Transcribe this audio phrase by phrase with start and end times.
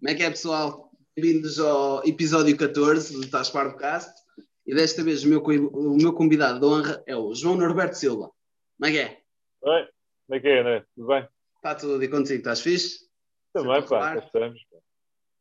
[0.00, 0.90] Como é que é, pessoal?
[1.14, 4.18] Bem-vindos ao episódio 14 do Tás Cast.
[4.66, 8.30] E desta vez o meu, o meu convidado de honra é o João Norberto Silva.
[8.78, 9.20] Como é que é?
[9.60, 9.88] Oi,
[10.26, 10.84] como é que é, André?
[10.96, 11.28] Tudo bem?
[11.56, 13.10] Está tudo e contigo, estás fixe?
[13.52, 14.58] Também, pá, estamos.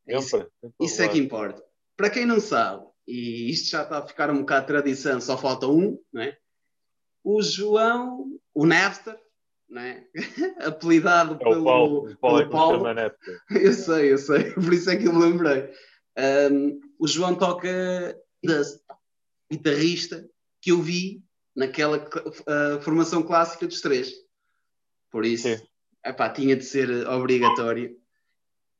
[0.05, 0.51] É isso,
[0.81, 1.63] isso é que importa.
[1.95, 5.37] Para quem não sabe, e isto já está a ficar um bocado de tradição, só
[5.37, 6.37] falta um, não é?
[7.23, 9.17] O João, o Napster,
[9.69, 10.05] né?
[10.65, 12.01] apelidado é pelo Paulo.
[12.03, 12.49] Pelo Paulo.
[12.49, 12.85] Paulo.
[13.51, 15.69] Eu sei, eu sei, por isso é que eu me lembrei.
[16.51, 17.69] Um, o João toca
[19.51, 20.27] guitarrista
[20.61, 21.23] que eu vi
[21.55, 24.11] naquela uh, formação clássica dos três.
[25.11, 25.47] Por isso,
[26.05, 27.95] epá, tinha de ser obrigatório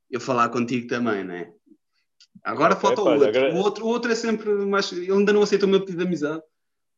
[0.10, 1.54] eu falar contigo também, não é?
[2.44, 3.54] Agora falta o, outro.
[3.54, 3.86] O outro.
[3.86, 4.92] O outro é sempre mais.
[4.92, 6.44] Ele ainda não aceita o meu pedido de amizade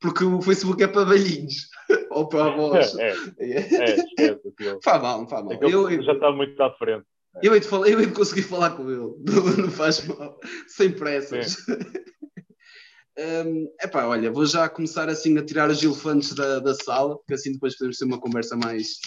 [0.01, 1.69] porque o Facebook é para velhinhos
[2.15, 2.95] ou para avós.
[2.97, 4.79] É, é, é esquece.
[4.83, 5.53] Faz mal, faz mal.
[5.53, 7.05] É eu, já está muito à frente.
[7.41, 9.15] Eu hei, de falar, eu hei de conseguir falar com ele,
[9.57, 11.55] não, faz mal, sem pressas.
[13.45, 17.33] um, epá, olha, vou já começar assim a tirar os elefantes da, da sala, que
[17.33, 18.99] assim depois podemos ter uma conversa mais,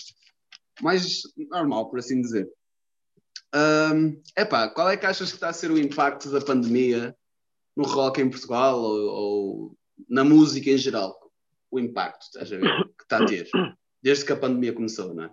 [0.81, 2.49] mais normal, por assim dizer.
[3.55, 7.15] Um, epá, qual é que achas que está a ser o impacto da pandemia
[7.77, 9.77] no rock em Portugal ou, ou
[10.09, 11.24] na música em geral,
[11.75, 13.49] o impacto estás a ver, que está a ter,
[14.01, 15.31] desde que a pandemia começou, não é?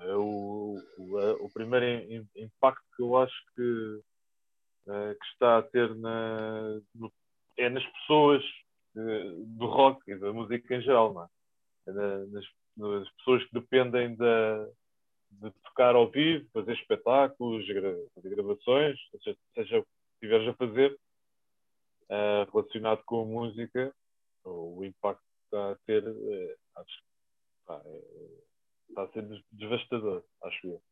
[0.00, 4.00] É o, o, é, o, primeiro impacto que eu acho que,
[4.88, 7.12] é, que está a ter na, no,
[7.58, 8.44] é nas pessoas
[8.94, 11.28] do rock e da música em geral, não é?
[11.88, 12.44] é nas,
[12.76, 14.68] nas, pessoas que dependem da,
[15.32, 17.66] de tocar ao vivo, fazer espetáculos,
[18.14, 19.88] fazer gravações, seja, seja o que
[20.22, 20.96] estiveres a fazer,
[22.04, 23.92] uh, relacionado com a música,
[24.50, 27.02] o impacto está a ter uh, acho,
[27.66, 28.00] pá, é,
[28.88, 30.82] está a ser devastador, acho eu.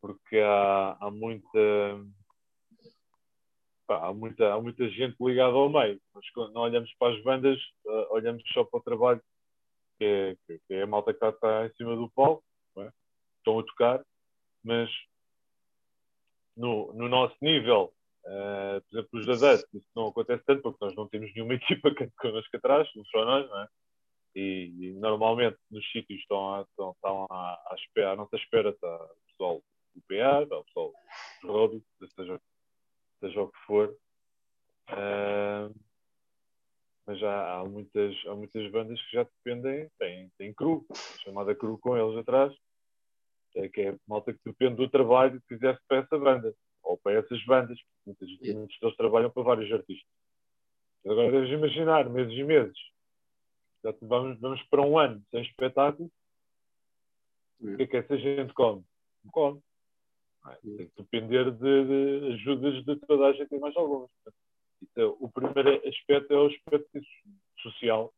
[0.00, 1.58] Porque há, há muita.
[3.86, 6.00] Pá, há, muita, há muita gente ligada ao meio.
[6.14, 9.22] Mas quando não olhamos para as bandas, uh, olhamos só para o trabalho,
[9.98, 12.44] que é, que é a malta que está em cima do palco,
[12.78, 12.90] é?
[13.38, 14.04] estão a tocar,
[14.62, 14.90] mas
[16.56, 17.92] no, no nosso nível,
[18.24, 21.54] Uh, por exemplo, os da Dust, isso não acontece tanto porque nós não temos nenhuma
[21.54, 23.68] equipa que connosco atrás, só nós, não é?
[24.34, 28.70] E, e, normalmente nos sítios estão, a, estão, estão à, à, espera, à nossa espera
[28.70, 29.62] está o pessoal
[29.94, 30.92] do PA, está o pessoal
[31.42, 31.84] do Robbie,
[32.16, 32.40] seja,
[33.20, 33.96] seja o que for.
[34.90, 35.74] Uh,
[37.06, 40.84] mas já há muitas, há muitas bandas que já dependem, tem, tem cru,
[41.22, 42.52] chamada cru com eles atrás,
[43.54, 47.18] é, que é malta que depende do trabalho que fizesse para essa banda ou para
[47.18, 50.06] essas bandas, muitos, muitos deles trabalham para vários artistas.
[51.04, 52.78] Mas agora deves imaginar, meses e meses,
[53.82, 56.10] já vamos, vamos para um ano sem espetáculo,
[57.60, 58.84] o que é que essa gente come?
[59.24, 59.60] Não come.
[60.62, 64.10] Tem que depender de, de, ajudas de toda a gente e mais algumas.
[64.82, 67.00] Então, o primeiro aspecto é o aspecto
[67.60, 68.12] social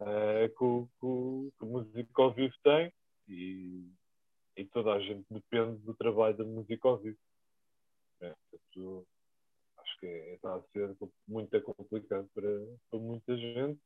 [0.00, 2.92] uh, que, o, que, que o músico ao vivo tem
[3.26, 3.88] e,
[4.56, 7.16] e toda a gente depende do trabalho da música ao vivo.
[8.20, 9.06] É, portanto,
[9.78, 10.96] acho que é, está a ser
[11.26, 12.48] muito complicado para,
[12.90, 13.80] para muita gente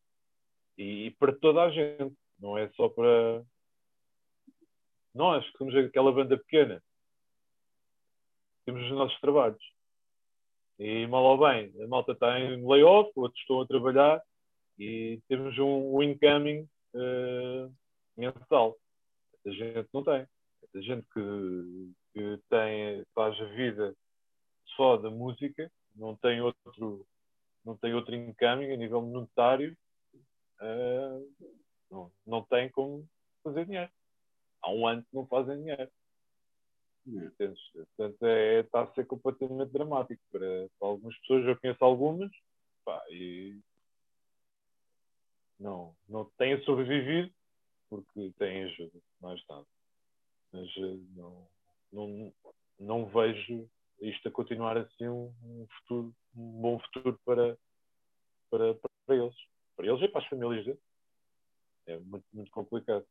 [0.79, 3.45] e, e, para toda a gente, não é só para
[5.15, 6.83] nós, que somos aquela banda pequena.
[8.65, 9.63] Temos os nossos trabalhos.
[10.79, 14.23] E mal ou bem, a malta está em layoff, outros estão a trabalhar
[14.79, 17.73] e temos um, um incoming uh,
[18.17, 18.77] mensal.
[19.47, 20.27] A gente não tem.
[20.75, 23.95] A gente que, que tem, faz a vida
[24.77, 27.07] só da música, não tem outro,
[27.65, 29.77] não tem outro encaminho a nível monetário,
[30.61, 31.53] uh,
[31.91, 33.07] não, não tem como
[33.43, 33.91] fazer dinheiro.
[34.63, 35.91] Há um ano que não fazem dinheiro.
[37.07, 37.61] Entendes?
[37.73, 41.45] Portanto, é, está a ser completamente dramático para, para, algumas pessoas.
[41.45, 42.31] Eu conheço algumas
[42.85, 43.59] pá, e
[45.59, 47.33] não, não têm sobrevivido
[47.89, 49.67] porque têm ajuda, mais nada.
[50.53, 51.49] Mas eh, não,
[51.93, 52.35] não,
[52.79, 53.69] não vejo
[54.03, 57.57] isto a continuar assim um, futuro, um bom futuro para,
[58.51, 58.75] para,
[59.07, 59.35] para eles.
[59.77, 60.81] Para eles e para as famílias deles.
[61.87, 63.07] É muito, muito complicado.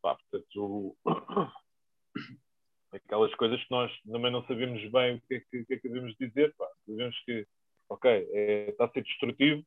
[0.00, 0.96] Pá, portanto,
[2.92, 5.88] aquelas coisas que nós também não sabemos bem o que é que, que, é que
[5.88, 6.54] devemos dizer.
[6.54, 6.68] Pá.
[6.86, 7.46] Sabemos que,
[7.88, 9.66] ok, é, está a ser destrutivo,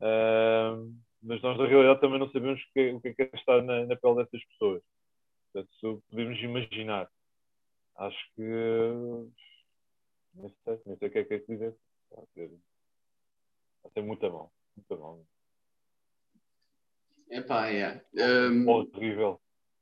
[0.00, 3.30] uh, mas nós na realidade também não sabemos o que, o que é que é
[3.34, 4.82] estar na, na pele dessas pessoas.
[5.52, 7.10] Portanto, podemos imaginar
[7.96, 8.42] acho que
[10.34, 11.74] não sei, não sei o que é que é que dizer.
[12.10, 12.50] Vai ser,
[13.82, 14.50] vai ser muito bom.
[14.76, 15.24] Muito bom.
[17.30, 18.04] Epá, é.
[18.14, 18.68] Um...
[18.68, 19.40] Oh, terrível.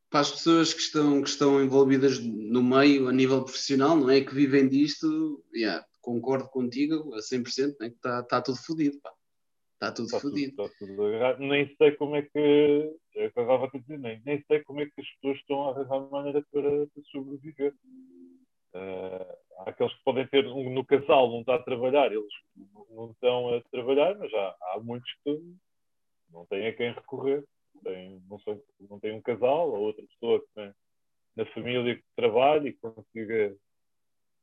[0.08, 4.20] para as pessoas que estão, que estão envolvidas no meio a nível profissional, não é?
[4.20, 7.90] Que vivem disto, yeah, concordo contigo a 100%, né?
[7.90, 9.12] que está tá tudo fodido, pá.
[9.80, 10.70] Está tudo está fodido.
[10.78, 12.94] Tudo, está tudo nem sei como é que.
[13.16, 15.66] É que eu estava a dizer, nem, nem sei como é que as pessoas estão
[15.66, 17.74] a arranjar maneira para, para sobreviver.
[18.74, 22.32] Uh, há aqueles que podem ter um, no casal, não está a trabalhar, eles
[22.90, 25.40] não estão a trabalhar, mas já há muitos que
[26.30, 27.42] não têm a quem recorrer.
[27.82, 30.74] Tem, não, sei, não tem um casal ou outra pessoa que tem
[31.36, 33.56] na família que trabalha e consiga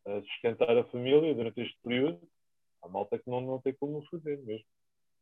[0.07, 2.19] uh, sustentar a família durante este período.
[2.81, 4.65] Há malta que não, não tem como fazer mesmo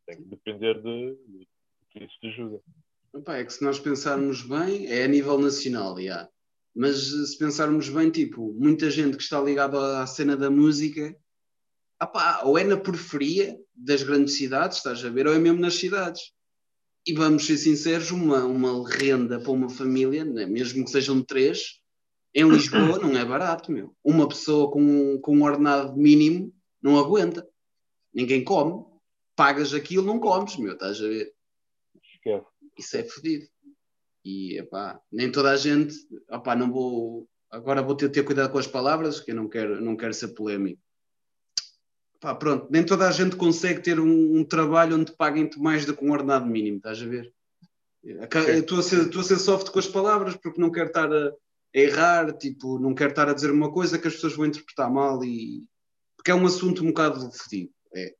[0.06, 1.48] tem que depender de, de
[1.90, 2.60] que isso te ajuda.
[3.12, 6.28] Opa, é que se nós pensarmos bem, é a nível nacional, já.
[6.74, 11.16] Mas se pensarmos bem, tipo, muita gente que está ligada à cena da música,
[12.00, 15.74] opa, ou é na periferia das grandes cidades, estás a ver, ou é mesmo nas
[15.74, 16.32] cidades.
[17.06, 21.80] E vamos ser sinceros, uma, uma renda para uma família, né, mesmo que sejam três,
[22.34, 23.96] em Lisboa não é barato, meu.
[24.04, 27.48] Uma pessoa com, com um ordenado mínimo não aguenta.
[28.12, 28.84] Ninguém come
[29.36, 31.32] pagas aquilo, não comes, meu, estás a ver?
[32.02, 32.46] Esquece.
[32.76, 33.46] Isso é fodido.
[34.24, 35.94] E, epá, nem toda a gente,
[36.28, 39.80] opá, não vou, agora vou ter, ter cuidado com as palavras, que eu não quero,
[39.80, 40.82] não quero ser polémico.
[42.16, 45.94] Epá, pronto, nem toda a gente consegue ter um, um trabalho onde paguem-te mais do
[45.94, 47.32] que um ordenado mínimo, estás a ver?
[48.02, 51.28] Estou a, ser, estou a ser soft com as palavras porque não quero estar a,
[51.28, 51.32] a
[51.78, 55.22] errar, tipo, não quero estar a dizer uma coisa que as pessoas vão interpretar mal
[55.24, 55.64] e
[56.16, 57.70] porque é um assunto um bocado fedido.
[57.94, 58.14] É.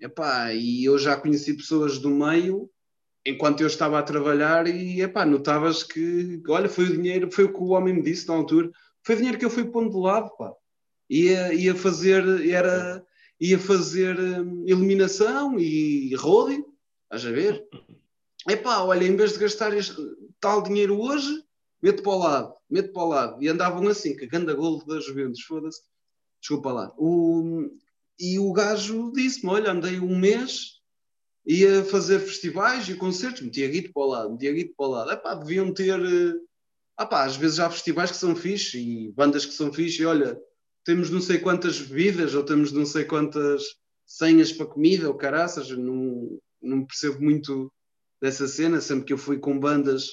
[0.00, 2.70] Epá, e eu já conheci pessoas do meio
[3.24, 7.52] enquanto eu estava a trabalhar e epá, notavas que, olha, foi o dinheiro, foi o
[7.52, 8.70] que o homem me disse na altura,
[9.02, 10.52] foi o dinheiro que eu fui pondo de lado, pá.
[11.08, 13.04] Ia, ia fazer, era,
[13.38, 16.64] ia fazer hum, eliminação e roading,
[17.04, 17.66] estás a ver?
[18.48, 20.00] Epá, olha, em vez de gastar este,
[20.40, 21.44] tal dinheiro hoje,
[21.82, 23.42] meto para o lado, meto para o lado.
[23.42, 25.82] E andavam assim, cagando a golo das Juventus, foda-se.
[26.40, 26.94] Desculpa lá.
[26.96, 27.68] O,
[28.20, 30.80] e o gajo disse-me: Olha, andei um mês,
[31.46, 35.10] ia fazer festivais e concertos, metia guito para o lado, metia guito para o lado.
[35.10, 35.98] Epá, deviam ter.
[36.96, 40.06] Ah, pá, às vezes há festivais que são fixe e bandas que são fixe, e
[40.06, 40.38] olha,
[40.84, 43.62] temos não sei quantas bebidas ou temos não sei quantas
[44.04, 47.72] senhas para comida ou caraças, não, não percebo muito
[48.20, 50.08] dessa cena, sempre que eu fui com bandas,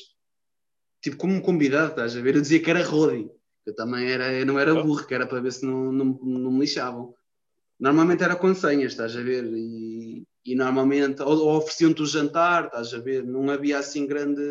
[1.01, 2.35] tipo como um convidado, estás a ver?
[2.35, 3.29] Eu dizia que era Rodi,
[3.65, 6.51] eu também era, eu não era burro, que era para ver se não, não, não
[6.51, 7.13] me lixavam.
[7.79, 9.45] Normalmente era com senhas, estás a ver?
[9.45, 13.23] E, e normalmente, ou, ou ofereciam-te o jantar, estás a ver?
[13.23, 14.41] Não havia assim grande.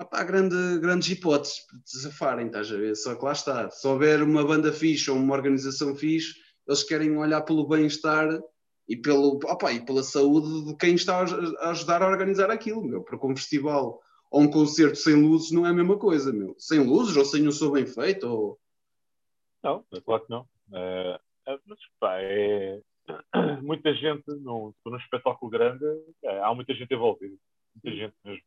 [0.00, 2.96] Opá, grande, grandes hipóteses te desafarem, estás a ver?
[2.96, 3.70] Só que lá está.
[3.70, 6.34] Se houver uma banda fixe ou uma organização fixe,
[6.66, 8.40] eles querem olhar pelo bem-estar
[8.88, 13.02] e, pelo, opa, e pela saúde de quem está a ajudar a organizar aquilo, meu.
[13.02, 14.00] Porque um festival
[14.30, 16.56] ou um concerto sem luzes não é a mesma coisa, meu.
[16.58, 18.26] Sem luzes ou sem um som bem feito.
[18.26, 18.58] Ou...
[19.62, 20.48] Não, é claro que não.
[20.72, 22.80] É, mas, pá, é...
[23.62, 25.84] muita gente, num, num espetáculo grande,
[26.24, 27.36] é, há muita gente envolvida.
[27.74, 28.44] Muita gente mesmo.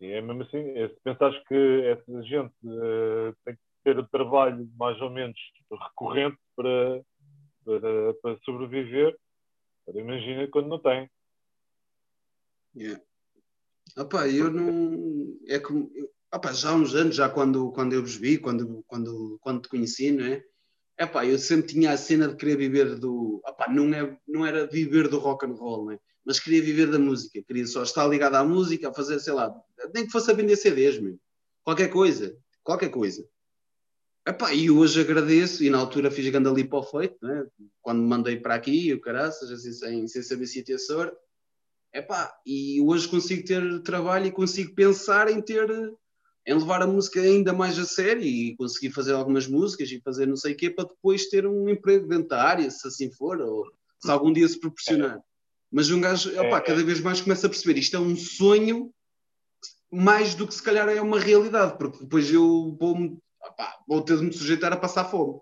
[0.00, 4.08] E é mesmo assim, é, se pensares que essa gente uh, tem que ter o
[4.08, 5.36] trabalho mais ou menos
[5.70, 7.02] recorrente para,
[7.64, 9.18] para, para sobreviver,
[9.88, 11.10] imagina quando não tem.
[12.76, 13.02] Yeah.
[13.96, 15.38] Opa, eu não.
[15.48, 15.90] É como.
[16.32, 19.68] Opa, já há uns anos, já quando, quando eu vos vi, quando, quando, quando te
[19.68, 20.44] conheci, não é?
[20.98, 23.40] Epá, eu sempre tinha a cena de querer viver do.
[23.46, 25.98] Epá, não, é, não era viver do rock and roll, né?
[26.28, 27.42] mas queria viver da música.
[27.42, 29.50] Queria só estar ligado à música, a fazer, sei lá,
[29.94, 31.18] nem que fosse a vender CDs, mesmo.
[31.64, 32.36] qualquer coisa.
[32.62, 33.26] Qualquer coisa.
[34.26, 37.46] Epá, e hoje agradeço, e na altura fiz grande ali para o feito, né?
[37.80, 41.16] quando me mandei para aqui, o caraças, assim, sem, sem saber se ia ter sorte.
[41.94, 45.66] Epá, e hoje consigo ter trabalho e consigo pensar em ter
[46.48, 50.26] em levar a música ainda mais a sério e conseguir fazer algumas músicas e fazer
[50.26, 53.38] não sei o quê para depois ter um emprego dentro da área, se assim for,
[53.38, 53.66] ou
[54.00, 55.20] se algum dia se proporcionar.
[55.70, 56.84] Mas um gajo, opa, é, cada é.
[56.84, 58.90] vez mais começa a perceber isto é um sonho
[59.92, 64.16] mais do que se calhar é uma realidade, porque depois eu vou, opa, vou ter
[64.16, 65.38] de me sujeitar a passar fome.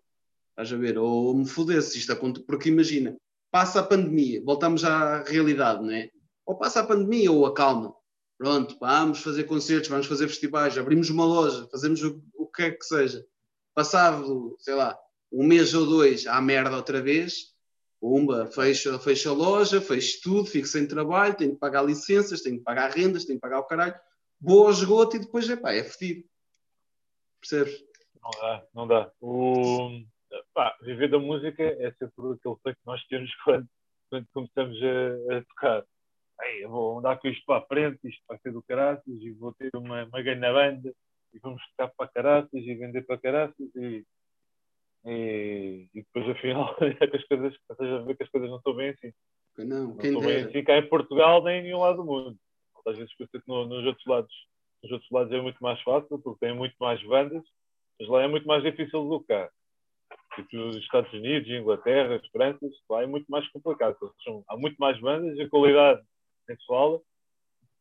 [0.50, 0.98] Estás a ver?
[0.98, 3.16] Ou me foder se isto acontece, porque imagina,
[3.52, 6.10] passa a pandemia, voltamos à realidade, não é?
[6.44, 7.54] Ou passa a pandemia ou a
[8.38, 12.70] Pronto, vamos fazer concertos, vamos fazer festivais, abrimos uma loja, fazemos o, o que é
[12.70, 13.24] que seja.
[13.74, 14.98] Passado, sei lá,
[15.32, 17.56] um mês ou dois, à merda outra vez,
[17.98, 22.58] Pumba, fecha, fecha a loja, fecha tudo, fico sem trabalho, tenho que pagar licenças, tenho
[22.58, 23.94] que pagar rendas, tenho que pagar o caralho.
[24.38, 26.28] Boa esgoto e depois é pá, é fedido.
[27.40, 27.84] Percebes?
[28.22, 29.12] Não dá, não dá.
[29.20, 30.02] O,
[30.52, 33.68] pá, viver da música é sempre aquele que nós temos quando,
[34.10, 35.84] quando começamos a, a tocar
[36.42, 39.52] Ei, vou andar com isto para a frente, isto vai ser do caraças, e vou
[39.54, 40.92] ter uma, uma ganha banda,
[41.32, 44.04] e vamos tocar para caraças, e vender para caraças, e,
[45.04, 48.74] e, e depois afinal é que as coisas, a ver que as coisas não estão
[48.74, 49.12] bem assim.
[49.58, 52.36] Não, Não estão bem assim cá em Portugal nem em nenhum lado do mundo.
[52.86, 54.34] Às vezes que no- nos outros lados,
[54.82, 57.42] nos outros lados é muito mais fácil, porque tem muito mais bandas,
[57.98, 59.50] mas lá é muito mais difícil do que cá.
[60.36, 62.58] Tipo, nos Estados Unidos, Inglaterra, França,
[62.90, 63.96] lá é muito mais complicado.
[64.22, 66.02] são- há muito mais bandas e a qualidade
[66.66, 67.00] fala,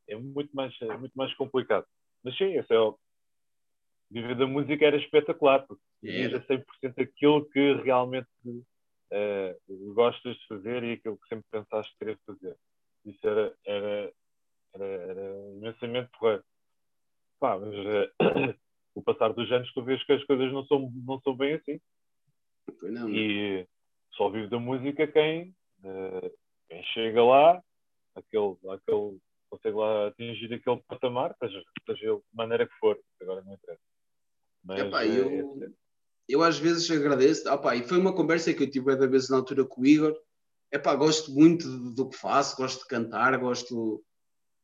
[0.07, 1.85] é muito mais, é muito mais complicado.
[2.23, 2.97] Mas sim, esse é o.
[4.09, 6.35] Viver da música era espetacular, porque Era.
[6.35, 8.27] era 100% aquilo que realmente
[9.11, 9.57] eh,
[9.93, 12.55] gostas de fazer e aquilo que sempre pensaste querer fazer.
[13.03, 14.13] Isso era, era,
[14.73, 16.43] era, era imensamente porreiro.
[17.39, 18.11] Pá, mas eh,
[18.93, 21.79] o passar dos anos tu vês que as coisas não são, não são bem assim.
[22.79, 23.09] Foi não.
[23.09, 23.67] E
[24.13, 25.53] só vive da música quem,
[25.83, 26.31] eh,
[26.69, 27.61] quem chega lá,
[28.15, 29.17] aquele, aquele,
[29.49, 33.81] consegue lá atingir aquele patamar, seja, seja ele de maneira que for, agora não interessa.
[34.63, 35.29] Mas, Epá, eh, eu,
[35.61, 35.73] esse-
[36.29, 37.47] eu às vezes agradeço.
[37.49, 39.85] Ah, pá, e foi uma conversa que eu tive da vez na altura com o
[39.85, 40.15] Igor.
[40.71, 44.03] Epá, gosto muito do, que faço, gosto de cantar, gosto,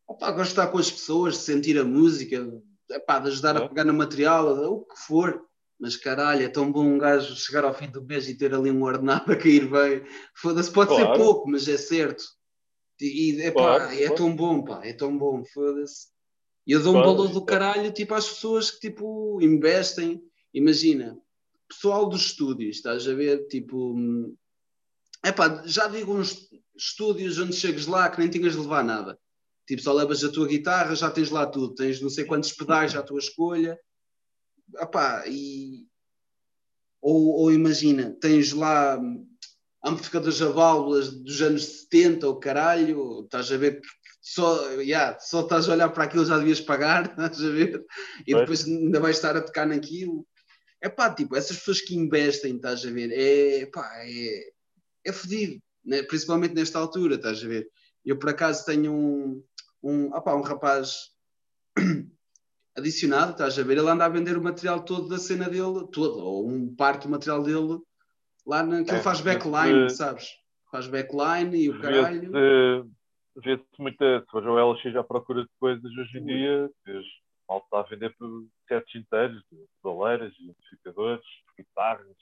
[0.07, 2.37] opá, gosto de estar com as pessoas, de sentir a música,
[2.89, 3.67] epá, de ajudar a É.
[3.67, 5.45] pegar no material, o que for.
[5.79, 8.69] Mas caralho, é tão bom um gajo chegar ao fim do mês e ter ali
[8.69, 10.03] um ordenado a cair bem.
[10.35, 11.19] Foda-se, pode ser Claro.
[11.19, 12.23] pouco, mas é certo.
[13.01, 14.15] E, epá, Claro, é claro.
[14.15, 16.07] tão bom, pá, é tão bom, foda-se.
[16.65, 20.23] E eu dou um Claro, valor do caralho tipo, às pessoas que tipo, investem.
[20.53, 21.17] Imagina,
[21.67, 23.47] pessoal dos estúdios, estás a ver?
[23.47, 24.35] Tipo, hum,
[25.25, 29.19] epá, já digo uns estúdios onde chegas lá que nem tinhas de levar nada.
[29.65, 32.95] Tipo, só levas a tua guitarra, já tens lá tudo, tens não sei quantos pedais
[32.95, 33.79] à tua escolha.
[34.77, 35.87] Epá, e...
[37.01, 38.99] ou, ou imagina, tens lá
[39.83, 43.87] amplificadores a válvulas dos anos 70 ou caralho, estás a ver que
[44.21, 47.83] só, yeah, só estás a olhar para aquilo já devias pagar, estás a ver?
[48.25, 48.41] E Pois.
[48.41, 50.25] depois ainda vais estar a tocar naquilo.
[50.79, 53.11] É pá, tipo, essas pessoas que investem, estás a ver?
[53.11, 54.51] É pá, é,
[55.05, 56.03] é fodido, né?
[56.03, 57.67] principalmente nesta altura, estás a ver?
[58.05, 59.43] Eu por acaso tenho um,
[59.81, 61.11] um, opá, um rapaz
[62.75, 63.77] adicionado, estás a ver?
[63.77, 67.09] Ele anda a vender o material todo da cena dele, todo, ou um parte do
[67.09, 67.79] material dele,
[68.45, 70.29] lá na, que ele É, faz backline, eh, sabes?
[70.71, 72.31] Faz backline e o caralho.
[73.35, 74.21] Vê-se muita.
[74.21, 77.05] Se for o LX à procura de coisas hoje em dia, vês
[77.47, 81.25] mal está a vender por sets inteiros, de baleiras, de amplificadores,
[81.57, 82.17] guitarras.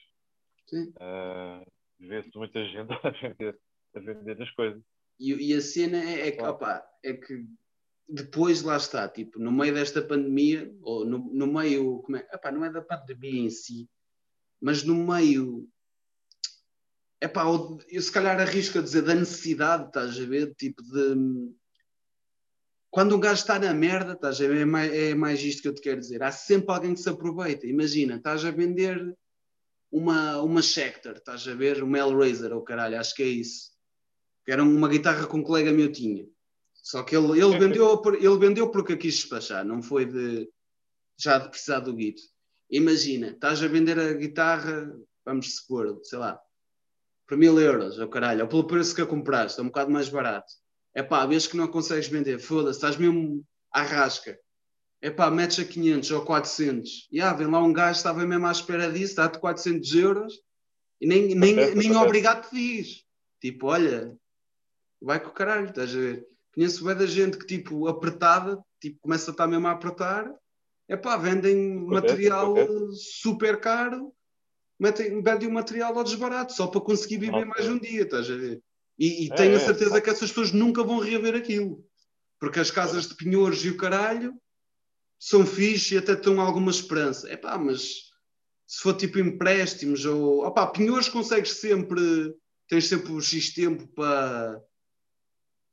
[0.68, 0.94] Sim.
[1.00, 1.66] eh,
[2.00, 3.60] Vê-se muita gente a vender,
[3.96, 4.82] a vender as coisas.
[5.20, 6.54] E, e a cena é, é que, Claro.
[6.54, 7.46] opá, é que
[8.08, 12.52] depois lá está, tipo, no meio desta pandemia, ou no, no meio, como é, opá,
[12.52, 13.90] não é da pandemia em si,
[14.62, 15.68] mas no meio,
[17.22, 21.54] epá, ou- eu se calhar arrisco a dizer da necessidade, estás a ver, tipo de
[22.92, 25.68] quando um gajo está na merda, estás a ver, é mais, é mais isto que
[25.68, 29.16] eu te quero dizer, há sempre alguém que se aproveita, imagina, estás a vender
[29.92, 33.72] uma, uma Schecter, estás a ver, uma Hellraiser, ou caralho, acho que é isso.
[34.46, 36.28] Que era uma guitarra que um colega meu tinha.
[36.74, 40.50] Só que ele, ele, vendeu, ele vendeu porque quis despachar, não foi de
[41.18, 42.22] já de precisar do guito.
[42.72, 44.96] Imagina, estás a vender a guitarra,
[45.26, 46.40] vamos supor, sei lá,
[47.30, 50.10] por mil euros, ou caralho, ou pelo preço que a compraste, é um bocado mais
[50.10, 50.52] barato.
[50.96, 54.38] É pá, vês que não consegues vender, foda-se, estás mesmo à rasca.
[55.00, 57.08] É pá, metes a 500 ou 400.
[57.12, 60.34] E ah, vem lá um gajo, estava mesmo à espera disso, dá-te 400 euros
[61.00, 63.06] e nem, nem, nem obrigado te diz.
[63.40, 64.18] Tipo, olha,
[65.00, 66.26] vai com o caralho, estás a ver?
[66.52, 70.34] Conheço bem da gente que, tipo, apertada, tipo, começa a estar mesmo a apertar,
[70.88, 72.56] é pá, vendem material
[72.94, 74.12] super caro,
[74.80, 78.36] metem, vendem o material ao desbarato, só para conseguir viver mais um dia, estás a
[78.36, 78.62] ver?
[78.98, 79.60] E, e É, tenho a é.
[79.60, 81.86] certeza que essas pessoas nunca vão reaver aquilo,
[82.40, 84.34] porque as casas de penhores e o caralho
[85.20, 87.30] são fixe e até têm alguma esperança.
[87.30, 88.10] É pá, mas
[88.66, 90.46] se for tipo empréstimos ou.
[90.46, 92.34] Opá, penhores consegues sempre.
[92.68, 94.62] Tens sempre o X tempo para.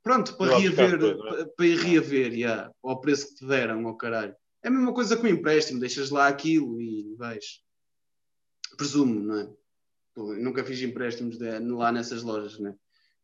[0.03, 1.15] Pronto, para reaver, é?
[1.15, 4.35] para, para ir reaver, yeah, ao preço que te deram, ao caralho.
[4.63, 7.61] É a mesma coisa com o empréstimo, deixas lá aquilo e vais.
[8.76, 9.49] Presumo, não é?
[10.16, 12.75] Eu nunca fiz empréstimos de- lá nessas lojas, não é?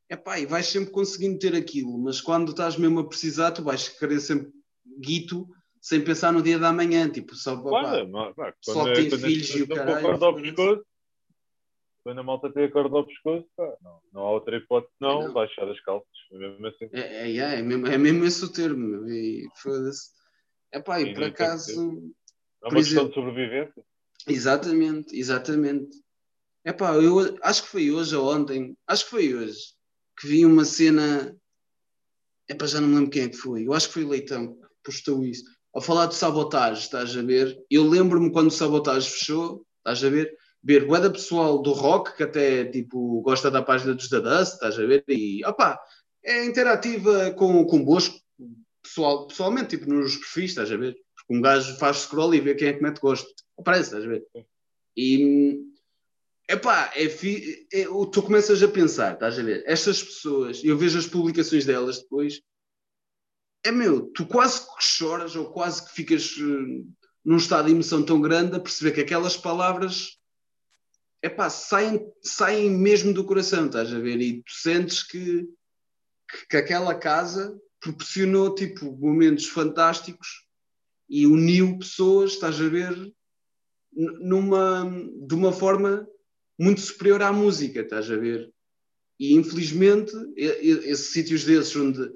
[0.08, 3.62] É pá, e vais sempre conseguindo ter aquilo, mas quando estás mesmo a precisar, tu
[3.62, 4.52] vais querer sempre
[4.98, 5.48] guito
[5.80, 8.04] sem pensar no dia da manhã, tipo, só pá,
[8.60, 10.18] só quando, tem quando filhos e o caralho,
[12.04, 15.28] quando a malta tem a corda ao pescoço, pá, não, não há outra hipótese não,
[15.28, 15.32] Não.
[15.32, 16.08] baixar as calças.
[16.32, 16.88] É mesmo assim.
[16.92, 20.10] É, é, é, é mesmo, é mesmo esse o termo, e foda-se.
[20.72, 21.70] É pá, e por acaso,
[22.64, 23.84] É uma questão exemplo- de sobrevivência.
[24.28, 25.96] Exatamente, exatamente.
[26.64, 29.58] É pá, eu acho que foi hoje ou ontem, acho que foi hoje,
[30.18, 31.36] que vi uma cena
[32.54, 33.66] para já não me lembro quem é que foi.
[33.66, 35.44] Eu acho que foi o Leitão que postou isso.
[35.74, 37.56] A falar de sabotagem, estás a ver?
[37.70, 40.30] Eu lembro-me quando o sabotagem fechou, estás a ver?
[40.62, 44.78] Ver o pessoal do rock que até tipo gosta da página dos da Dust, estás
[44.78, 45.04] a ver?
[45.08, 45.78] E opá,
[46.24, 48.20] é interativa com, convosco,
[48.82, 50.94] pessoal, pessoalmente, tipo nos perfis, estás a ver?
[51.26, 53.28] Porque um gajo faz scroll e vê quem é que mete gosto.
[53.58, 54.26] Aparece, estás a ver?
[54.96, 55.60] E
[56.48, 59.62] epá, é, fi, é, tu começas a pensar, estás a ver?
[59.66, 62.42] Estas pessoas, eu vejo as publicações delas depois,
[63.64, 66.86] é meu, tu quase que choras ou quase que ficas uh,
[67.24, 70.18] num estado de emoção tão grande a perceber que aquelas palavras
[71.22, 74.20] epá, saem, saem mesmo do coração, estás a ver?
[74.20, 75.48] E tu sentes que,
[76.28, 80.41] que, que aquela casa proporcionou tipo momentos fantásticos
[81.12, 82.96] e uniu pessoas, estás a ver,
[83.92, 84.90] numa,
[85.26, 86.08] de uma forma
[86.58, 88.50] muito superior à música, estás a ver?
[89.20, 92.10] E infelizmente, esses sítios desses onde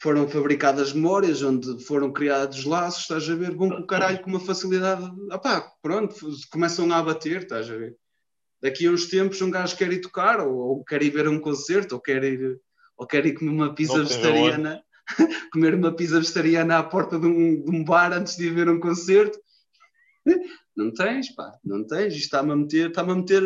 [0.00, 4.30] foram fabricadas memórias, onde foram criados laços, estás a ver, vão com o caralho com
[4.30, 5.04] uma facilidade.
[5.30, 6.14] Opá, pronto,
[6.50, 7.94] começam a abater, estás a ver?
[8.62, 11.38] Daqui a uns tempos um gajo quer ir tocar, ou, ou quer ir ver um
[11.38, 12.58] concerto, ou quer ir,
[12.96, 14.82] ou quer ir comer uma pizza vegetariana,
[15.52, 18.68] comer uma pizza vegetariana à porta de um, de um bar antes de ir ver
[18.68, 19.38] um concerto.
[20.74, 22.14] Não tens, pá, não tens.
[22.14, 23.42] Isto está-me a meter, está-me a meter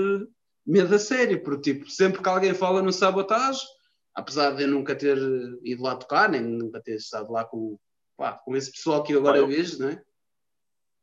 [0.65, 3.67] medo a sério, porque tipo, sempre que alguém fala no sabotagem,
[4.15, 5.19] apesar de eu nunca ter
[5.65, 7.79] ido lá tocar, nem nunca ter estado lá com,
[8.17, 10.03] pá, com esse pessoal que eu agora ah, vejo, não é?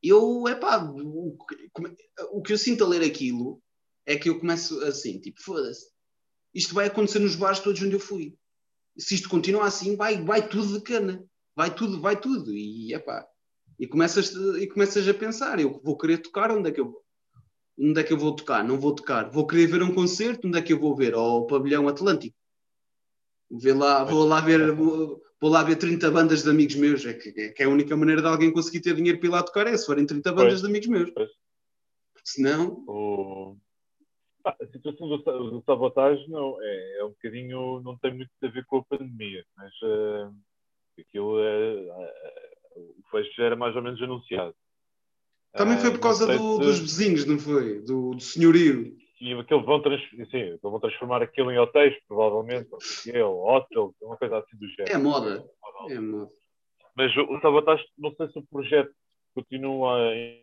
[0.01, 1.37] Eu, é pá, o,
[2.31, 3.61] o que eu sinto a ler aquilo
[4.05, 5.87] é que eu começo assim, tipo, foda-se,
[6.53, 8.37] isto vai acontecer nos bares todos onde eu fui.
[8.97, 11.23] Se isto continuar assim, vai, vai tudo de cana,
[11.55, 13.25] vai tudo, vai tudo, e é pá,
[13.79, 17.03] e começas, e começas a pensar, eu vou querer tocar, onde é que eu
[17.79, 18.63] onde é que eu vou tocar?
[18.63, 19.29] Não vou tocar.
[19.29, 21.13] Vou querer ver um concerto, onde é que eu vou ver?
[21.13, 22.35] Ao Pavilhão Atlântico.
[23.51, 27.05] Vê lá, vou lá ver, vou, vou, lá ver 30 bandas de amigos meus.
[27.05, 29.31] É que, é que, é a única maneira de alguém conseguir ter dinheiro para ir
[29.31, 31.11] lá tocar é se forem 30 bandas pois, de amigos meus.
[31.11, 31.29] Pois.
[32.23, 32.83] Senão.
[32.87, 33.57] O...
[34.45, 37.81] Ah, a situação do, do sabotagem não, é, é um bocadinho.
[37.81, 40.33] não tem muito a ver com a pandemia, mas uh,
[40.99, 41.75] aquilo é.
[41.75, 42.43] Uh,
[42.75, 44.55] o fecho já era mais ou menos anunciado.
[45.53, 47.79] Também foi por causa do, dos vizinhos, não foi?
[47.81, 48.97] Do, do senhorio.
[49.21, 52.69] E aquilo vão, trans, sim, vão transformar aquilo em hotéis, provavelmente.
[53.23, 54.91] Ou hotel, uma coisa assim do género.
[54.91, 55.45] É moda.
[55.89, 56.31] É moda.
[56.95, 58.91] Mas o, o Sabotagem, não sei se o projeto
[59.33, 60.42] continua em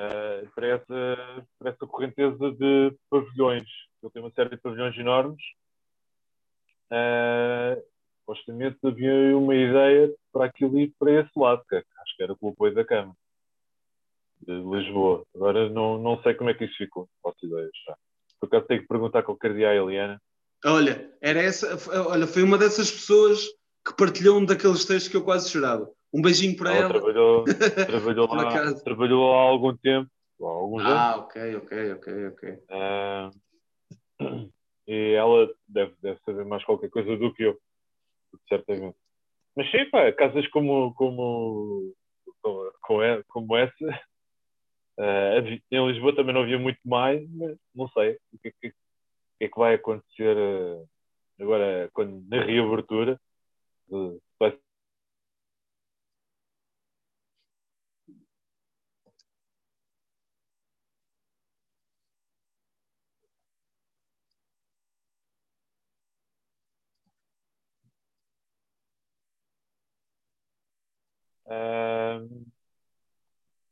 [0.00, 3.68] uh, para, essa, para essa correnteza de pavilhões.
[4.02, 5.42] Ele tem uma série de pavilhões enormes.
[6.90, 7.82] Uh,
[8.20, 12.48] supostamente havia uma ideia para aquilo ir para esse lado, que acho que era com
[12.48, 13.16] o apoio da Câmara
[14.40, 15.24] de Lisboa.
[15.34, 17.96] Agora não, não sei como é que isso ficou, faço ideia já.
[18.40, 20.20] Por acaso tenho que perguntar qualquer dia à Eliana.
[20.64, 21.76] Olha, era essa,
[22.08, 23.44] olha, foi uma dessas pessoas
[23.86, 25.88] que partilhou um daqueles textos que eu quase chorava.
[26.12, 26.80] Um beijinho para ela.
[26.80, 26.92] ela.
[26.92, 27.44] Trabalhou,
[27.86, 31.24] trabalhou, lá, trabalhou há algum tempo, há alguns ah, anos.
[31.24, 32.50] Ok, ok, ok, ok.
[32.70, 34.50] Uh,
[34.86, 37.58] e ela deve, deve saber mais qualquer coisa do que eu,
[38.48, 38.96] certamente.
[39.54, 41.94] Mas sim, pá, casas como, como,
[42.80, 44.00] como, como essa,
[44.98, 48.76] uh, em Lisboa também não havia muito mais, mas não sei o que, que, que
[49.42, 50.88] é que vai acontecer uh,
[51.40, 53.20] agora quando, na reabertura.
[54.40, 54.58] vai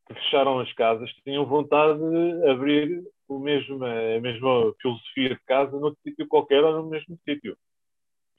[0.07, 5.79] que fecharam as casas tinham vontade de abrir o mesmo, a mesma filosofia de casa
[5.79, 7.57] noutro sítio qualquer ou no mesmo sítio.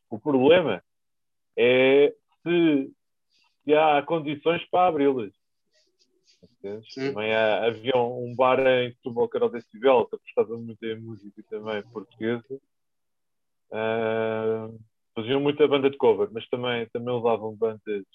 [0.10, 0.82] O problema
[1.58, 2.91] é se,
[3.63, 5.34] se há condições para abri-las.
[6.95, 10.99] Também há, havia um bar em Setúbal que era o Decibel, que apostava muito em
[10.99, 12.60] música também portuguesa.
[13.69, 14.80] Uh,
[15.13, 18.06] faziam muita banda de cover, mas também, também levavam bandas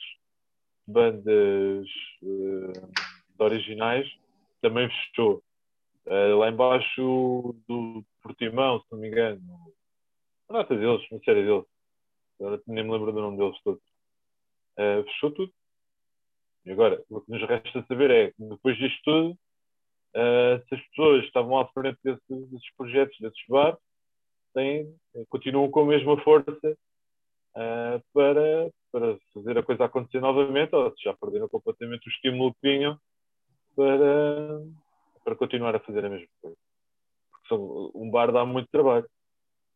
[0.86, 1.86] bandas
[2.22, 3.12] uh,
[3.42, 4.09] originais,
[4.62, 5.42] também fechou.
[6.07, 9.40] Uh, lá embaixo do Portimão, se não me engano,
[10.48, 11.64] a nota deles, uma série deles,
[12.40, 13.83] agora nem me lembro do nome deles todos,
[14.78, 15.52] uh, fechou tudo.
[16.64, 19.31] E agora, o que nos resta saber é depois disto tudo,
[20.16, 23.78] uh, se as pessoas estavam à frente desses, desses projetos, desses bares,
[24.55, 24.94] têm,
[25.28, 26.76] continuam com a mesma força
[28.12, 32.98] para, para fazer a coisa acontecer novamente, ou já perderam completamente o estímulo que tinham
[33.74, 34.62] para,
[35.24, 36.56] para continuar a fazer a mesma coisa.
[37.30, 37.54] Porque
[37.94, 39.08] um bar dá muito trabalho.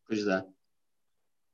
[0.07, 0.45] Pois dá.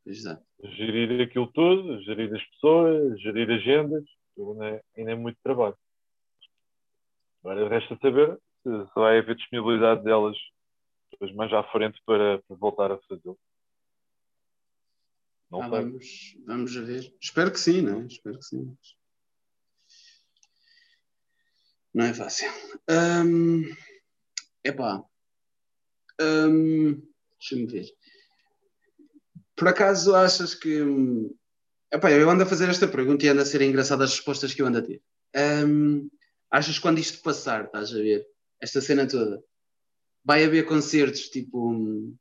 [0.03, 0.39] Pois dá.
[0.63, 4.03] Gerir aquilo tudo, gerir as pessoas, gerir agendas,
[4.37, 5.77] ainda é, ainda é muito trabalho.
[7.43, 10.37] Agora resta saber se, se vai haver disponibilidade delas
[11.11, 13.37] depois mais à frente para, para voltar a fazê-lo.
[15.51, 17.13] Ah, vamos, vamos ver.
[17.21, 18.05] Espero que sim, não é?
[18.05, 18.75] Espero que sim.
[21.93, 22.49] Não é fácil.
[22.89, 23.63] Um,
[24.63, 25.03] epá.
[26.19, 27.01] Um,
[27.39, 27.85] Deixa-me ver.
[29.55, 30.79] Por acaso achas que.
[31.91, 34.61] Epá, eu ando a fazer esta pergunta e ando a ser engraçada as respostas que
[34.61, 35.01] eu ando a ter.
[35.35, 36.09] Um,
[36.49, 38.25] achas quando isto passar, estás a ver?
[38.59, 39.43] Esta cena toda,
[40.23, 42.15] vai haver concertos tipo.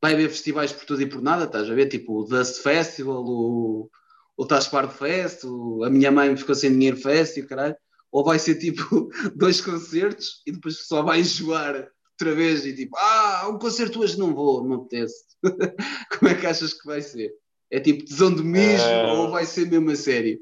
[0.00, 1.86] Vai haver festivais por tudo e por nada, estás a ver?
[1.86, 3.88] Tipo o Dust Festival, o,
[4.36, 7.76] o Taspar Fest, o, a minha mãe ficou sem dinheiro fest e caralho.
[8.12, 12.96] Ou vai ser tipo dois concertos e depois só vai enjoar outra vez e tipo,
[12.96, 15.24] ah, um concerto hoje não vou, não apetece.
[16.18, 17.32] Como é que achas que vai ser?
[17.70, 19.12] É tipo tesão de mesmo é...
[19.14, 20.38] ou vai ser mesmo a sério?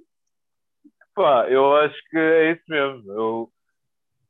[1.15, 3.13] Pá, eu acho que é isso mesmo.
[3.13, 3.53] Eu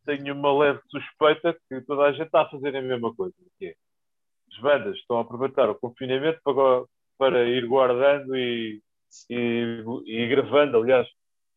[0.05, 3.35] tenho uma leve suspeita que toda a gente está a fazer a mesma coisa.
[3.59, 3.75] Que é,
[4.53, 6.85] as bandas estão a aproveitar o confinamento para,
[7.17, 8.83] para ir guardando e,
[9.31, 11.09] e, e gravando, aliás,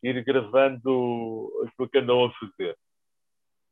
[0.03, 2.77] ir gravando aquilo que andam a fazer.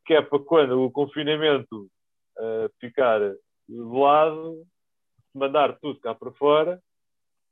[0.06, 1.90] Que é para quando o confinamento
[2.38, 4.66] uh, ficar de lado,
[5.34, 6.82] mandar tudo cá para fora,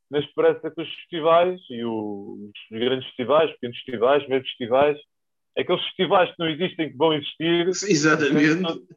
[0.09, 4.99] na esperança que os festivais e o, os grandes festivais, pequenos festivais, médios festivais,
[5.57, 7.67] aqueles festivais que não existem que vão existir.
[7.67, 8.87] Exatamente.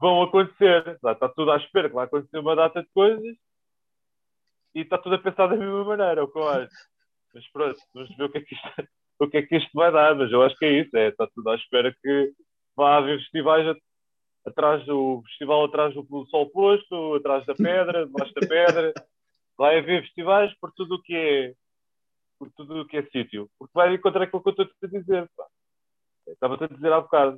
[0.00, 0.86] Vão acontecer.
[0.88, 3.36] Está, está tudo à espera que vai acontecer uma data de coisas
[4.74, 6.74] e está tudo a pensar da mesma maneira, é o que eu acho.
[7.38, 8.68] Mas pronto, vamos ver o que é que isto,
[9.20, 11.24] o que é que isto vai dar, mas eu acho que é isso, é, está
[11.28, 12.32] tudo à espera que
[12.76, 13.76] vá haver festivais
[14.44, 18.92] atrás do festival atrás do sol posto, atrás da pedra, debaixo da pedra.
[19.56, 21.54] Vai haver festivais por tudo o que é
[22.40, 23.48] por tudo o que é sítio.
[23.56, 25.30] Porque vai encontrar aquilo que eu estou a dizer.
[26.26, 27.36] Estava-te a dizer há bocado.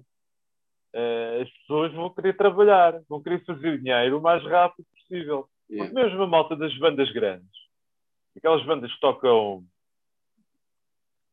[0.95, 5.49] Uh, as pessoas vão querer trabalhar, vão querer fazer dinheiro o mais rápido possível.
[5.71, 5.91] Yeah.
[5.91, 7.49] Porque mesmo a malta das bandas grandes,
[8.37, 9.65] aquelas bandas que tocam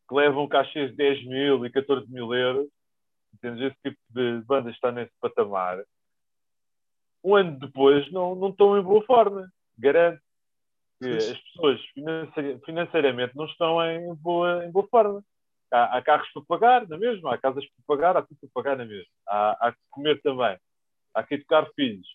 [0.07, 2.67] que levam cachês de 10 mil e 14 mil euros,
[3.33, 3.71] Entendes?
[3.71, 5.83] Esse tipo de banda está nesse patamar.
[7.23, 9.51] Um ano depois não, não estão em boa forma.
[9.77, 10.21] Garanto
[10.99, 11.79] que as pessoas
[12.65, 15.23] financeiramente não estão em boa, em boa forma.
[15.71, 18.77] Há, há carros para pagar, na mesma, há casas para pagar, há tudo para pagar,
[18.77, 19.11] na mesma.
[19.27, 20.57] Há, há que comer também.
[21.13, 22.07] Há que educar filhos.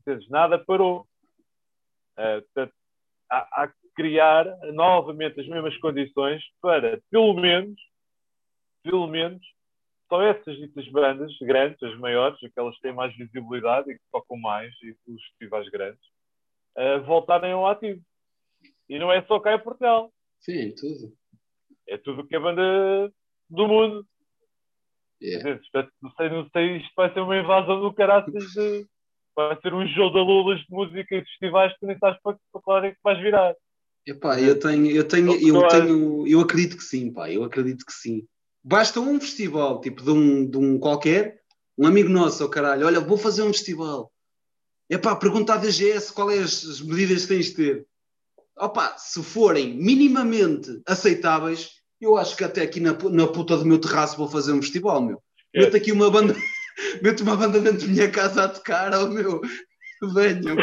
[0.00, 0.28] Entendes?
[0.28, 1.06] Nada parou.
[2.18, 2.74] Uh, portanto,
[3.30, 7.80] há, há que criar novamente as mesmas condições para, pelo menos,
[8.82, 9.42] pelo menos,
[10.08, 14.36] só essas ditas bandas grandes, as maiores, aquelas que têm mais visibilidade e que tocam
[14.36, 16.00] mais, e os festivais grandes,
[16.76, 18.00] uh, voltarem ao ativo.
[18.88, 20.12] E não é só cá em Portugal.
[20.40, 21.12] Sim, tudo.
[21.88, 23.12] É tudo que é banda
[23.50, 24.06] do mundo.
[25.20, 25.60] Yeah.
[26.02, 28.86] não, sei, não sei, isto vai ser uma invasão do caráter de.
[29.34, 32.38] Vai ser um jogo de lulas de música e de festivais que nem sabes para,
[32.52, 33.54] para qual é que vais virar.
[34.06, 37.92] Epá, eu tenho, eu tenho, eu tenho, eu acredito que sim, pá, eu acredito que
[37.92, 38.26] sim
[38.66, 41.40] basta um festival, tipo de um, de um qualquer,
[41.78, 44.12] um amigo nosso, oh caralho, olha, vou fazer um festival.
[44.90, 47.86] É pá, pergunta à DGS qual é as, as medidas que tens de ter.
[48.58, 53.78] Opa, se forem minimamente aceitáveis, eu acho que até aqui na, na puta do meu
[53.78, 55.22] terraço vou fazer um festival, meu.
[55.54, 55.60] É.
[55.60, 56.34] Meto aqui uma banda,
[57.02, 59.40] meto uma banda dentro da minha casa a tocar, oh meu.
[60.14, 60.56] Venham,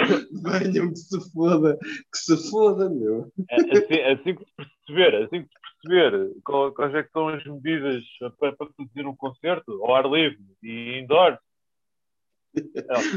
[0.44, 3.32] venham, que se foda, que se foda, meu.
[3.50, 5.50] É, assim, assim que se perceber, assim que
[5.82, 8.04] perceber quais é são as medidas
[8.40, 11.38] para, para produzir um concerto ao ar livre e indoor,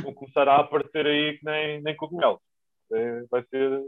[0.02, 2.40] vão começar a aparecer aí que nem, nem cogumelos.
[2.92, 3.82] É, vai ser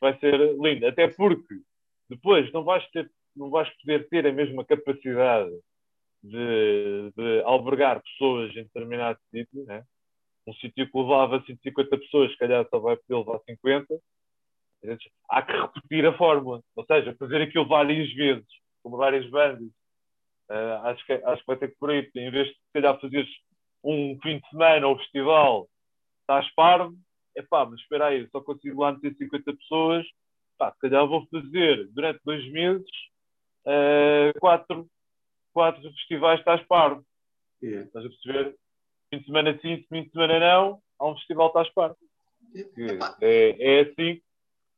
[0.00, 0.86] vai ser lindo.
[0.86, 1.60] Até porque
[2.08, 5.50] depois não vais, ter, não vais poder ter a mesma capacidade
[6.22, 9.84] de, de albergar pessoas em determinado sítio, né?
[10.50, 14.00] Um sítio que levava 150 pessoas, se calhar só vai poder levar 50
[15.28, 18.46] há que repetir a fórmula, ou seja, fazer aquilo várias vezes,
[18.82, 19.68] como várias bandas.
[20.48, 23.00] Uh, acho, que, acho que vai ter que por aí, em vez de se calhar
[23.00, 23.30] fazeres
[23.84, 25.68] um fim de semana ou festival,
[26.22, 26.96] estás parvo,
[27.36, 30.06] é pá, mas espera aí, só consigo lá meter 50 pessoas,
[30.58, 32.90] pá, se calhar vou fazer durante dois meses
[33.66, 34.88] uh, quatro,
[35.52, 37.04] quatro festivais, estás parvo.
[37.62, 37.86] Yeah.
[37.86, 38.56] Estás a perceber?
[39.10, 41.96] Fim de semana sim, fim de semana não, há um festival, estás parvo.
[43.20, 44.20] É, é assim.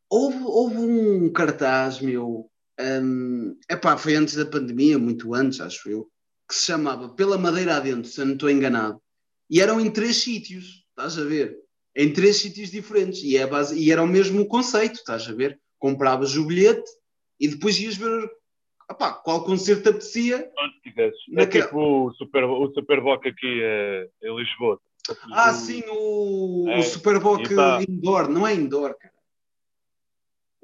[0.08, 6.08] Houve, houve um cartaz, meu, um, epá, foi antes da pandemia, muito antes, acho eu,
[6.48, 9.00] que se chamava Pela Madeira Adentro, se eu não estou enganado.
[9.48, 11.58] E eram em três sítios, estás a ver?
[11.94, 13.22] Em três sítios diferentes.
[13.22, 15.60] E, é base, e era o mesmo conceito, estás a ver?
[15.78, 16.90] Compravas o bilhete
[17.38, 18.30] e depois ias ver
[18.90, 20.50] opá, qual concerto te apetecia.
[20.96, 21.66] É naquela...
[21.66, 24.80] tipo o Super, o Superboc aqui é, em Lisboa.
[25.32, 27.80] Ah, sim, o, é, o Superboc tá...
[27.88, 29.12] indoor, não é indoor, cara.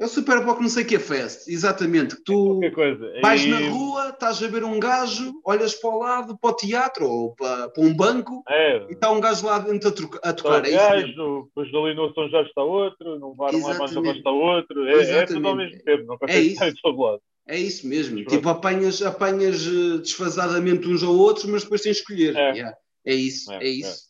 [0.01, 2.15] É o Super Bowl não sei que é fest, exatamente.
[2.15, 3.21] Que tu é coisa.
[3.21, 3.49] vais e...
[3.49, 7.35] na rua, estás a ver um gajo, olhas para o lado, para o teatro ou
[7.35, 8.87] para, para um banco é.
[8.89, 9.89] e está um gajo lá dentro
[10.23, 10.65] a, a tocar.
[10.65, 14.87] É gajo, depois ali no São Jorge está outro, no bar mais mais está outro.
[14.87, 16.65] É, é tudo ao mesmo tempo, não é isso.
[16.65, 17.23] de todo lado.
[17.49, 18.23] É isso mesmo.
[18.27, 22.37] Tipo, apanhas, apanhas eh, desfasadamente uns ou outros, mas depois tens de escolher.
[22.37, 22.77] É, yeah.
[23.07, 24.09] é isso, é, é isso.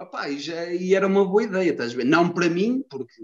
[0.00, 2.04] Epá, e, já, e era uma boa ideia, estás a ver?
[2.04, 3.14] Não para mim, porque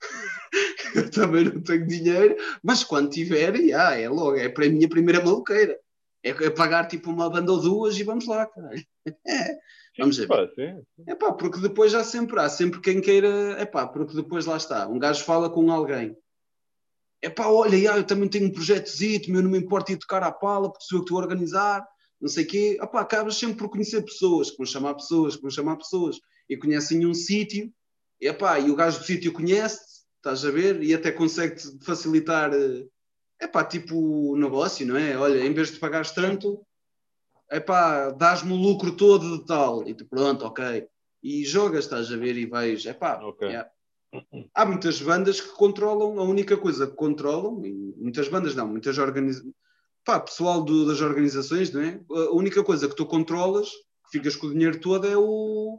[0.96, 4.88] eu também não tenho dinheiro, mas quando tiver, yeah, é logo, é para mim a
[4.88, 5.78] primeira maluqueira.
[6.24, 8.84] É, é pagar tipo uma banda ou duas e vamos lá, caralho.
[9.96, 10.26] É, vamos ver.
[11.06, 14.56] É pá, porque depois já sempre há, sempre quem queira, é pá, porque depois lá
[14.56, 16.16] está, um gajo fala com alguém.
[17.24, 20.22] É pá, olha, yeah, eu também tenho um projetozito, meu não me importa ir tocar
[20.22, 21.86] à pala, porque sou eu que estou a organizar,
[22.20, 22.78] não sei o quê.
[22.80, 26.56] Epá, acabas sempre por conhecer pessoas, que vão chamar pessoas, que vão chamar pessoas, e
[26.56, 27.72] conhecem um sítio,
[28.20, 30.82] epá, e o gajo do sítio conhece estás a ver?
[30.82, 32.50] E até consegue facilitar,
[33.38, 33.96] é pá, tipo
[34.32, 35.16] o negócio, não é?
[35.16, 36.66] Olha, em vez de pagares tanto,
[37.50, 40.88] é pá, dás-me o lucro todo de tal, e tu, pronto, ok.
[41.22, 43.48] E jogas, estás a ver, e vais, é pá, okay.
[43.48, 43.70] yeah.
[44.54, 47.60] Há muitas bandas que controlam, a única coisa que controlam,
[47.96, 49.52] muitas bandas não, muitas organizações,
[50.04, 52.00] pá, pessoal do, das organizações, não é?
[52.10, 55.78] A única coisa que tu controlas, que ficas com o dinheiro todo, é o,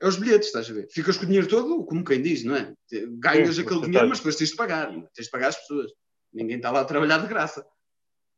[0.00, 0.88] é os bilhetes, estás a ver?
[0.90, 2.74] Ficas com o dinheiro todo, como quem diz, não é?
[3.18, 5.90] Ganhas Sim, aquele dinheiro, mas depois tens de pagar, tens de pagar as pessoas.
[6.32, 7.66] Ninguém está lá a trabalhar de graça.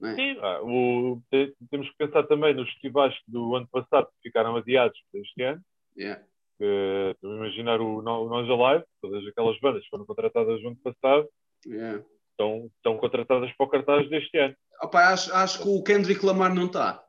[0.02, 0.14] É?
[0.14, 1.22] Sim, ah, o,
[1.70, 5.62] temos que pensar também nos festivais do ano passado que ficaram adiados para este ano.
[5.96, 6.22] Yeah.
[6.58, 11.28] Que, imaginar o, o Nós Alive, todas aquelas bandas que foram contratadas no ano passado,
[11.66, 12.02] yeah.
[12.30, 14.54] estão, estão contratadas para o cartaz deste ano.
[14.82, 17.02] Opa, acho, acho que o Kendrick Lamar não está.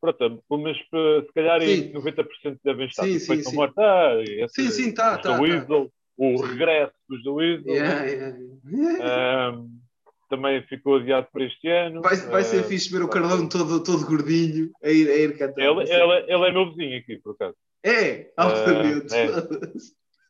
[0.00, 1.92] Pronto, mas se calhar sim.
[1.92, 3.56] 90% devem estar sim, sim, sim.
[3.56, 3.78] mortos.
[3.78, 4.12] Ah,
[4.48, 5.16] sim, sim, está.
[5.16, 5.90] Tá, Weasel, tá.
[6.18, 7.72] o regresso dos The Weasel.
[7.72, 9.58] Yeah, yeah.
[9.58, 9.80] Um,
[10.28, 12.02] também ficou adiado para este ano.
[12.02, 15.38] Vai, vai ser uh, fixe ver o Carlão todo, todo gordinho a ir, a ir
[15.38, 15.62] cantar.
[15.62, 17.56] Ele, ele, ele é meu vizinho aqui, por acaso.
[17.84, 19.14] É, altamente.
[19.14, 19.78] Uh,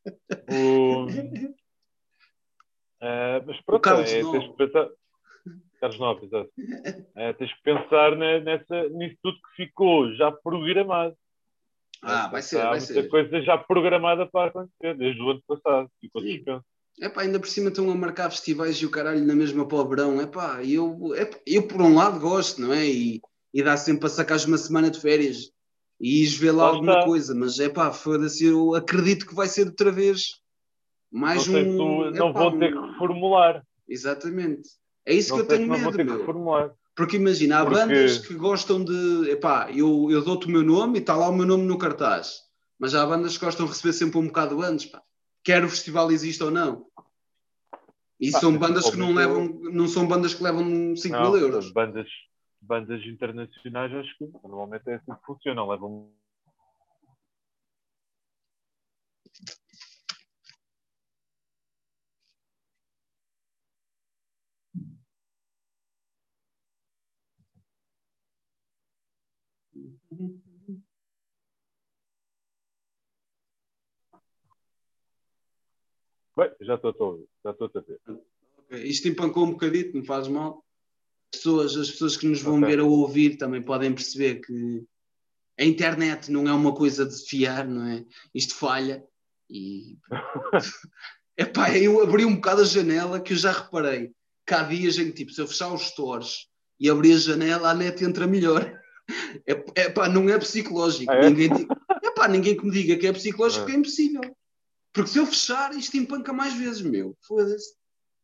[0.05, 0.53] é.
[0.53, 1.55] o, uh,
[3.47, 4.91] mas pronto, é, tens que pensar.
[5.81, 6.51] Carlos Nobre, exato.
[7.15, 11.15] É, tens que pensar nessa, nisso tudo que ficou já programado.
[12.03, 13.09] Ah, vai ser, Há vai muita ser.
[13.09, 15.89] coisa já programada para acontecer, desde o ano passado.
[16.01, 16.65] Ficou suspenso.
[17.01, 19.89] Epá, ainda por cima estão a marcar festivais e o caralho na mesma para o
[19.89, 20.21] verão.
[20.21, 22.87] Epá, eu, epá, eu por um lado gosto, não é?
[22.87, 23.21] E,
[23.53, 25.51] e dá sempre para sacar uma semana de férias
[26.05, 27.05] e ires ver lá, lá alguma está.
[27.07, 30.39] coisa, mas é pá, foda-se, eu acredito que vai ser outra vez
[31.11, 31.77] mais não um.
[32.13, 33.67] Tu, não epá, vou ter que reformular.
[33.89, 34.69] Exatamente.
[35.07, 36.75] É isso não que eu tenho medo, meu.
[36.95, 37.79] Porque imagina, há Porque...
[37.79, 39.31] bandas que gostam de.
[39.31, 42.43] Epá, eu, eu dou-te o meu nome e está lá o meu nome no cartaz.
[42.79, 45.01] Mas há bandas que gostam de receber sempre um bocado antes, pá.
[45.43, 46.85] Quer o festival exista ou não.
[48.21, 51.73] E pá, são bandas que não levam, não são bandas que levam 5 mil euros.
[51.73, 52.09] Bandas,
[52.65, 56.13] bandas internacionais acho que normalmente é assim que funcionam, levam
[76.37, 76.93] Bem, já estou a
[77.45, 77.51] já
[77.81, 78.01] ver.
[78.85, 80.64] Isto empancou um bocadito, não faz mal.
[81.35, 82.69] As pessoas, as pessoas que nos vão okay.
[82.69, 84.85] ver ou ouvir também podem perceber que
[85.59, 88.05] a internet não é uma coisa de fiar, não é?
[88.33, 89.05] Isto falha
[89.51, 89.99] e.
[91.37, 94.13] Epá, eu abri um bocado a janela que eu já reparei
[94.49, 96.47] há dias em que, tipo, se eu fechar os stores
[96.79, 98.81] e abrir a janela, a net entra melhor.
[99.47, 101.11] É, é pá, não é psicológico.
[101.11, 101.29] Ah, é?
[101.29, 101.51] Ninguém,
[102.03, 103.73] é pá, ninguém que me diga que é psicológico, é.
[103.73, 104.23] é impossível.
[104.93, 107.17] Porque se eu fechar, isto empanca mais vezes, meu.
[107.27, 107.75] Foda-se.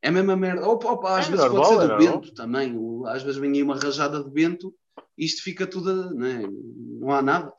[0.02, 0.66] É a mesma merda.
[0.66, 2.74] Opa, opa às é vezes pode ser do vento também.
[3.06, 4.74] Às vezes vem aí uma rajada de vento
[5.16, 6.14] e isto fica tudo.
[6.14, 6.42] Não, é?
[7.00, 7.52] não há nada.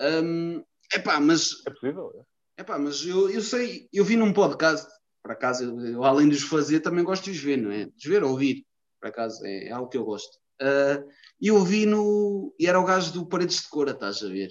[0.00, 1.50] Um, epá, mas.
[1.66, 2.26] É possível.
[2.56, 4.88] É pá, mas eu, eu sei, eu vi num podcast,
[5.22, 7.84] por acaso, eu, eu, além de os fazer, também gosto de os ver, não é?
[7.84, 8.66] De os ver, ouvir,
[9.00, 10.36] por acaso, é, é algo que eu gosto.
[10.60, 11.08] Uh,
[11.40, 12.52] e eu vi no.
[12.58, 14.48] E era o gajo do Paredes de Cora, estás a ver?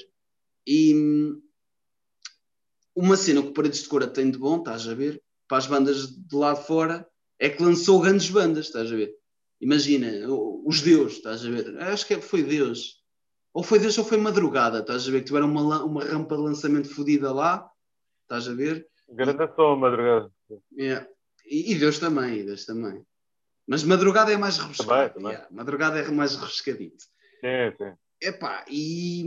[0.65, 0.93] E
[2.95, 5.67] uma cena que o Paredes de Cora tem de bom, estás a ver, para as
[5.67, 7.07] bandas de lá de fora,
[7.39, 9.13] é que lançou grandes bandas, estás a ver?
[9.59, 10.11] Imagina,
[10.65, 11.77] os Deus, estás a ver?
[11.79, 12.97] Acho que foi Deus.
[13.53, 15.19] Ou foi Deus ou foi Madrugada, estás a ver?
[15.19, 17.67] Que tiveram uma, uma rampa de lançamento fodida lá,
[18.23, 18.87] estás a ver?
[19.09, 20.31] Grande som, Madrugada.
[20.77, 21.07] Yeah.
[21.45, 23.03] E, e, Deus também, e Deus também.
[23.65, 24.89] Mas Madrugada é mais rebuscado.
[24.89, 25.31] Também, também.
[25.31, 25.47] Yeah.
[25.51, 27.03] Madrugada é mais rebuscadito.
[27.41, 27.93] Sim, sim.
[28.21, 29.25] Epá, e...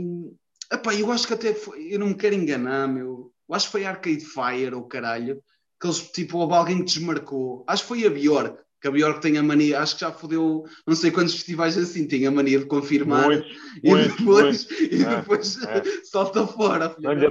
[0.71, 1.93] Epá, eu acho que até foi...
[1.93, 3.33] Eu não me quero enganar, meu...
[3.49, 5.43] Eu acho que foi Arcade Fire, ou caralho,
[5.81, 7.65] que eles, tipo, houve alguém que desmarcou.
[7.67, 10.63] Acho que foi a Bjork, que a Bjork tem a mania, acho que já fodeu
[10.85, 13.47] não sei quantos festivais assim, tem a mania de confirmar muito,
[13.83, 14.83] e muito, depois, muito.
[14.83, 15.83] E depois é, é.
[16.03, 16.95] solta fora.
[16.99, 17.27] Não lhe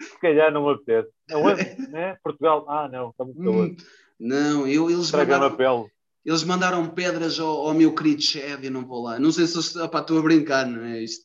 [0.00, 1.08] Se calhar não me apetece.
[1.30, 2.18] Não, é, né?
[2.22, 3.76] Portugal, ah não, está muito hum,
[4.20, 5.86] Não, eu, eles mandaram, pele.
[6.22, 9.18] eles mandaram pedras ao, ao meu querido Chad e não vou lá.
[9.18, 11.24] Não sei se estou a brincar, não é isto.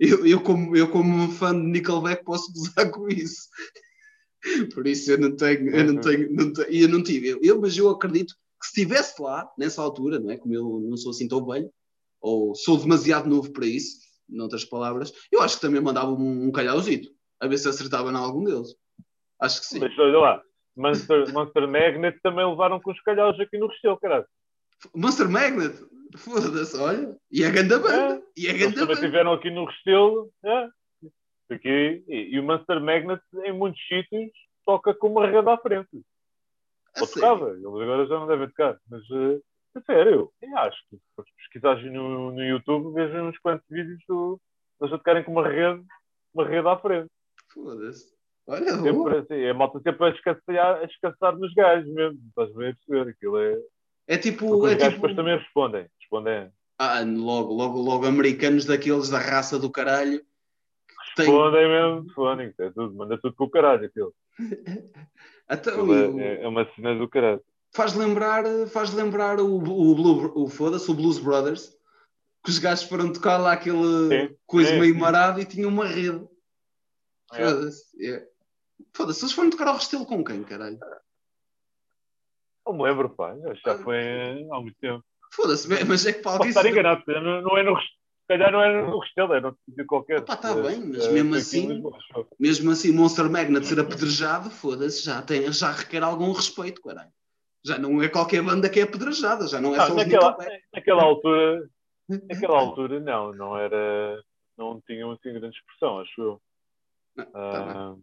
[0.00, 3.48] Eu, eu, como, eu, como fã de Nickelback, posso gozar com isso.
[4.74, 6.00] Por isso eu não tenho, eu não uhum.
[6.00, 7.28] tenho, não tenho eu não tive.
[7.28, 10.36] Eu, eu, mas eu acredito que se estivesse lá, nessa altura, não é?
[10.36, 11.70] como eu não sou assim tão velho,
[12.20, 13.98] ou sou demasiado novo para isso,
[14.28, 17.08] noutras palavras, eu acho que também mandava um, um calhauzito,
[17.40, 18.74] a ver se acertava em algum deles.
[19.40, 19.78] Acho que sim.
[19.78, 20.42] Mas olha lá,
[20.76, 24.26] Monster, Monster Magnet também levaram com os calhaus aqui no Restelo, caralho.
[24.94, 25.74] Monster Magnet?
[26.16, 27.16] Foda-se, olha.
[27.30, 28.14] E a ganda banda.
[28.14, 29.00] É, e a ganda banda.
[29.00, 30.68] tiveram aqui no Restelo, é.
[31.50, 34.30] Aqui, e, o Monster Magnet em muitos sítios
[34.66, 35.88] toca com uma rede à frente.
[37.00, 39.42] Ou tocava, eles agora já não devem tocar, mas uh,
[39.74, 44.38] a sério, eu acho que se pesquisares no, no YouTube vejam uns quantos vídeos do,
[44.80, 45.82] eles a tocarem com uma rede,
[46.34, 47.08] uma rede à frente.
[47.52, 48.12] Foda-se.
[48.46, 52.70] Olha, sempre, assim, a malta sempre a escassear, a escassear nos gajos mesmo, estás bem
[52.70, 53.10] a perceber?
[53.10, 53.58] Aquilo é.
[54.06, 54.48] É tipo.
[54.48, 54.94] Porque é os gajos tipo...
[54.96, 55.86] depois também respondem.
[56.00, 56.52] respondem.
[56.78, 60.22] Ah, logo, logo, logo americanos daqueles da raça do caralho
[61.22, 64.14] Respondem mesmo, respondem, é tudo, manda tudo para o caralho aquilo.
[65.50, 67.42] então, aquilo é, é, uma cena do caralho.
[67.72, 71.76] Faz lembrar, faz lembrar o, o, Blue, o foda-se, o Blues Brothers,
[72.44, 75.00] que os gajos foram tocar lá aquele sim, coisa sim, meio sim.
[75.00, 76.26] marado e tinham uma rede.
[77.32, 77.44] É.
[77.44, 78.06] Foda-se.
[78.06, 78.28] É.
[78.94, 80.78] Foda-se, eles foram tocar ao Restelo com quem, caralho?
[82.66, 83.36] Não me lembro, pá.
[83.64, 83.78] Já ah.
[83.78, 85.04] foi há muito tempo.
[85.32, 86.52] Foda-se, mas é que para alguém.
[86.52, 87.98] Posso estar enganado, não, não é no Restelo
[88.28, 90.24] calhar não era no Restelo, era no sítio qualquer.
[90.24, 91.82] Pá, está bem, mas uh, mesmo assim,
[92.38, 97.10] mesmo assim, Monster Magnet ser apedrejado, foda-se, já, tem, já requer algum respeito, caralho.
[97.64, 100.36] Já não é qualquer banda que é apedrejada, já não é ah, só naquela,
[100.72, 101.68] naquela altura,
[102.08, 104.22] naquela altura, não, não era,
[104.56, 106.42] não tinham assim grande expressão, acho eu.
[107.16, 107.96] Não, tá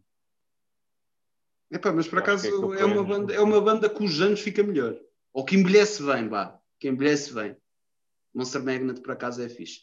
[1.71, 4.61] Epá, mas por acaso é, é, uma banda, é uma banda que os anos fica
[4.61, 4.95] melhor.
[5.33, 6.57] Ou que envelhece bem, vá.
[6.79, 7.57] Que envelhece bem.
[8.33, 9.81] Monster Magnet por acaso é fixe.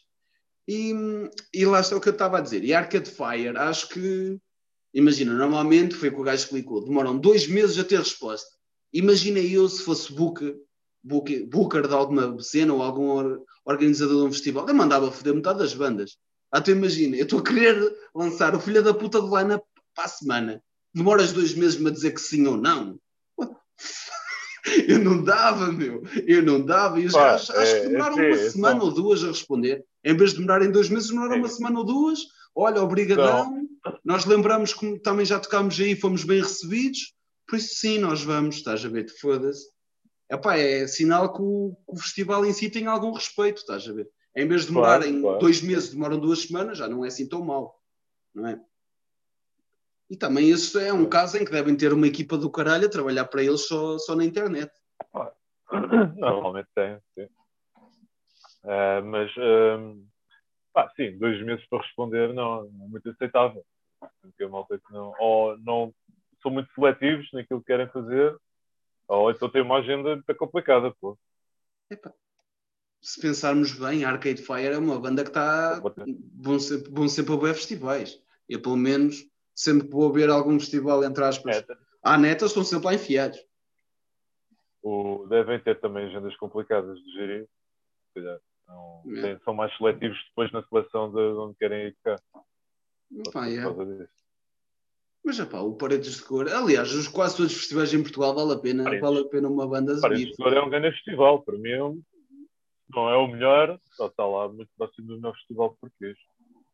[0.67, 0.93] E,
[1.53, 2.63] e lá está o que eu estava a dizer.
[2.63, 4.39] E Arcade Fire, acho que,
[4.93, 8.49] imagina, normalmente foi o que o gajo explicou, demoram dois meses a ter resposta.
[8.93, 10.55] Imagina eu se fosse booker,
[11.03, 15.59] booker, booker de alguma cena ou algum organizador de um festival, eu mandava foder metade
[15.59, 16.17] das bandas.
[16.51, 19.59] Até imagina, eu estou a querer lançar o filho da puta do line
[19.95, 20.63] para a semana.
[20.93, 22.99] Demoras dois meses-me a dizer que sim ou não.
[24.87, 26.03] Eu não dava, meu.
[26.25, 26.99] Eu não dava.
[26.99, 29.83] E os gajos acho que é, demoraram é, uma é, semana ou duas a responder.
[30.03, 32.19] Em vez de demorarem dois meses, demoraram uma semana ou duas.
[32.55, 33.67] Olha, obrigadão.
[34.03, 37.13] Nós lembramos que também já tocámos aí e fomos bem recebidos.
[37.47, 38.57] Por isso, sim, nós vamos.
[38.57, 39.07] Estás a ver?
[39.19, 39.67] Foda-se.
[40.29, 43.57] Epá, é sinal que o, que o, festival em si tem algum respeito.
[43.57, 44.09] Estás a ver?
[44.35, 45.39] Em vez de demorarem claro, claro.
[45.39, 47.79] dois meses, demoram duas semanas, já não é assim tão mal.
[48.33, 48.59] Não é?
[50.09, 52.89] E também isso é um caso em que devem ter uma equipa do caralho a
[52.89, 54.71] trabalhar para eles só, só na internet.
[56.17, 57.27] Normalmente tem, sim.
[58.63, 60.07] Uh, mas, uh,
[60.71, 63.65] pá, sim, dois meses para responder não, não é muito aceitável.
[64.21, 65.93] Porque a malta que não, ou não
[66.41, 68.37] são muito seletivos naquilo que querem fazer,
[69.07, 71.17] ou então tem uma agenda muito complicada, pô.
[71.89, 72.13] Epa.
[73.01, 75.81] Se pensarmos bem, Arcade Fire é uma banda que está.
[76.35, 78.21] Vão ser, vão ser para ver festivais.
[78.47, 81.65] Eu, pelo menos, sempre que vou ver algum festival, entre aspas,
[82.01, 83.39] à neta, estão sempre lá enfiados.
[84.81, 87.49] O, devem ter também agendas complicadas de gerir.
[88.67, 89.39] Não, é.
[89.43, 92.15] são mais seletivos depois na seleção de onde querem ir cá.
[93.15, 94.07] É.
[95.23, 98.53] Mas já o Paredes de Cor, aliás, os quase todos os festivais em Portugal vale
[98.53, 99.01] a pena, Paredes.
[99.01, 101.83] vale a pena uma banda Paredes de Cor é um grande festival, para mim é
[101.83, 102.01] um,
[102.93, 106.17] não é o melhor, só está lá muito próximo do meu festival português.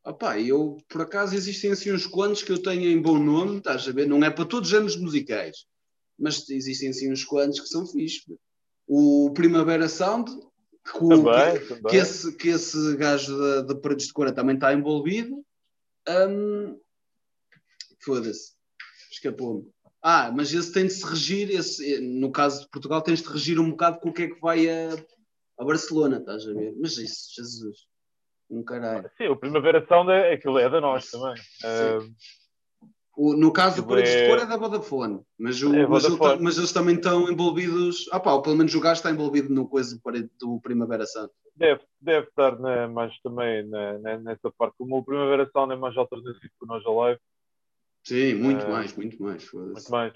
[0.03, 3.87] Opá, eu, por acaso, existem assim uns quantos que eu tenho em bom nome, estás
[3.87, 4.07] a ver?
[4.07, 5.65] Não é para todos os anos musicais,
[6.17, 8.35] mas existem assim uns quantos que são fixos.
[8.87, 10.31] O Primavera Sound,
[10.83, 11.83] que, também, que, também.
[11.83, 15.43] que, esse, que esse gajo da, da Paredes de Cora também está envolvido.
[16.07, 16.79] Um,
[18.03, 18.53] foda-se.
[19.11, 19.69] Escapou-me.
[20.01, 23.59] Ah, mas esse tem de se regir, esse, no caso de Portugal, tens de regir
[23.59, 24.93] um bocado com o que é que vai a,
[25.59, 26.73] a Barcelona, estás a ver?
[26.79, 27.79] Mas isso, Jesus,
[28.49, 29.11] um caralho.
[29.17, 31.33] Sim, o Primavera Sound é aquilo é da nós também.
[31.33, 32.15] Uh,
[33.19, 36.33] o, no caso do Paredes de Cor é da Vodafone, mas, o, é mas, Vodafone.
[36.35, 38.07] Ele, mas, eles também estão envolvidos.
[38.13, 39.99] Ah, pá, pelo menos o gajo está envolvido no coisa
[40.39, 41.29] do Primavera Sound.
[41.53, 44.73] Deve, deve estar na, mais também na, na, nessa parte.
[44.77, 47.19] Como o Primavera Sound é mais alternativo que o Nós Live.
[48.05, 49.51] Sim, muito uh, mais, muito mais.
[49.51, 50.13] Muito mais.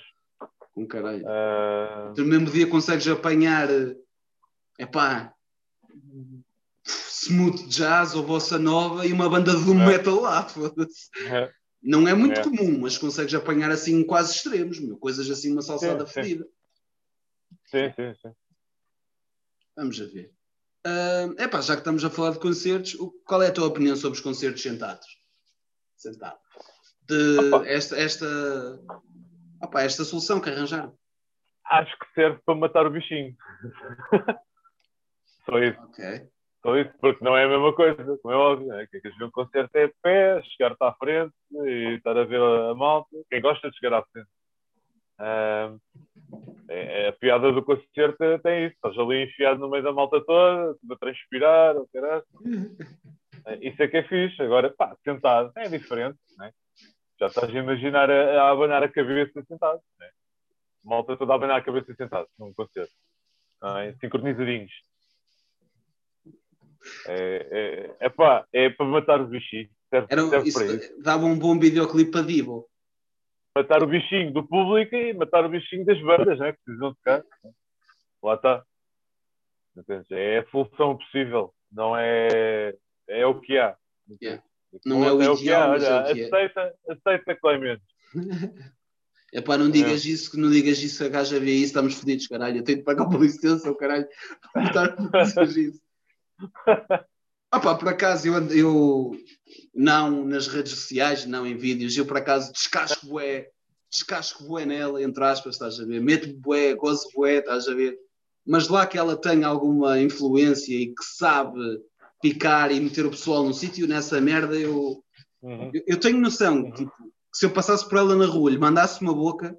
[0.73, 1.25] Com caralho.
[1.25, 2.13] Uh...
[2.17, 3.67] No mesmo dia consegues apanhar.
[4.79, 5.33] É pá.
[6.85, 9.87] Smooth jazz ou bossa nova e uma banda de doom é.
[9.87, 11.09] metal lá, foda-se.
[11.27, 11.51] É.
[11.83, 12.43] Não é muito é.
[12.43, 14.97] comum, mas consegues apanhar assim quase extremos, meu.
[14.97, 16.47] coisas assim, uma salsada sim, fedida.
[17.65, 18.35] Sim, sim, sim.
[19.75, 20.31] Vamos a ver.
[20.85, 24.17] Uh, epá, já que estamos a falar de concertos, qual é a tua opinião sobre
[24.17, 25.07] os concertos sentados?
[25.97, 26.39] Sentado.
[27.01, 27.65] De opa.
[27.67, 28.25] esta, esta,
[29.61, 30.97] opa, esta solução que arranjaram.
[31.65, 33.35] Acho que serve para matar o bichinho.
[35.45, 35.79] Só isso.
[35.81, 36.29] Ok.
[36.63, 38.67] Só isso, porque não é a mesma coisa, como é óbvio.
[38.67, 38.87] Né?
[38.89, 42.39] Quem quer ver um concerto é de pé, chegar-te à frente e estar a ver
[42.41, 43.09] a malta.
[43.29, 44.29] Quem gosta de chegar à frente.
[45.19, 45.79] Uh,
[46.69, 48.75] é, é, a piada do concerto tem isso.
[48.75, 52.23] Estás ali enfiado no meio da malta toda, a transpirar, ou caralho.
[53.61, 54.41] Isso é que é fixe.
[54.41, 56.53] Agora, pá, sentado é diferente, né?
[57.19, 60.09] Já estás a imaginar a, a abanar a cabeça sentado, né?
[60.81, 62.93] Malta toda a abanar a cabeça sentado num concerto.
[63.81, 63.93] É?
[63.99, 64.71] Sincronizadinhos.
[67.07, 67.47] É,
[67.99, 69.69] é, é, pá, é para matar o bichinho.
[69.89, 71.01] Serve, Era, serve isso.
[71.01, 72.67] Dava um bom videoclipe para Divo.
[73.55, 76.53] Matar o bichinho do público e matar o bichinho das bandas, né?
[76.53, 77.23] Que precisam tocar.
[78.23, 78.63] Lá está.
[80.11, 81.53] É a solução possível.
[81.71, 82.75] Não é.
[83.07, 83.75] É o que há.
[84.21, 84.43] Yeah.
[84.85, 85.69] Não, é o, é o que há.
[85.69, 87.83] Olha, é aceita, aceita Clemente.
[89.35, 90.09] É pá, não digas é.
[90.09, 92.57] isso, que não digas isso, a gaja vê isso, estamos fodidos, caralho.
[92.57, 94.07] Eu tenho de pagar por licença, o caralho,
[94.53, 95.81] para estar isso.
[97.51, 99.11] Ah pá, por acaso eu, eu
[99.75, 103.49] não nas redes sociais, não em vídeos, eu por acaso descasco bué,
[103.91, 106.01] descasco bué nela, entre aspas, estás a ver?
[106.01, 107.95] Meto bué, gozo bué, estás a ver?
[108.45, 111.59] Mas lá que ela tem alguma influência e que sabe
[112.23, 115.03] picar e meter o pessoal num sítio, nessa merda eu,
[115.41, 115.71] uhum.
[115.73, 116.71] eu, eu, tenho noção, uhum.
[116.71, 119.55] tipo, que se eu passasse por ela na rua e lhe mandasse uma boca,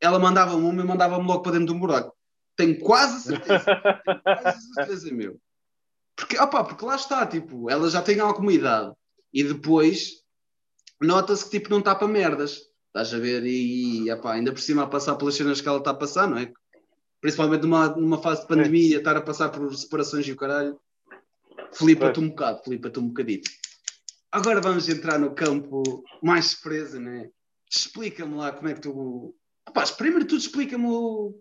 [0.00, 2.12] ela mandava-me uma e mandava-me logo para dentro de um buraco.
[2.56, 3.64] Tenho quase certeza,
[4.04, 5.38] tenho quase certeza, meu.
[6.20, 8.92] Porque, opa, porque lá está, tipo, ela já tem alguma idade
[9.32, 10.22] e depois
[11.00, 12.60] nota-se que tipo, não está para merdas.
[12.88, 13.42] Estás a ver?
[13.46, 16.36] E opa, ainda por cima a passar pelas cenas que ela está a passar, não
[16.36, 16.52] é?
[17.22, 20.78] Principalmente numa, numa fase de pandemia, estar a passar por separações e o caralho.
[21.72, 23.50] Flipa-te um bocado, flipa-te um bocadito.
[24.30, 27.30] Agora vamos entrar no campo mais surpresa, né?
[27.70, 29.34] Explica-me lá como é que tu.
[29.66, 31.40] Rapaz, primeiro tudo explica-me o...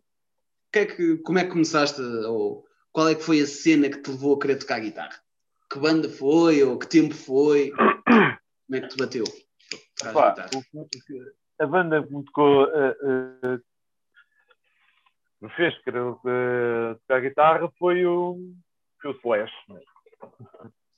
[0.71, 4.01] que é que, como é que começaste, ou qual é que foi a cena que
[4.01, 5.19] te levou a querer tocar guitarra?
[5.71, 7.71] Que banda foi ou que tempo foi?
[7.71, 9.23] Como é que te bateu?
[10.13, 10.35] Pá,
[11.59, 12.91] a banda que me tocou, uh,
[13.47, 13.61] uh,
[15.41, 18.39] me fez querer uh, tocar guitarra foi o,
[19.01, 19.53] foi o Slash.
[19.67, 19.81] Né?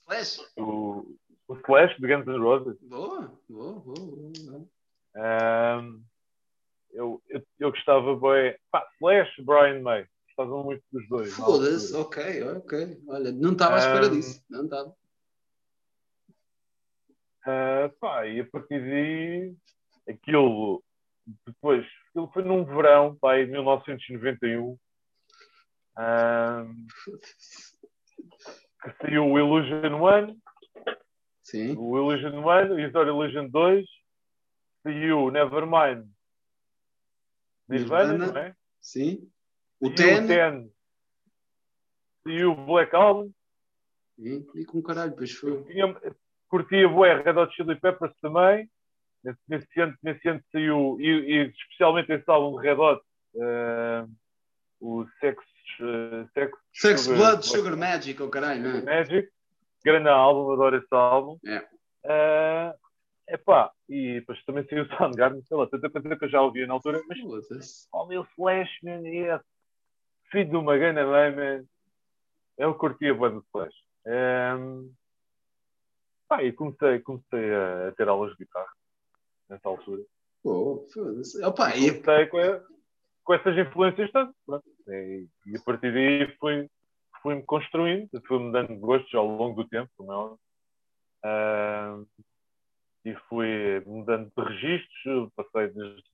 [0.08, 0.42] Slash?
[0.58, 1.18] O,
[1.48, 2.78] o Slash de Guns N' Roses.
[2.84, 3.96] Boa, boa, boa.
[3.96, 4.68] boa.
[5.16, 6.04] Um,
[6.92, 8.56] eu, eu, eu gostava bem.
[8.72, 10.08] Pá, Slash, Brian May
[10.42, 11.34] gostavam muito dos dois.
[11.34, 13.02] Foda-se, ok, ok.
[13.08, 14.44] Olha, não estava à espera um, disso.
[14.50, 14.90] Não estava.
[17.42, 19.56] Uh, pá, e a partir daí,
[20.08, 20.84] aquilo,
[21.46, 24.78] depois, aquilo foi num verão, pá, em 1991,
[25.98, 26.88] um,
[28.84, 30.40] que saiu o Illusion One,
[31.44, 31.76] Sim.
[31.78, 33.86] o Illusion One, o Isor Illusion 2,
[34.84, 36.08] saiu Nevermind,
[37.68, 38.56] Nirvana, não é?
[38.80, 39.32] Sim.
[39.82, 40.24] O e Ten.
[40.24, 40.72] o Ten.
[42.28, 43.32] E o Black Album.
[44.18, 45.64] E, e com caralho, pois foi.
[45.64, 46.00] Tinha,
[46.48, 48.70] curtia bué Red Hot Chili Peppers também.
[49.24, 53.02] Nesse, nesse, ano, nesse ano saiu, e, e especialmente esse álbum de Red Hot,
[53.36, 54.10] uh,
[54.80, 55.44] o Sex...
[55.80, 58.82] Uh, Sex, Sex Sugar, Blood, Sugar Magic, o oh, caralho, não é?
[58.82, 59.30] Magic.
[59.84, 61.40] Grande álbum, adoro esse álbum.
[61.46, 61.60] É.
[62.06, 62.82] Uh,
[63.28, 66.68] Epá, e depois também saiu o Soundgarden, sei lá, tanta coisa que eu já ouvia
[66.68, 69.40] na altura, mas o meu Flash, man, é
[70.32, 71.66] filho de uma grande man.
[72.58, 73.76] Eu curtia bem do Flash.
[74.06, 74.94] Um,
[76.28, 78.72] pá, e comecei, comecei a, a, ter aulas de guitarra
[79.50, 80.04] nessa altura.
[80.44, 81.44] Oh, foda-se.
[81.44, 82.62] Opa, e comecei com, a,
[83.24, 84.64] com essas influências todas.
[84.88, 86.70] E, e, a partir daí fui,
[87.22, 90.40] fui-me construindo, fui-me dando gostos ao longo do tempo, como é óbvio.
[93.06, 96.11] e fui mudando de registros, passei desde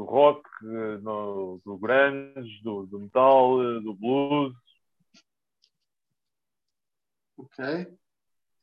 [0.00, 4.54] do rock, no, do grunge, do, do metal, do blues,
[7.36, 7.86] Ok.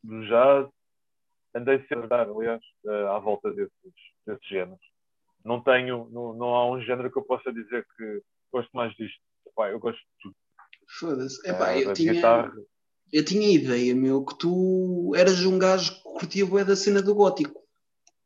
[0.04, 0.68] do jazz.
[1.54, 3.72] Andei sempre a dar, aliás, eh, à volta desses,
[4.26, 4.80] desses géneros.
[5.46, 8.22] Não tenho, não, não há um género que eu possa dizer que
[8.52, 9.20] gosto mais disto.
[9.48, 10.36] Epá, eu gosto de tudo.
[11.00, 11.48] Foda-se.
[11.48, 12.54] Epá, Eh, eu tinha, guitarra.
[13.14, 17.14] eu tinha ideia, meu, que tu eras um gajo que curtia bué da cena do
[17.16, 17.57] gótico.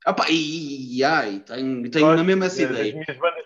[0.06, 2.94] Ah pá, e, e, ai, tenho, tenho na mesma essa ideia.
[2.94, 3.46] minhas bandas,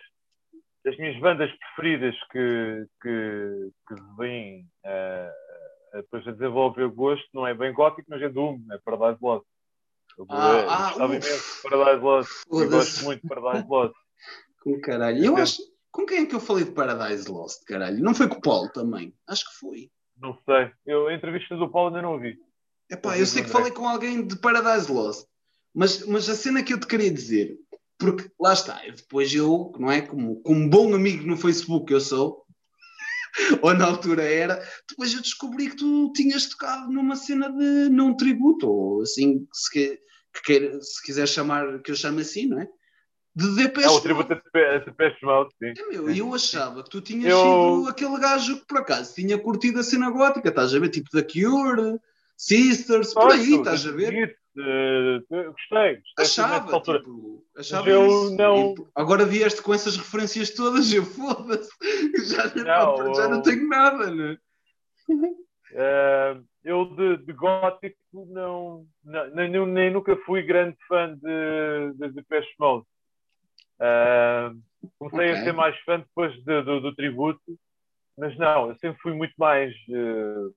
[0.85, 5.31] das minhas bandas preferidas que, que, que vêm eh,
[5.93, 9.19] eh, depois a desenvolver o gosto, não é bem gótico, mas é Doom, é Paradise
[9.21, 9.45] Lost.
[10.17, 12.31] Eu Ah, ah, gostava imenso de Paradise Lost.
[12.51, 13.95] Eu gosto muito de Paradise Lost.
[14.61, 15.25] Com caralho.
[15.25, 15.61] Eu acho.
[15.91, 18.03] Com quem é que eu falei de Paradise Lost, caralho?
[18.03, 19.13] Não foi com o Paulo também?
[19.27, 19.89] Acho que foi.
[20.17, 20.71] Não sei.
[20.85, 22.37] Eu, a entrevista do Paulo ainda não ouvi.
[22.89, 25.27] Epá, Eu sei que falei com alguém de Paradise Lost,
[25.75, 27.57] mas, mas a cena que eu te queria dizer,
[27.97, 30.01] porque lá está, depois eu, não é?
[30.01, 32.45] Como, como bom amigo no Facebook que eu sou,
[33.61, 34.55] ou na altura era,
[34.87, 39.69] depois eu descobri que tu tinhas tocado numa cena de não tributo, ou assim, se,
[39.71, 39.99] que,
[40.45, 42.67] que se quiser chamar, que eu chame assim, não é?
[43.35, 45.73] De Depeche É o tributo a Depe- a Depeche Mode, sim.
[45.77, 49.37] É, meu, eu achava que tu tinhas Eu- sido aquele gajo que por acaso tinha
[49.37, 50.87] curtido a cena gótica, estás a ver?
[50.87, 51.99] Tipo da Cure,
[52.37, 54.37] Sisters, por aí, estás a ver?
[54.55, 56.99] Git, eh, gostei, gostei Achava, nessa altura.
[56.99, 58.35] tipo, achava eu isso.
[58.37, 61.69] não- E agora vieste com essas referências todas, eu foda-se,
[62.29, 64.37] já, não, Não, já não tenho nada, né?
[65.77, 72.13] Eh, eu de, de gótico não, não- nem, nem, nunca fui grande fã de, de
[72.13, 72.85] Depeche Mode.
[73.81, 74.51] Eh,
[74.97, 75.41] comecei Ok.
[75.41, 77.41] a ser mais fã depois de- do, do tributo,
[78.17, 80.49] mas não, eu sempre fui muito mais eh,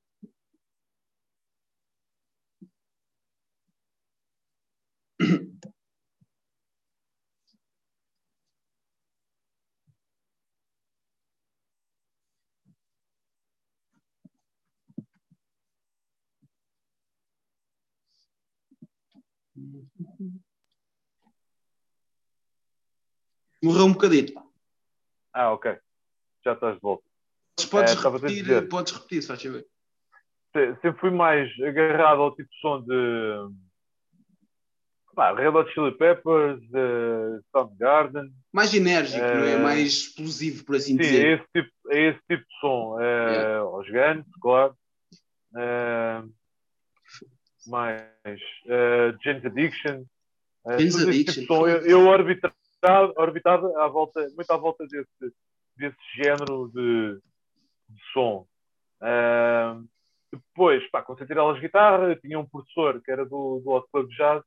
[23.62, 24.28] Morreu um bocadinho.
[25.32, 25.76] Ah, ok.
[26.44, 27.04] Já estás de volta.
[27.58, 29.42] Mas Podes, É, repetir, podes repetir, se faz.
[29.42, 29.64] Se-
[30.80, 33.67] Sempre fui mais agarrado ao tipo de som de
[35.18, 38.32] pá, Red Hot Chili Peppers, de Soundgarden.
[38.52, 39.54] Mais enérgico, não é?
[39.54, 41.26] Eh, Mais explosivo, por assim Sim, é dizer.
[41.26, 43.00] esse tipo, é esse tipo de som.
[43.00, 43.58] É, Yeah.
[43.58, 44.76] Aos Guns, claro.
[45.56, 46.22] É,
[47.66, 48.00] mais
[48.68, 50.04] é, James Addiction.
[50.66, 51.66] É, James esse Addiction, tipo.
[51.66, 52.54] Eu, eu orbitava,
[53.16, 55.34] orbitava à volta, muito à volta desse,
[55.76, 57.18] desse género de,
[57.88, 58.46] de som.
[59.02, 59.74] É,
[60.32, 63.60] depois, pá, comecei a tirar aulas de guitarra, eu tinha um professor que era do,
[63.64, 64.42] do Hot Club Jazz,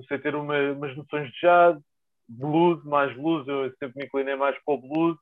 [0.00, 1.78] comecei a ter uma- umas noções de jazz,
[2.28, 5.18] blues, mais blues, eu sempre me inclinei mais para o blues,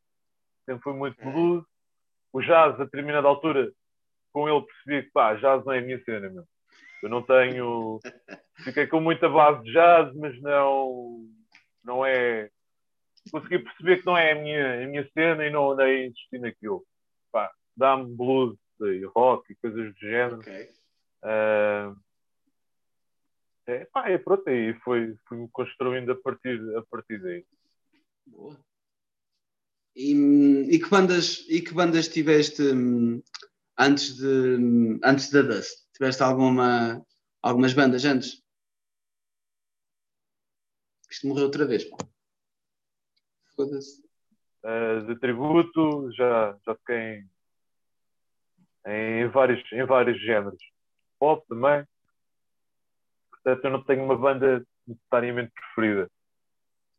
[0.65, 1.33] sempre fui muito Ok.
[1.33, 1.65] blues.
[2.33, 3.73] O jazz, a determinada altura,
[4.33, 6.45] com ele percebi que pá, jazz não é a minha cena, meu.
[7.03, 8.01] Eu não tenho.
[8.65, 11.27] Fiquei com muita base de jazz, mas não.
[11.85, 12.51] Não é.
[13.31, 16.39] Consegui perceber que não é a minha, a minha cena e não andei a insistir
[16.39, 16.85] naquilo.
[17.33, 20.41] Pá, dá-me blues e rock e coisas do género.
[20.41, 20.69] Ok.
[21.23, 21.95] Ah,
[23.69, 27.45] é, pá, é pronto, aí foi, fui-me construindo a partir, a partir daí.
[28.27, 28.59] Boa.
[29.95, 30.13] E,
[30.75, 33.23] e que bandas, e que bandas tiveste hum,
[33.77, 35.87] antes, de, hum, antes da Dust?
[35.93, 37.05] Tiveste alguma,
[37.43, 38.43] algumas bandas antes?
[41.11, 41.85] Isto morreu outra vez.
[41.85, 41.97] pá.
[43.55, 44.03] Foda-se.
[44.65, 47.25] Uh, de tributo, já, já toquei
[48.87, 50.63] em, em, vários, em vários géneros.
[51.19, 51.87] Pop também.
[53.49, 56.11] Portanto, eu não tenho uma banda necessariamente preferida.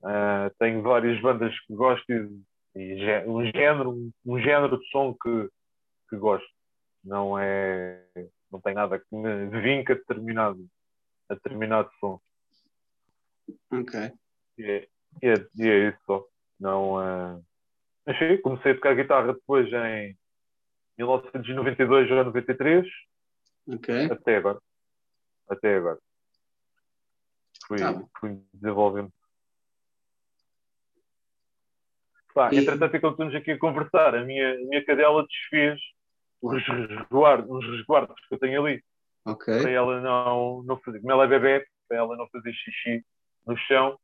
[0.01, 2.41] Uh, tenho várias bandas que gosto e,
[2.75, 5.49] e um, género, um género de som que,
[6.09, 6.47] que gosto.
[7.03, 8.03] Não é.
[8.51, 10.65] Não tem nada que me vinca a determinado,
[11.29, 12.19] a determinado som.
[13.71, 14.11] Ok.
[14.57, 14.87] E é,
[15.21, 16.25] e é, e é isso só.
[16.59, 17.41] Não, eh,
[18.05, 20.17] mas sim, comecei a tocar guitarra depois em
[20.97, 22.87] 1992 ou 93,
[23.67, 24.11] Ok.
[24.11, 24.59] até agora.
[25.47, 25.99] Até agora.
[27.69, 28.09] Fui, bom.
[28.19, 29.13] fui desenvolvendo.
[32.33, 35.79] Pá, E- Entretanto, estamos aqui a conversar, a minha, a minha cadela desfez
[36.41, 38.83] os resguardos, os resguardos que eu tenho ali
[39.61, 43.05] para ela não, não fazer, como ela é bebê, para ela não fazer xixi
[43.45, 43.99] no chão,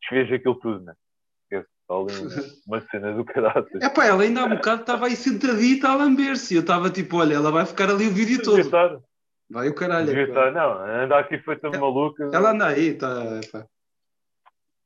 [0.00, 0.94] desfez aquilo tudo, né?
[2.68, 3.82] Uma, cena do caráter.
[3.82, 6.54] É pá, ela ainda há um bocado estava aí sentadita a lamber-se.
[6.54, 8.60] Eu estava tipo, olha, ela vai ficar ali o vídeo todo.
[9.50, 10.10] Vai o caralho.
[10.10, 12.30] É estar, não, anda aqui feita maluca.
[12.32, 13.40] Ela anda aí, tá.
[13.50, 13.66] Pá.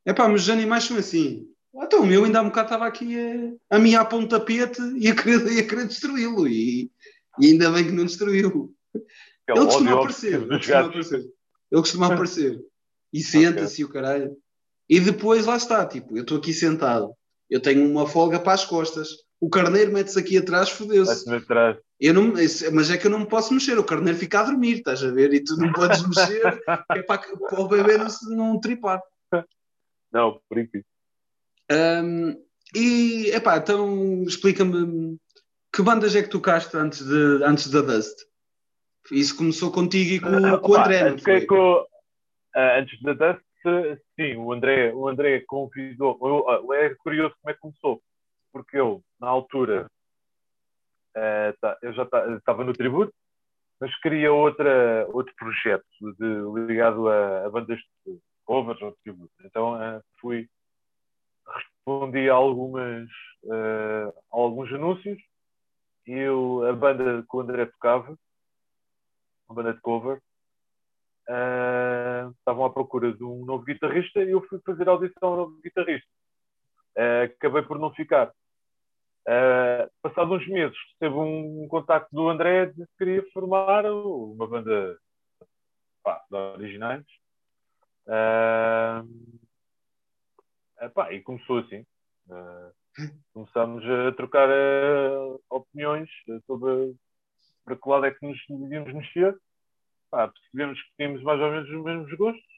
[0.05, 1.49] É pá, mas os animais são assim.
[1.75, 3.17] Então, o meu ainda há um bocado estava aqui
[3.71, 6.47] a, a miar para um tapete e a querer, e a querer destruí-lo.
[6.47, 6.91] E,
[7.41, 8.75] e ainda bem que não destruiu.
[8.95, 10.43] É Ele costuma aparecer.
[10.43, 11.19] Ele costuma aparecer.
[11.19, 12.61] Ele costuma aparecer.
[13.13, 14.37] E senta-se e o caralho.
[14.89, 17.13] E depois lá está, tipo, eu estou aqui sentado.
[17.49, 19.09] Eu tenho uma folga para as costas.
[19.41, 21.25] O carneiro mete-se aqui atrás, fodeu-se.
[21.25, 21.79] Vai-te atrás.
[22.03, 22.33] Eu não,
[22.73, 23.79] mas é que eu não me posso mexer.
[23.79, 25.33] O carneiro fica a dormir, estás a ver?
[25.33, 26.61] E tu não podes mexer,
[26.97, 29.01] é para, para o bebê não, não tripar.
[30.11, 30.85] Não, por isso.
[31.71, 32.35] Ahm,
[32.75, 35.17] e, epá, então explica-me
[35.73, 38.19] que bandas é que tocaste antes, de, antes da Dust?
[39.13, 41.47] Isso começou contigo e com, com o André, não foi?
[41.47, 41.87] com-
[42.53, 43.45] ah, antes da Dust,
[44.17, 46.19] sim, o André, o André convidou.
[46.21, 48.03] Eu, ah, é curioso como é que começou,
[48.53, 49.89] porque eu, na altura,
[51.17, 53.13] ah, tá- eu já estava no tributo,
[53.81, 55.85] mas queria outra, outro projeto
[56.19, 59.33] de- ligado a, a bandas de covers ou de tributo.
[59.45, 60.49] Então ah, fui,
[61.47, 63.09] respondi a algumas,
[63.51, 65.21] a alguns anúncios
[66.07, 68.17] e eu, a banda que o André tocava,
[69.49, 70.21] uma banda de cover,
[72.39, 76.09] estavam à procura de um novo guitarrista e eu fui fazer audição ao novo guitarrista.
[77.25, 78.33] Acabei por não ficar.
[79.27, 84.99] Ah, passado uns meses, teve um contacto do André que queria formar uma banda
[86.03, 87.05] pá, de originais.
[90.81, 91.87] Epá, e começou assim.
[92.31, 92.71] Ah,
[93.33, 96.11] começámos a trocar ah, opiniões
[96.47, 96.95] sobre
[97.65, 99.39] para que lado é que nos devíamos mexer
[100.13, 102.53] pá, percebemos que tínhamos mais ou menos os mesmos gostos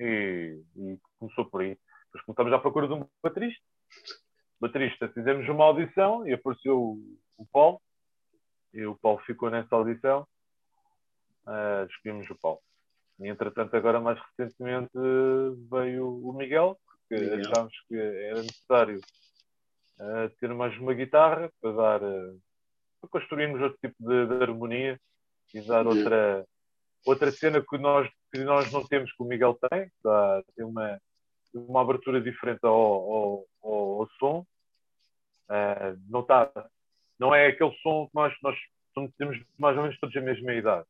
[0.00, 1.78] e, e começou por aí.
[2.06, 3.62] Depois começámos à procura de um baterista.
[4.60, 7.80] Baterista, fizemos uma audição e apareceu o, o Paulo
[8.72, 10.26] e o Paulo ficou nessa audição.
[11.46, 12.60] Uh, escolhemos o Paulo.
[13.20, 14.92] E entretanto, agora mais recentemente
[15.70, 17.40] veio o Miguel, porque Miguel.
[17.40, 19.00] achámos que era necessário
[19.98, 22.40] uh, ter mais uma guitarra para dar uh,
[23.00, 25.00] para construirmos outro tipo de, de harmonia
[25.54, 25.88] e dar Yeah.
[25.88, 26.46] outra
[27.06, 31.00] outra cena que nós, que nós não temos que o Miguel tem, tá, tem uma,
[31.54, 34.46] uma abertura diferente ao, ao, ao, ao som.
[35.48, 36.50] Ah, não, tá,
[37.18, 38.56] não é aquele som que nós, nós
[39.16, 40.86] temos mais ou menos todos a mesma idade.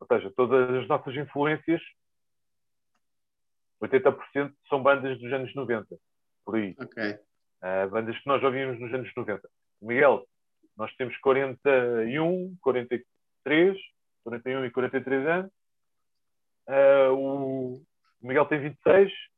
[0.00, 1.80] Ou seja, todas as nossas influências,
[3.80, 5.96] 80% são bandas dos anos 90,
[6.44, 6.76] por aí.
[7.62, 9.48] Uh, bandas que nós ouvimos nos anos 90.
[9.80, 10.26] O Miguel,
[10.76, 13.78] nós temos 41, 43,
[14.24, 15.52] 41 e 43 anos.
[16.68, 17.82] Uh, o
[18.22, 19.31] o Miguel tem 26, Foda-se,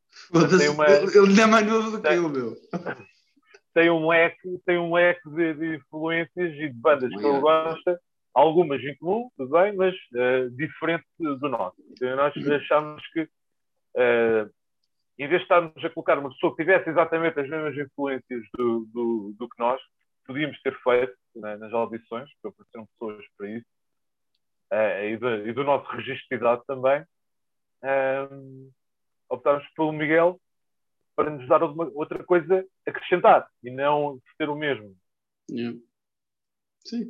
[0.59, 2.57] tem uma- Ele ainda é mais novo do que Tem- eu, meu.
[3.75, 7.41] tem um leque, tem um leque de, de influências e de bandas que ele Yeah.
[7.41, 8.01] gosta,
[8.33, 11.77] algumas em comum, tudo bem, mas uh, diferente do nosso.
[11.91, 14.51] Então, nós achamos que, uh,
[15.19, 18.87] em vez de estarmos a colocar uma pessoa que tivesse exatamente as mesmas influências do,
[18.93, 19.81] do, do que nós,
[20.27, 23.67] podíamos ter feito né, nas audições, porque apareceram pessoas para isso,
[24.73, 27.05] uh, e, do, e do nosso registro de idade também.
[27.83, 28.71] Um,
[29.29, 30.41] optámos pelo Miguel
[31.17, 34.97] para nos dar alguma- outra coisa a acrescentar e não ser o mesmo.
[35.51, 35.79] Yeah.
[36.85, 37.09] Sim.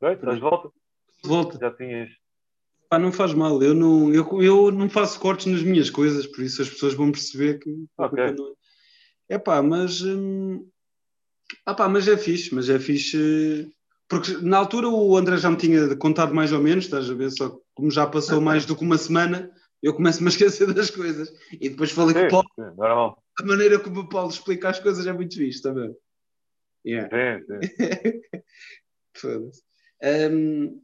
[0.00, 0.12] Ok?
[0.14, 0.70] Estás de volta?
[1.24, 1.58] Volta.
[1.58, 2.10] Já tinhas.
[2.88, 3.62] Pá, não faz mal.
[3.62, 7.10] Eu não, eu, eu não faço cortes nas minhas coisas, por isso as pessoas vão
[7.10, 7.70] perceber que.
[7.98, 8.34] Ok.
[9.28, 10.02] É pá, mas.
[10.02, 10.68] Hum,
[11.64, 13.70] ah pá, mas é fixe, mas é fixe.
[14.08, 17.30] Porque na altura o André já me tinha contado mais ou menos, estás a ver?
[17.30, 19.50] Só que como já passou mais do que uma semana,
[19.82, 21.32] eu começo-me a esquecer das coisas.
[21.52, 23.22] E depois falei com o Sim, Paulo, sim, normal.
[23.40, 25.92] a maneira como o Paulo explica as coisas é muito fixe, está bem?
[26.86, 27.08] Yeah.
[27.10, 28.20] Sim, sim.
[29.16, 29.62] Foda-se.
[30.02, 30.80] Um,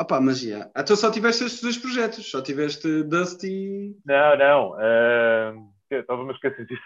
[0.00, 0.70] opá, mas já.
[0.76, 3.96] Então só tiveste estes dois projetos, só tiveste Dust e.
[4.04, 4.74] Não, não.
[4.78, 5.54] ah,
[5.90, 6.82] Estava-me a esquecer disso.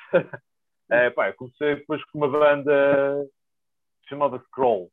[0.91, 3.27] Eh, pá, eu comecei depois com uma banda
[4.01, 4.91] que se chamava Scroll.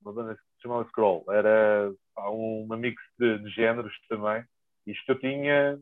[0.00, 1.24] Uma banda que se chamava Scroll.
[1.30, 4.44] Era pá, uma mix de, de géneros também.
[4.86, 5.80] Isto eu tinha.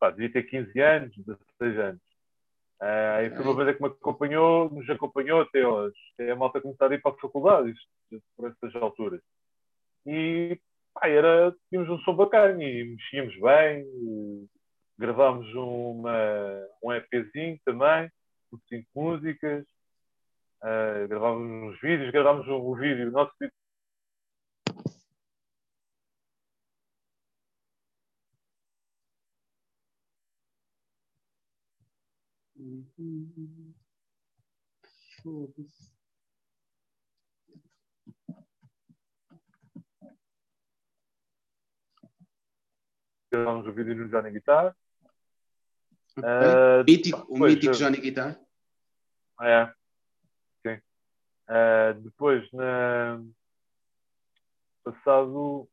[0.00, 2.02] Pá, devia ter 15 anos, 16 anos.
[2.80, 6.90] Ah, e foi uma banda que me acompanhou, nos acompanhou até, até a malta começar
[6.90, 9.22] a ir para a faculdade, isto, por essas alturas.
[10.06, 10.58] E
[10.94, 14.46] pá, era, tínhamos um som bacana e mexíamos bem, e
[14.98, 18.10] gravámos uma, um EPzinho também,
[18.50, 19.66] com cinco músicas,
[20.62, 23.52] ah, uh, gravámos uns vídeos, gravámos um, um vídeo, nosso vídeo
[32.98, 33.74] uhum.
[35.22, 35.95] Foda-se.
[43.36, 44.76] Gravámos o vídeo no Johnny Guitar.
[46.16, 46.24] Ok.
[46.24, 48.40] Ah, mítico, o pois, mítico Johnny Guitar.
[49.40, 49.66] É.
[50.66, 50.80] Sim.
[51.48, 53.22] Ah, depois, na...
[54.82, 55.68] passado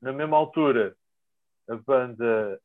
[0.00, 0.96] na mesma altura,
[1.68, 2.60] a banda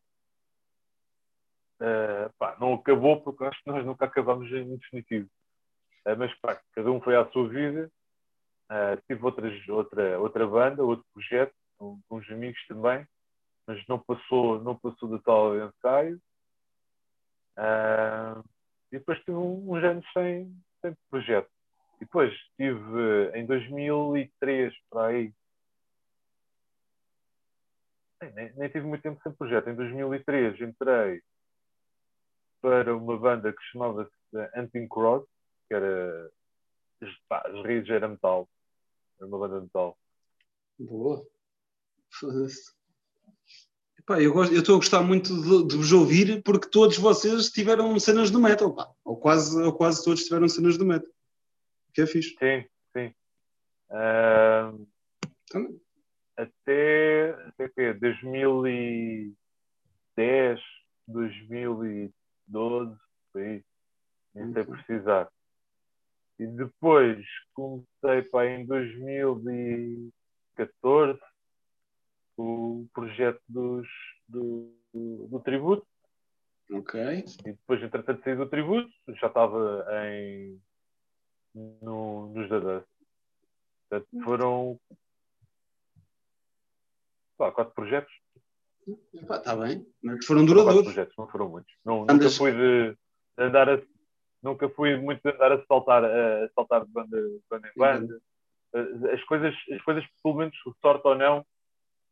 [1.80, 5.30] ah, pá, não acabou porque acho que nós nunca acabamos em definitivo.
[6.06, 7.92] Ah, mas pá, cada um foi à sua vida.
[8.70, 13.06] Ah, tive outras, outra, outra banda, outro projeto, com, com uns amigos também,
[13.68, 16.22] mas não passou, não passou do tal ensaio.
[17.58, 18.44] Ah,
[18.92, 21.50] e depois tive um- uns anos sem, sem projeto.
[21.98, 25.34] E depois tive em 2003 para aí.
[28.34, 29.70] Nem, nem- tive muito tempo sem projeto.
[29.70, 31.22] Em 2003 entrei
[32.62, 34.12] para uma banda que chamava-se
[34.56, 35.26] Hunting Cross,
[35.68, 36.32] que era.
[37.28, 38.50] pá, raízes era metal.
[39.18, 39.98] Era uma banda de metal.
[40.80, 41.26] Boa.
[44.08, 48.30] Epá, eu estou a gostar muito de, de vos ouvir porque todos vocês tiveram cenas
[48.30, 48.88] do metal, pá.
[49.04, 51.10] Ou quase, ou quase todos tiveram cenas do metal.
[51.92, 52.36] Que é fixe.
[52.38, 52.64] Sim,
[52.96, 53.12] sim.
[53.90, 54.72] Ah,
[55.50, 55.82] Também.
[56.38, 60.60] até, até que 2010,
[61.08, 62.96] 2012,
[63.34, 63.64] por aí,
[64.36, 65.32] nem sei precisar.
[66.38, 67.26] E depois
[67.56, 71.20] comecei para em 2014
[72.38, 73.88] o projeto dos,
[74.28, 75.86] do, do, do tributo.
[76.72, 77.00] Ok.
[77.46, 80.60] E depois, entretanto, saí do tributo, já estava em,
[81.82, 82.88] no, nos da Dust.
[83.90, 84.80] Portanto, foram
[87.38, 88.12] pá, quatro projetos.
[89.14, 89.86] Está bem.
[90.04, 90.84] Mas foram Foram quatro duradouros.
[90.86, 91.74] projetos, não foram muitos.
[91.84, 92.98] Não, Andas- Nunca fui de,
[93.38, 93.82] andar a,
[94.44, 98.22] nunca fui muito de andar a saltar, a, saltar de banda, de banda em banda.
[99.14, 101.46] As coisas, as coisas, pelo menos, sorte ou não,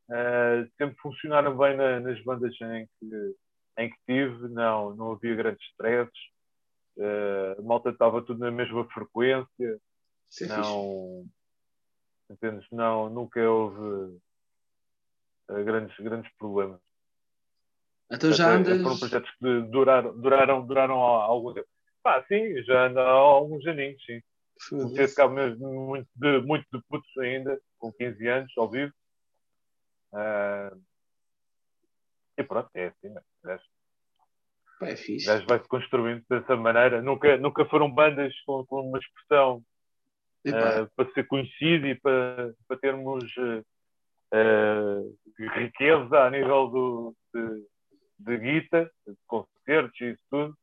[0.10, 3.36] eh, sempre funcionaram bem na- nas bandas em que,
[3.78, 4.48] em que tive.
[4.50, 6.14] Não, não havia grandes stresses.
[6.98, 9.48] Eh, a malta estava tudo na mesma frequência.
[9.60, 9.78] É
[10.30, 10.50] fixe.
[10.50, 11.26] não
[12.30, 12.66] entendes?
[12.72, 14.18] Não, nunca houve
[15.50, 16.80] eh, grandes, grandes problemas.
[18.12, 18.82] Então já andas.
[18.82, 21.68] Foram projetos que duraram, duraram, duraram há algum tempo.
[22.02, 24.22] Pá, sim, já ando há alguns aninhos, sim.
[24.70, 28.94] Comecei a mesmo muito de, muito de putos ainda, com 15 anos, ao vivo.
[30.14, 30.72] Ah,
[32.38, 33.22] e pronto, é assim, né?
[34.84, 35.46] É fixe.
[35.46, 37.02] vai-se construindo dessa maneira.
[37.02, 39.64] Nunca, nunca foram bandas com, com uma expressão
[40.46, 43.24] eh, para ser conhecido e para, para termos
[44.34, 45.00] eh,
[45.56, 47.68] riqueza a nível do, de,
[48.20, 50.58] de guita, de concertos e isso tudo.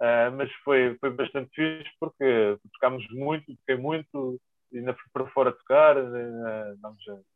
[0.00, 4.40] Ah, mas foi, foi bastante fixe porque tocámos muito, toquei muito,
[4.72, 7.33] e ainda fui para fora tocar, eh, andámos a-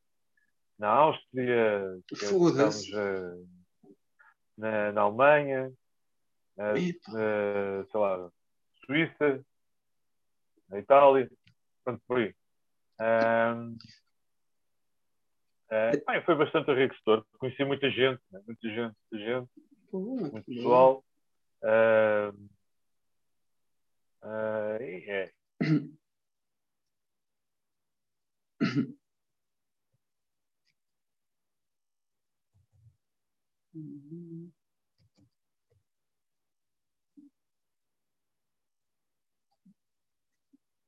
[0.78, 2.90] na Áustria, Foda-se.
[2.90, 3.44] tocámos eh,
[4.56, 5.72] na, na Alemanha,
[6.58, 7.12] eh, Epá.
[7.18, 8.30] eh, sei lá,
[8.86, 9.44] Suíça,
[10.68, 11.30] na Itália,
[11.84, 12.34] pronto, por aí.
[13.00, 13.76] Ahm,
[15.70, 17.24] eh, bem, foi bastante enriquecedor.
[17.38, 18.40] Conheci muita gente, né?
[18.46, 19.50] muita gente, muita gente,
[20.32, 20.42] muito boa.
[20.42, 21.04] pessoal.
[21.64, 22.48] Ahm,
[24.22, 25.32] ah, e é.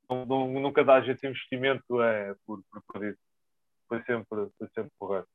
[0.09, 3.17] Não- nunca dá esse investimento é, por, por perdido.
[3.87, 5.27] Foi sempre, foi sempre correto.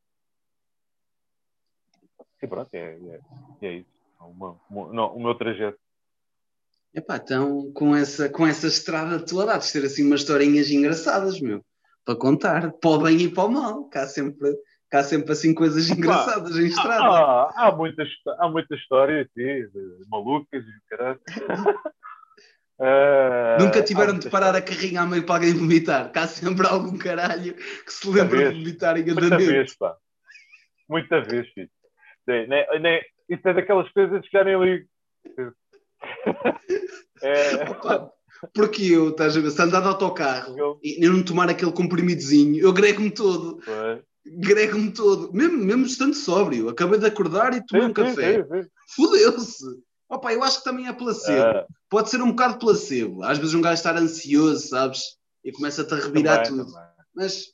[2.43, 3.21] E pronto, é, é,
[3.63, 3.91] é isso.
[4.21, 5.79] Uma- uma- não, o meu trajeto.
[6.95, 11.41] Epá, então com essa, com essa estrada toda há de ter assim umas historinhas engraçadas,
[11.41, 11.65] meu,
[12.05, 13.85] para contar, para o bem e para o mal.
[13.89, 14.55] Cá sempre,
[14.91, 17.05] cá sempre assim coisas engraçadas em estrada.
[17.05, 18.09] Ah, há, muitas,
[18.39, 21.21] há muitas histórias sim, de malucas e caralho.
[22.81, 26.11] Ah, Nunca há tiveram de parar a carrinha a meio para alguém vomitar.
[26.13, 28.53] Cá sempre algum caralho que se lembra vez.
[28.55, 29.51] de vomitar em Muita andamento.
[29.53, 29.97] vez, pá.
[30.89, 31.71] Muita vez, filho.
[32.27, 34.87] Nem, nem, nem, isso é daquelas coisas que já nem ligo.
[37.23, 38.13] É, Opa,
[38.55, 42.63] Porque eu, estás a ver, se andar de autocarro Eu- e não tomar aquele comprimidozinho,
[42.63, 43.59] eu grego-me todo.
[44.27, 45.33] Grego-me todo.
[45.33, 46.69] Mesmo, mesmo estando sóbrio.
[46.69, 48.47] Acabei de acordar e tomei Sim, um café.
[48.95, 49.65] Fudeu-se.
[50.09, 51.59] Opa, eu acho que também é placebo.
[51.59, 53.23] Ah, Pode ser um bocado placebo.
[53.23, 55.17] Às vezes um gajo estar ansioso, sabes?
[55.45, 56.73] E começa-te a revirar também, tudo.
[56.73, 56.89] também.
[57.15, 57.53] Mas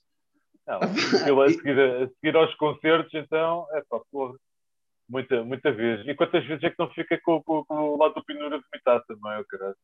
[0.66, 0.80] Não,
[1.22, 4.34] aquilo a, seguir, a seguir aos concertos, então, é pá, porra.
[5.08, 6.06] Muita, muita vez.
[6.06, 9.04] E quantas vezes é que não fica com, com, com o lado do pinura vomitar
[9.06, 9.76] também, o caralho?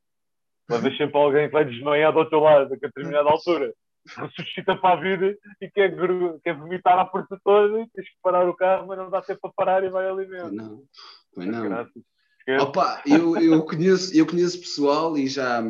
[0.82, 3.72] Vez sempre alguém que vai desmaiar do outro lado, a determinada altura.
[4.16, 5.94] Ressuscita para a vida e quer,
[6.42, 9.40] quer vomitar à porta toda e tens que parar o carro, mas não dá tempo
[9.40, 10.50] para parar e vai ali mesmo.
[10.52, 10.82] Não,
[11.34, 11.86] foi não.
[12.60, 15.62] Opa, eu, eu, conheço, eu conheço pessoal e já.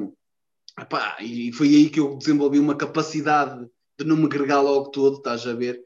[0.81, 3.67] Opa, e foi aí que eu desenvolvi uma capacidade
[3.99, 5.83] de não me gregar logo todo, estás a ver?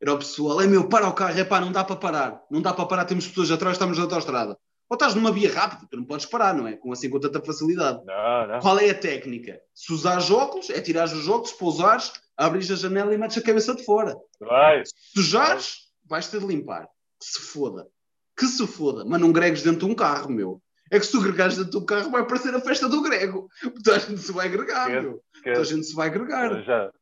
[0.00, 2.60] Era o pessoal, é meu, para o carro, é pá, não dá para parar, não
[2.60, 4.58] dá para parar, temos pessoas atrás, estamos na autostrada.
[4.94, 6.76] Ou estás numa via rápida, tu não podes parar, não é?
[6.76, 8.00] Com assim com tanta facilidade.
[8.04, 8.60] Não, não.
[8.60, 9.60] Qual é a técnica?
[9.74, 13.74] Se usares óculos, é tirar os óculos, pousares, abres a janela e metes a cabeça
[13.74, 14.16] de fora.
[14.38, 14.84] Vai.
[14.86, 16.86] Se sujares, vais ter de limpar.
[17.18, 17.88] Que se foda.
[18.36, 19.04] Que se foda.
[19.04, 20.62] Mas não gregues dentro de um carro, meu.
[20.92, 23.48] É que se tu gregares dentro de um carro, vai parecer a festa do grego.
[23.82, 25.20] Toda a gente se vai gregar, que, meu.
[25.42, 26.62] Que, Toda a gente se vai gregar.
[26.62, 26.92] Já.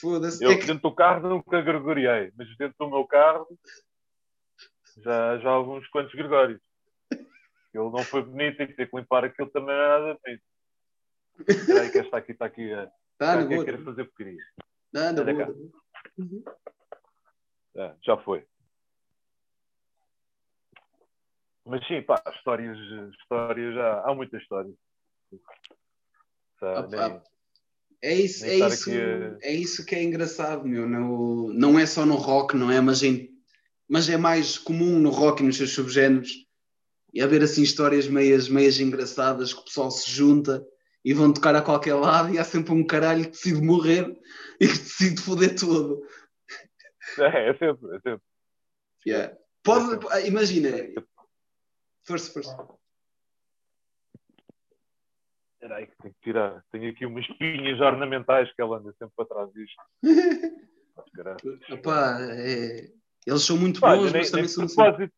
[0.00, 0.44] Foda-se.
[0.44, 0.66] Eu é que...
[0.66, 3.48] dentro do carro nunca gregoriei, mas dentro do meu carro
[4.98, 6.60] já, já alguns quantos gregórios.
[7.74, 10.42] Ele não foi bonito e ter que limpar aquilo também não é nada bonito.
[11.48, 12.62] Espera aí que esta aqui está aqui.
[12.62, 14.42] Está tá aqui a querer fazer porcaria.
[14.92, 15.56] Nada, boa.
[16.18, 16.44] Uhum.
[17.76, 18.44] É, já foi.
[21.64, 22.76] Mas sim, pá, histórias,
[23.20, 24.74] histórias já, há muitas histórias.
[26.60, 27.20] Ah, nem,
[28.02, 29.38] é isso, é isso, a...
[29.42, 30.88] é isso que é engraçado, meu.
[30.88, 32.80] No, não é só no rock, não é?
[32.80, 33.30] Mas, em,
[33.88, 36.46] mas é mais comum no rock e nos seus subgéneros
[37.12, 40.66] e haver assim histórias meias, meias engraçadas que o pessoal se junta
[41.04, 44.06] e vão tocar a qualquer lado e há sempre um caralho que decide morrer
[44.60, 46.02] e que decide foder tudo.
[47.18, 48.22] É, é sempre, é sempre.
[49.06, 49.36] Yeah.
[49.62, 50.28] Pode, é sempre.
[50.28, 50.68] imagina.
[52.04, 52.68] Força, força.
[55.54, 56.64] Espera aí que tenho que tirar.
[56.72, 59.82] Tenho aqui umas pinhas ornamentais que ela anda sempre para trás disto.
[61.68, 62.90] Epá, é...
[63.26, 65.08] Eles são muito Pá, bons, nem, mas também são assim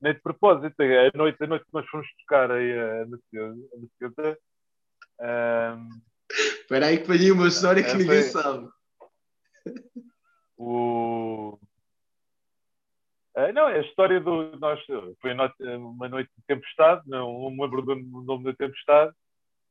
[0.00, 4.38] nem de propósito, a noite, a noite que nós fomos tocar aí a Maceuta.
[5.20, 5.88] Um,
[6.30, 8.68] Espera aí que foi uma história que ninguém sabe.
[10.56, 11.58] O...
[13.36, 14.56] Uh, não, é a história do.
[14.58, 14.80] Nós,
[15.20, 19.12] foi uma noite de tempestade, não, me lembro do nome da tempestade.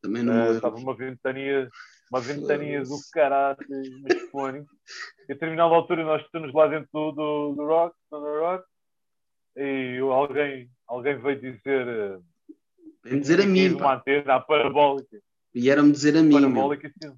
[0.01, 1.69] Também não uh, Estava uma ventania,
[2.11, 3.57] uma ventania do caralho,
[4.01, 4.59] mas fone.
[5.28, 8.65] E a determinada altura nós estamos lá dentro do, do, do rock, do rock,
[9.57, 12.19] e alguém, alguém veio dizer.
[13.03, 13.73] Vem dizer a mim.
[13.73, 15.19] Uma antena parabólica.
[15.53, 16.33] Vieram-me dizer a mim.
[16.33, 17.11] Parabólica, sim.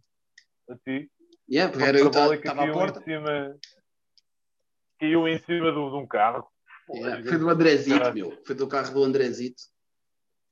[0.69, 1.11] A ti.
[1.51, 2.99] Yeah, porque era eu estava à porta.
[2.99, 3.57] Em cima,
[4.99, 6.47] caiu em cima de, de um carro.
[6.91, 8.39] Yeah, foi do Andrezito, meu.
[8.45, 9.61] Foi do carro do Andrezito.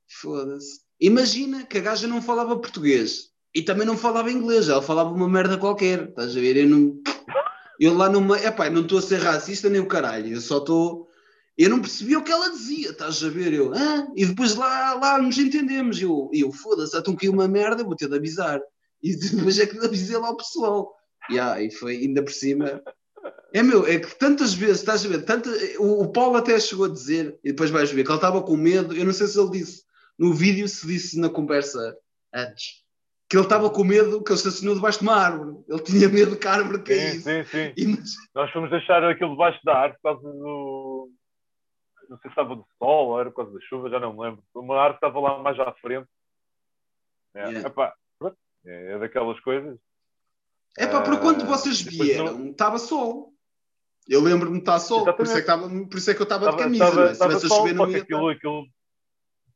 [0.08, 0.80] Foda-se.
[1.00, 4.68] Imagina que a gaja não falava português e também não falava inglês.
[4.68, 6.08] Ela falava uma merda qualquer.
[6.08, 6.56] Estás a ver?
[6.56, 7.00] Eu não.
[7.80, 8.36] Eu lá numa.
[8.38, 10.34] Epá, não estou a ser racista nem o caralho.
[10.34, 11.07] Eu só estou
[11.58, 13.52] eu não percebi o que ela dizia, estás a ver?
[13.52, 14.06] Eu, ah?
[14.14, 16.00] E depois lá, lá nos entendemos.
[16.00, 18.60] Eu, eu foda-se, então que uma merda, vou ter de avisar.
[19.02, 20.94] E depois é que avisei lá o pessoal.
[21.28, 22.80] Yeah, e foi ainda por cima.
[23.52, 25.24] É meu, é que tantas vezes, estás a ver?
[25.24, 25.50] Tanta,
[25.80, 28.56] o, o Paulo até chegou a dizer, e depois vais ver, que ele estava com
[28.56, 28.94] medo.
[28.94, 29.82] Eu não sei se ele disse
[30.16, 31.96] no vídeo, se disse na conversa
[32.32, 32.84] antes,
[33.28, 35.56] que ele estava com medo que ele estacionou debaixo de uma árvore.
[35.68, 37.22] Ele tinha medo que a árvore caísse.
[37.22, 37.96] Sim, sim, sim.
[37.98, 38.14] Mas...
[38.32, 41.10] Nós fomos deixar aquilo debaixo da árvore por causa do
[42.08, 44.20] não sei se estava do sol ou era por causa da chuva, já não me
[44.20, 44.42] lembro.
[44.54, 46.08] Uma árvore estava lá mais à frente.
[47.34, 47.68] É, yeah.
[47.68, 47.94] epá,
[48.64, 49.78] é, é daquelas coisas.
[50.76, 53.32] É pá, porque quando vocês vieram, estava sol.
[54.08, 56.24] Eu lembro-me de estar sol, por isso, é que estava, por isso é que eu
[56.24, 56.84] estava de camisa.
[56.84, 57.12] Estava, é?
[57.12, 58.66] estava sol, chover, não ia aquilo, aquilo,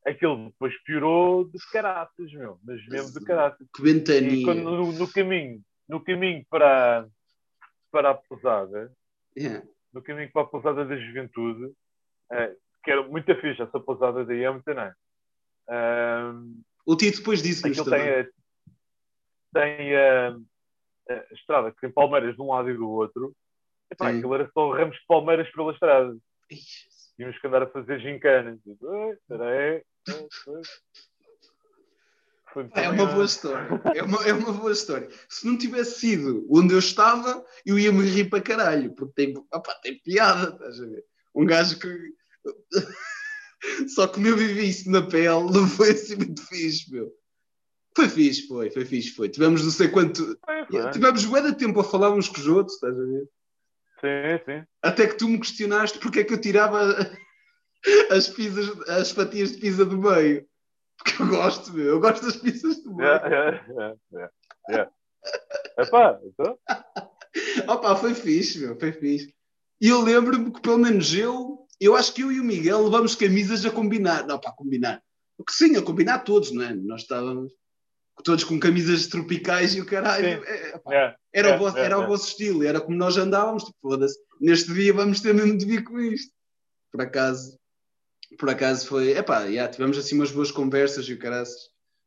[0.07, 3.67] aquilo depois piorou de caraças, meu, mas mesmo de caraças.
[3.75, 4.45] Que ventania.
[4.45, 7.09] Quando, no, no, caminho, no caminho para,
[7.91, 8.93] para a pousada,
[9.35, 9.67] yeah.
[9.91, 11.73] no caminho para a pousada da juventude,
[12.33, 14.65] é, que era muito fixe, essa pousada daí é muito.
[15.69, 18.01] Um, o Tito depois disse-nos também.
[18.03, 18.33] Tem,
[19.53, 20.37] tem a,
[21.11, 23.35] a, estrada que tem palmeiras de um lado e do outro.
[23.91, 26.17] Epá, aquilo era só ramos de palmeiras pela estrada.
[27.17, 28.59] Tínhamos que andar a fazer gincanas.
[28.67, 29.85] Espera aí.
[32.75, 33.69] É uma boa história.
[33.95, 35.09] É uma, é uma boa história.
[35.29, 39.35] Se não tivesse sido onde eu estava, eu ia me rir para caralho, porque tem,
[39.53, 41.05] opa, tem piada, estás a ver?
[41.35, 41.89] Um gajo que
[43.95, 47.13] Só que eu vivi isso na pele, não foi assim muito fixe, meu.
[47.95, 49.29] Foi fixe, foi, foi fixe, foi.
[49.29, 50.39] Tivemos não sei quanto.
[50.71, 53.29] Foi, Tivemos bué tempo a falar uns com os outros, estás a ver?
[54.01, 54.67] Sim, sim.
[54.83, 56.81] Até que tu me questionaste porque é que eu tirava
[58.11, 60.47] as, pizzas, as fatias de pizza do meio.
[60.97, 61.87] Porque eu gosto, meu.
[61.87, 63.09] Eu gosto das pizzas do meio.
[63.09, 64.33] Yeah, yeah, yeah, yeah,
[64.69, 64.91] yeah.
[65.79, 66.59] Epá, então.
[67.69, 68.79] Opa, foi fixe, meu.
[68.79, 69.35] Foi fixe.
[69.81, 73.15] E eu lembro-me que pelo menos eu eu acho que eu e o Miguel levamos
[73.15, 74.27] camisas a combinar.
[74.27, 75.03] Não, para combinar.
[75.37, 76.75] Porque sim, a combinar todos, não é?
[76.75, 77.53] Nós estávamos
[78.23, 80.27] todos com camisas tropicais e o caralho.
[80.27, 83.65] É, pá, é, era, é, o vosso, era o vosso estilo, era como nós andávamos.
[83.65, 86.33] Tipo, foda-se, neste dia vamos ter mesmo de vir com isto.
[86.91, 87.59] Por acaso,
[88.39, 89.17] por acaso foi.
[89.17, 91.47] Epá, yeah, tivemos assim umas boas conversas e o caralho.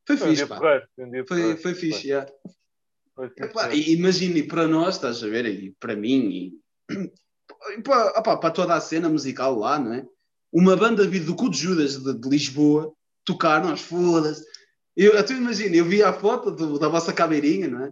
[0.07, 0.57] Foi, foi fixe, pá.
[0.57, 2.31] foi, foi, foi fixe, yeah.
[3.15, 7.11] Foi Epá, e imagine, para nós, estás a ver, e para mim, e
[7.83, 10.05] para, opa, para toda a cena musical lá, não é?
[10.51, 12.93] Uma banda do Cu de Judas de, de Lisboa
[13.25, 14.45] tocar, nós foda-se.
[14.95, 17.91] Eu, tu imagina, eu vi a foto do, da vossa caveirinha, não é?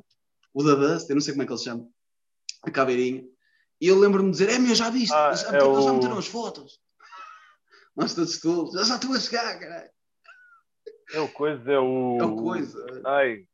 [0.53, 1.87] O da Dust, eu não sei como é que ele se chama,
[2.61, 3.25] a caveirinha.
[3.81, 5.13] E eu lembro-me de dizer: É meu, já viste?
[5.13, 5.81] Ah, já, é o...
[5.81, 6.79] já meteram as fotos.
[7.97, 9.89] Nós todos todos, já estou a chegar, caralho.
[11.11, 12.17] É o coisa, é o.
[12.19, 13.01] É o coisa.
[13.05, 13.45] Ai,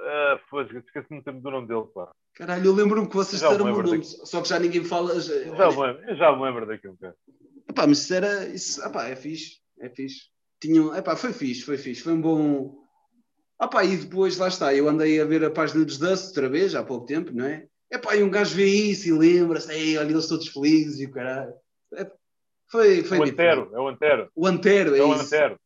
[0.00, 2.12] ah, pois, esqueci-me do nome dele, pá.
[2.38, 5.20] Caralho, eu lembro-me que vocês deram o nome, só que já ninguém fala.
[5.20, 7.16] Já, já me lembro, eu já me lembro daquilo, cara.
[7.68, 8.46] Epá, mas isso era.
[8.46, 10.26] Isso, epá, é fixe, é fixe.
[10.60, 12.78] Tinham, epá, foi fixe, foi fixe, foi um bom.
[13.60, 16.76] Epá, e depois, lá está, eu andei a ver a página dos Dust outra vez,
[16.76, 17.66] há pouco tempo, não é?
[17.90, 21.54] Epá, e um gajo vê isso e lembra-se, olha, eles todos felizes e o caralho.
[22.70, 24.30] Foi, foi o Antero, é o Antero.
[24.36, 25.24] O Antero, é, é o isso.
[25.24, 25.58] Antero.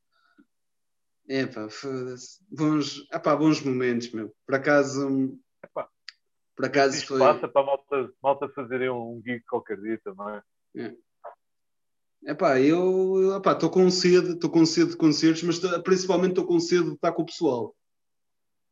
[1.29, 2.39] É pá, foda-se.
[2.51, 4.35] Bons, epá, bons momentos, meu.
[4.47, 5.39] Por acaso.
[6.57, 7.19] Por acaso isto foi.
[7.19, 10.41] passa para a malta, malta fazerem um gig qualquer dia também.
[10.77, 10.95] É.
[12.25, 16.85] Epá, eu estou com sede, estou com sede de concertos, mas principalmente estou com sede
[16.85, 17.75] de estar com o pessoal.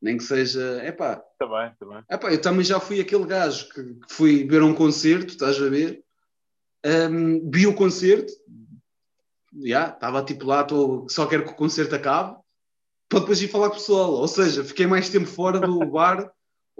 [0.01, 0.83] Nem que seja.
[0.87, 1.23] Epá.
[1.39, 2.05] Também, também.
[2.09, 5.69] Epá, eu também já fui aquele gajo que, que fui ver um concerto, estás a
[5.69, 6.03] ver?
[6.85, 8.33] Um, vi o concerto,
[9.65, 12.39] já, estava tipo lá, tô, só quero que o concerto acabe,
[13.09, 14.13] para depois ir falar com o pessoal.
[14.13, 16.33] Ou seja, fiquei mais tempo fora do bar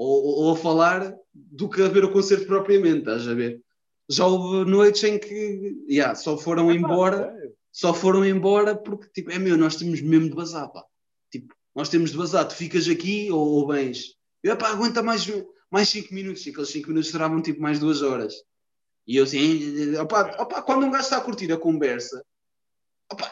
[0.03, 3.61] ou, ou, a falar do que a ver o concerto propriamente, estás a ver?
[4.09, 7.37] Já houve noites em que yeah, só foram é embora,
[7.71, 10.83] só foram embora porque tipo, é meu, nós temos mesmo de bazar, pá.
[11.31, 14.17] Tipo, nós temos de bazar, tu ficas aqui ou, ou bens.
[14.43, 15.31] Eu, pá, aguenta mais,
[15.71, 18.35] mais 5 minutos, e aqueles 5 minutos duravam tipo mais 2 horas.
[19.07, 22.25] E eu assim, opa, opa, quando um gajo está a curtir a conversa,
[23.13, 23.31] opa,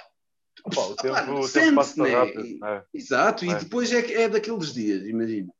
[0.67, 2.11] opa, o tempo, opa, o tempo passa né?
[2.11, 2.67] rápido.
[2.67, 2.85] É.
[2.93, 3.49] Exato, é.
[3.49, 5.51] e depois é, é daqueles dias, imagina.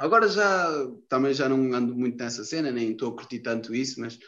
[0.00, 0.66] Agora já
[1.10, 4.18] também já não ando muito nessa cena, nem estou a curtir tanto isso, mas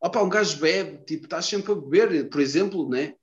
[0.00, 3.14] opa, um gajo bebe, tipo, estás sempre a beber, por exemplo, né?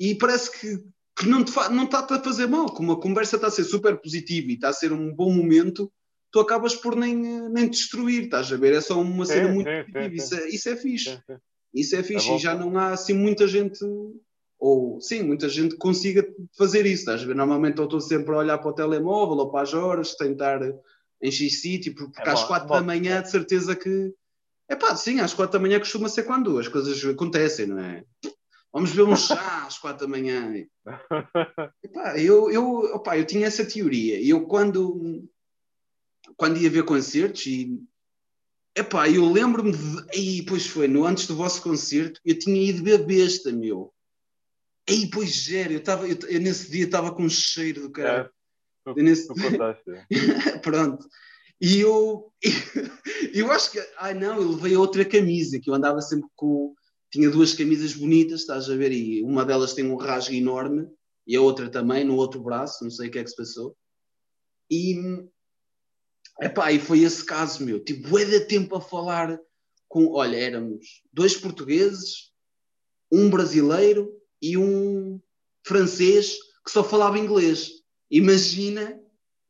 [0.00, 0.84] E parece que,
[1.16, 3.96] que não, te não está a fazer mal, como a conversa está a ser super
[4.00, 5.88] positiva e está a ser um bom momento,
[6.32, 8.72] tu acabas por nem, nem destruir, estás a ver?
[8.72, 10.14] É só uma cena muito positiva.
[10.16, 11.22] Isso, é, isso é fixe.
[11.72, 12.28] Isso é fixe.
[12.28, 13.78] É e já não há assim muita gente,
[14.58, 16.26] ou sim, muita gente que consiga
[16.58, 17.36] fazer isso, estás a ver?
[17.36, 20.60] Normalmente eu estou sempre a olhar para o telemóvel ou para as horas, tentar
[21.24, 22.74] em X sítio, porque é às bom, quatro bom.
[22.74, 24.12] da manhã de certeza que.
[24.68, 28.04] É pá, sim, às quatro da manhã costuma ser quando as coisas acontecem, não é?
[28.70, 30.52] Vamos ver um chá às quatro da manhã.
[31.82, 32.64] Epá, eu, eu,
[32.94, 34.22] opá, eu tinha essa teoria.
[34.22, 35.26] Eu, quando,
[36.36, 37.80] quando ia ver concertos e
[38.76, 40.06] epá, eu lembro-me de.
[40.14, 43.94] Aí, pois foi, no antes do vosso concerto, eu tinha ido ver besta, meu.
[44.86, 48.30] Aí, pois era, eu, tava, eu, eu nesse dia estava com um cheiro do cara.
[48.86, 49.28] É, nesse...
[50.62, 51.06] Pronto.
[51.60, 52.32] E eu,
[53.32, 56.74] eu acho que, ai não, eu levei outra camisa, que eu andava sempre com,
[57.10, 60.86] tinha duas camisas bonitas, estás a ver, e uma delas tem um rasgo enorme,
[61.26, 63.76] e a outra também, no outro braço, não sei o que é que se passou.
[64.70, 65.26] E,
[66.40, 67.82] Epá, e foi esse caso, meu.
[67.82, 69.38] Tipo, é de tempo a falar
[69.88, 70.12] com.
[70.12, 72.32] Olha, éramos dois portugueses,
[73.10, 74.12] um brasileiro
[74.42, 75.20] e um
[75.64, 77.70] francês que só falava inglês.
[78.10, 79.00] Imagina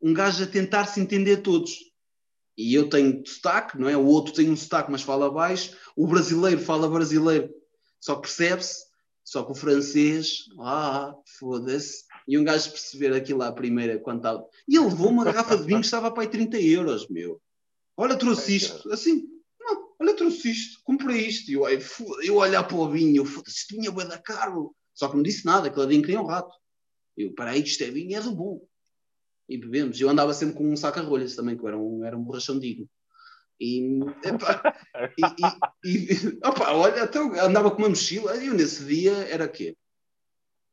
[0.00, 1.72] um gajo a tentar se entender todos.
[2.56, 3.96] E eu tenho sotaque, não é?
[3.96, 5.76] O outro tem um sotaque, mas fala baixo.
[5.96, 7.50] O brasileiro fala brasileiro,
[8.00, 8.84] só percebe-se.
[9.24, 12.04] Só que o francês, ah, foda-se.
[12.28, 14.46] E um gajo perceber aquilo à primeira, quando estava.
[14.68, 17.40] E ele levou uma garrafa de vinho que estava para aí 30 euros, meu.
[17.96, 18.92] Olha, trouxe isto.
[18.92, 19.24] Assim,
[19.58, 21.50] não, olha, trouxe isto, comprei isto.
[21.50, 21.66] E eu,
[22.22, 24.74] eu, olhar para o vinho, foda-se, isto vinho é da caro.
[24.92, 26.54] Só que não disse nada, aquele vinho queria um rato.
[27.16, 28.60] Eu, para aí, isto é vinho, é do bom.
[29.48, 30.00] E bebemos.
[30.00, 32.88] Eu andava sempre com um saca-rolhas também, que era um, era um borrachão digno.
[33.60, 34.74] E, epá,
[35.84, 38.36] e, e, e opa, olha, então andava com uma mochila.
[38.36, 39.76] E eu nesse dia era quê?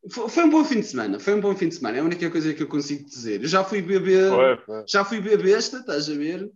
[0.10, 2.28] Foi um bom fim de semana, foi um bom fim de semana, é a única
[2.32, 3.40] coisa que eu consigo dizer.
[3.40, 4.84] Eu já fui beber, foi, foi.
[4.88, 6.52] já fui beber besta, estás a ver?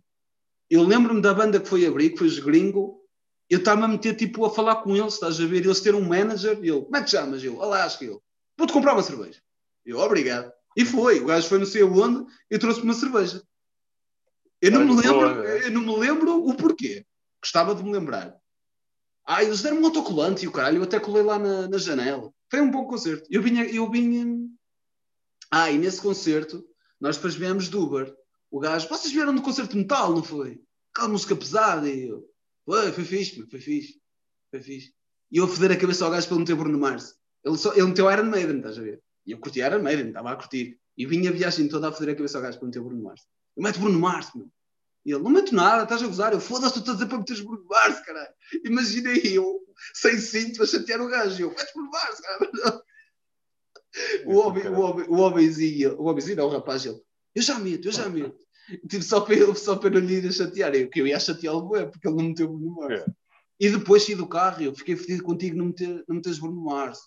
[0.68, 3.00] Eu lembro-me da banda que foi abrir, que foi os Gringo,
[3.48, 5.64] eu estava a meter tipo a falar com eles, estás a ver?
[5.64, 7.44] Eles ter um manager, e ele, como é que chamas?
[7.44, 7.60] Eu,
[7.96, 8.20] que eu,
[8.58, 9.40] vou-te comprar uma cerveja.
[9.86, 10.52] Eu, obrigado.
[10.76, 13.42] E foi, o gajo foi não sei aonde e trouxe-me uma cerveja.
[14.60, 17.06] Eu não, me lembro, eu não me lembro o porquê.
[17.40, 18.36] Gostava de me lembrar.
[19.24, 22.32] Ah, eles deram um autocolante e o caralho, eu até colei lá na, na janela.
[22.50, 23.26] Foi um bom concerto.
[23.30, 24.24] Eu vinha, eu vinha.
[25.50, 26.64] Ah, e nesse concerto,
[27.00, 28.14] nós depois viemos do Uber.
[28.50, 30.62] O gajo, vocês vieram do concerto de metal, não foi?
[30.92, 31.88] Aquela música pesada.
[31.88, 32.24] E eu,
[32.64, 34.00] foi, foi fixe, foi fixe.
[34.50, 34.94] Foi fixe.
[35.30, 37.14] E eu a foder a cabeça ao gajo para ele meter Bruno Mars.
[37.44, 39.02] Ele, só, ele meteu Iron Maiden, estás a ver?
[39.26, 40.78] E eu curti Iron Maiden, estava a curtir.
[40.96, 43.22] E vinha a viagem toda a foder a cabeça ao gajo para meter Bruno Mars.
[43.56, 44.48] Eu meto Bruno Mars, meu.
[45.04, 46.32] E ele, não meto nada, estás a gozar.
[46.32, 48.34] Eu foda-se, tu estás a dizer para meteres Bruno Mars, caralho.
[48.64, 49.60] Imaginei eu,
[49.94, 51.42] sem cinto, a chatear o gajo.
[51.42, 52.82] Eu, metes Bruno Mars, caralho.
[54.26, 57.00] O, homem, o, homem, o homenzinho, o homenzinho, não, o rapaz, ele,
[57.34, 58.36] eu já meto, eu já meto.
[58.88, 60.74] Tipo, só para, ele, só para não lhe ir a chatear.
[60.74, 63.00] Eu, que eu ia chateá-lo, porque ele não meteu Bruno Mars.
[63.00, 63.06] É.
[63.58, 66.60] E depois saí do carro e eu fiquei fedido contigo não, meter, não meteres Bruno
[66.62, 66.98] Mars.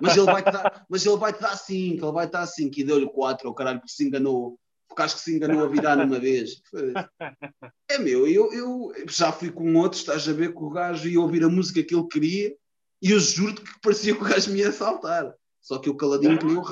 [0.00, 3.10] Mas ele vai-te dar, mas ele vai-te dar 5, ele vai-te dar 5 e deu-lhe
[3.10, 4.58] 4, o caralho, porque se enganou.
[4.88, 6.62] Porque acho que se enganou a virar numa vez.
[7.88, 11.20] É meu, eu, eu já fui com outros, estás a ver que o gajo ia
[11.20, 12.54] ouvir a música que ele queria
[13.00, 15.32] e eu juro que parecia que o gajo me ia saltar.
[15.60, 16.64] Só que eu caladinho que nem o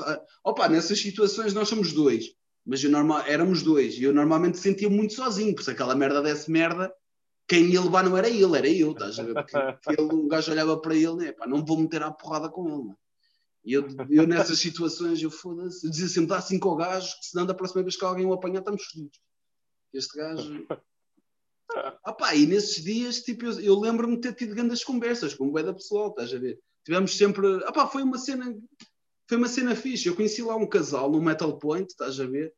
[0.43, 2.31] Opa, nessas situações nós somos dois.
[2.65, 3.95] Mas eu normal, éramos dois.
[3.95, 6.91] E eu normalmente sentia muito sozinho, porque se aquela merda desse merda,
[7.47, 9.33] quem ia levar não era ele, era eu, estás a ver?
[9.33, 9.55] Porque
[10.01, 11.31] ele, o gajo olhava para ele, né?
[11.31, 12.97] Pá, não vou meter à porrada com ele, mano.
[13.63, 17.25] E eu, eu nessas situações, eu foda-se, dizia sempre, dá assim com o gajo, que
[17.25, 19.19] senão da próxima vez que alguém o apanhar, estamos fodidos.
[19.93, 20.67] Este gajo.
[22.03, 25.49] Ah pá, e nesses dias, tipo, eu, eu lembro-me de ter tido grandes conversas com
[25.49, 26.59] o da pessoal, estás a ver?
[26.85, 27.47] Tivemos sempre.
[27.65, 28.55] Ah pá, foi uma cena.
[29.27, 30.07] Foi uma cena fixe.
[30.07, 32.53] Eu conheci lá um casal no Metal Point, estás a ver?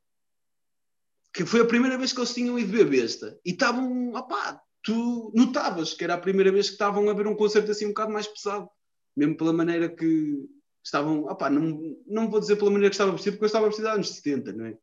[1.33, 3.39] Que foi a primeira vez que eles tinham ido ver besta.
[3.45, 7.27] E estavam, ah pá, tu notavas que era a primeira vez que estavam a ver
[7.27, 8.69] um concerto assim um bocado mais pesado,
[9.17, 10.47] mesmo pela maneira que
[10.81, 13.89] estavam, opá, não, não vou dizer pela maneira que estava vestido, porque eu estava vestido
[13.89, 14.77] anos 70, não é?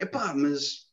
[0.00, 0.86] Epá, mas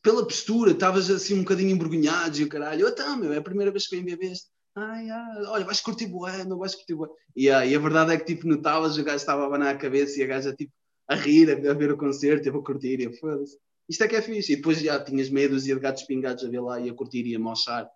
[0.00, 3.72] pela postura, estavas assim um bocadinho embrulhado e o caralho, então, meu, é a primeira
[3.72, 4.48] vez que vem ver este.
[4.76, 7.08] Ai, ai, olha, vais curtir bué, não vais curtir bué.
[7.34, 9.78] E, ah, e a verdade é que, tipo, notavas, o gajo estava a abanar a
[9.78, 10.72] cabeça e a gaja, tipo,
[11.08, 13.58] a rir, a, a ver o concerto, eu vou curtir, e foda-se
[13.90, 14.52] isto é que é fixe.
[14.52, 17.26] E depois já tinhas meia dúzia de gatos pingados a ver lá e a curtir
[17.26, 17.90] e a mochar.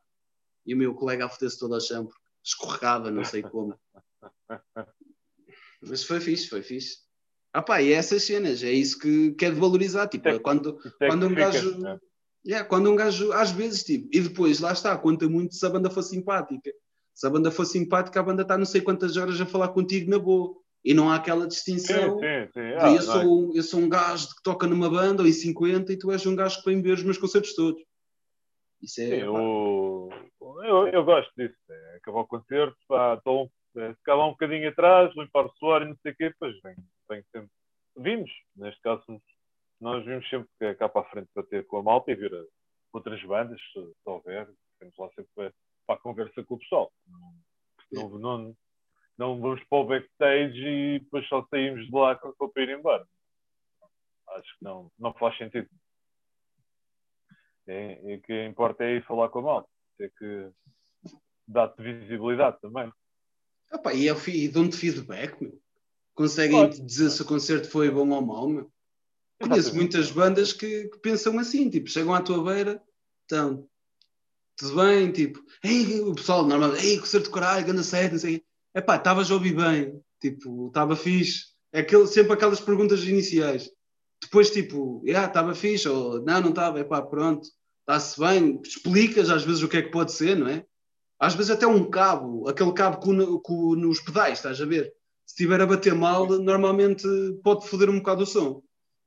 [0.66, 3.78] E o meu colega a foder-se todo ao chão porque escorregava, não sei como.
[5.80, 6.98] Mas foi fixe, foi fixe.
[7.52, 10.08] Ah pá, e é essas cenas, é isso que quer é de valorizar.
[10.08, 11.78] Tipo, é, quando, é quando um gajo.
[11.78, 12.00] Né?
[12.44, 15.70] Yeah, quando um gajo, às vezes, tipo, e depois, lá está, conta muito se a
[15.70, 16.72] banda for simpática.
[17.14, 20.10] Se a banda for simpática, a banda está não sei quantas horas a falar contigo
[20.10, 20.56] na boa.
[20.84, 22.18] E não há aquela distinção.
[22.18, 22.74] Sim, sim, sim.
[22.78, 23.58] Ah, eu, sou, é?
[23.58, 26.36] eu sou um gajo que toca numa banda ou em 50 e tu és um
[26.36, 27.82] gajo que vem ver os meus concertos todos.
[28.82, 29.22] Isso é.
[29.22, 30.10] Eu,
[30.62, 31.56] eu, eu, gosto disso.
[31.70, 33.50] É, acabar o concerto, pá, estou
[33.96, 36.76] ficar lá um bocadinho atrás, limpar o suor e não sei o quê, depois vem,
[37.08, 37.50] vem sempre.
[37.96, 39.02] Vimos, neste caso,
[39.80, 42.46] nós vimos sempre é cá para a frente para ter com a malta e ver
[42.92, 45.54] outras bandas, se, houver, temos lá sempre para,
[45.86, 46.92] para a conversa com o pessoal.
[47.92, 48.56] Não, não,
[49.16, 53.06] não, vamos para o backstage e depois só saímos de lá para ir embora.
[54.28, 55.68] Acho que não, não faz sentido.
[57.66, 59.68] É, o que importa é ir falar com a malta.
[60.00, 60.50] É que
[61.46, 62.92] dá-te visibilidade também.
[63.72, 65.60] Opa, e, é, e dão-te feedback, meu.
[66.14, 68.72] Conseguem te dizer se o concerto foi bom ou mau, meu.
[69.40, 72.82] Conheço muitas bandas que, que, pensam assim, tipo, chegam à tua beira,
[73.24, 73.68] então,
[74.56, 78.44] tudo bem, tipo, ei, o pessoal normalmente, ei, concerto de caralho, ganda certo, não sei
[78.74, 81.54] epá, estavas a ouvir bem, tipo, estava fixe.
[81.72, 83.70] É aquele, sempre aquelas perguntas iniciais.
[84.22, 87.46] Depois, tipo, estava ah, fixe, ou não, não estava, epá, pronto,
[87.80, 90.64] está-se bem, explicas às vezes o que é que pode ser, não é?
[91.18, 94.92] Às vezes até um cabo, aquele cabo com, com, nos pedais, estás a ver?
[95.26, 97.06] Se estiver a bater mal, normalmente
[97.42, 98.62] pode foder um bocado o som.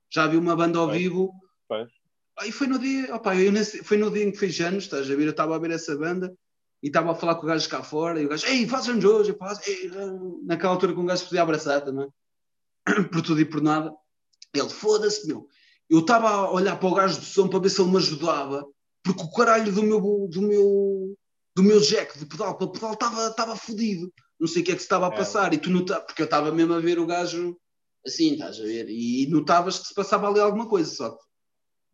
[0.10, 1.32] Já vi uma banda ao vivo.
[2.40, 5.10] Aí foi no dia, opa, eu nesse, foi no dia em que fez anos, estás
[5.10, 5.26] a ver?
[5.26, 6.34] Eu estava a ver essa banda
[6.82, 9.04] e estava a falar com o gajo cá fora, e o gajo, ei, faz anos
[9.04, 9.90] hoje, faz, ei,
[10.44, 12.08] naquela altura que um gajo podia abraçar também,
[13.12, 13.94] por tudo e por nada.
[14.54, 15.48] Ele, foda-se, meu.
[15.90, 18.66] Eu estava a olhar para o gajo do som para ver se ele me ajudava,
[19.04, 21.18] porque o caralho do meu, do meu,
[21.56, 24.12] do meu jack de pedal para pedal estava, estava fodido.
[24.40, 25.18] Não sei o que é que se estava a é.
[25.18, 25.56] passar, é.
[25.56, 27.58] e tu notavas, porque eu estava mesmo a ver o gajo
[28.06, 31.24] assim, estás a ver, e notavas que se passava ali alguma coisa, só que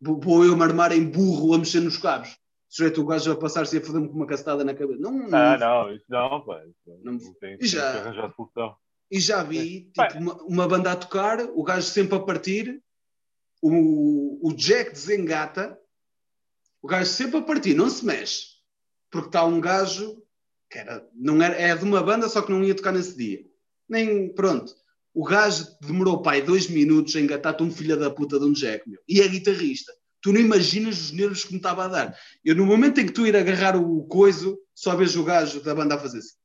[0.00, 2.36] vou eu me armar em burro a mexer nos cabos
[2.74, 5.00] sujeito o gajo a passar-se e a foder-me com uma castada na cabeça.
[5.00, 6.60] Não, não, ah, não, isso não, pá.
[6.66, 8.76] Isso não, não tem, e já, arranjar solução.
[9.08, 12.82] E já vi tipo, uma, uma, banda a tocar, o gajo sempre a partir,
[13.62, 15.78] o, o Jack desengata,
[16.82, 18.46] o gajo sempre a partir, não se mexe,
[19.08, 20.20] porque está um gajo
[20.68, 23.44] que era, não era, é de uma banda, só que não ia tocar nesse dia.
[23.88, 24.74] Nem, pronto.
[25.14, 28.88] O gajo demorou, pai, dois minutos a engatar-te um filho da puta de um Jack,
[28.88, 29.00] meu.
[29.08, 29.92] E é guitarrista
[30.24, 32.18] tu não imaginas os nervos que me estava a dar.
[32.42, 35.74] Eu, no momento em que tu ir agarrar o coiso, só vejo o gajo da
[35.74, 36.36] banda a fazer assim.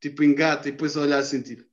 [0.00, 1.64] Tipo, engata e depois a olhar a sentir.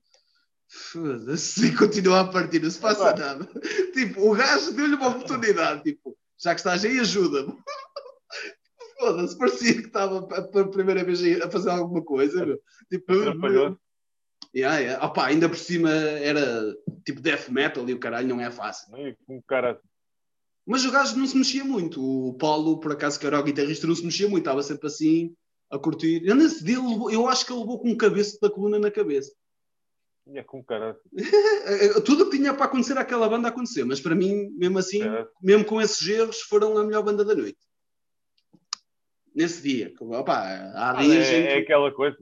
[0.67, 3.49] Foda-se, e continua a partir, não se passa nada.
[3.93, 7.57] Tipo, o gajo deu-lhe uma oportunidade, tipo, já que estás aí, ajuda-me.
[8.99, 10.21] Foda-se, parecia que estava
[10.51, 12.61] pela primeira vez a fazer alguma coisa, meu.
[12.91, 13.11] Tipo,
[14.55, 15.05] Yeah, yeah.
[15.05, 16.75] Opa, ainda por cima era
[17.05, 18.93] tipo death metal e o caralho não é fácil.
[19.27, 19.79] Um cara...
[20.65, 22.01] Mas o gajo não se mexia muito.
[22.01, 25.35] O Paulo, por acaso, que era o guitarrista, não se mexia muito, estava sempre assim
[25.69, 26.21] a curtir.
[26.23, 29.33] Eu, nesse dia, eu acho que ele levou com um cabeça da coluna na cabeça.
[30.27, 30.97] É com cara.
[32.05, 35.27] Tudo o que tinha para acontecer àquela banda aconteceu, mas para mim, mesmo assim, é.
[35.41, 37.59] mesmo com esses erros, foram a melhor banda da noite.
[39.35, 39.91] Nesse dia.
[39.99, 41.27] Opa, há ah, dias.
[41.27, 42.17] É, é aquela coisa.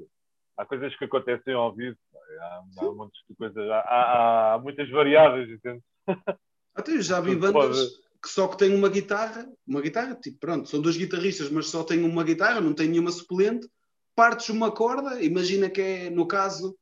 [0.57, 1.98] Há coisas que acontecem ao vivo
[2.40, 5.82] há, há montes de coisas, há, há, há muitas variáveis, entende?
[6.74, 7.91] Até eu já vi bandas pode...
[8.22, 11.84] que só que têm uma guitarra, uma guitarra, tipo, pronto, são dois guitarristas, mas só
[11.84, 13.68] têm uma guitarra, não tem nenhuma suplente,
[14.16, 16.78] partes uma corda, imagina que é, no caso,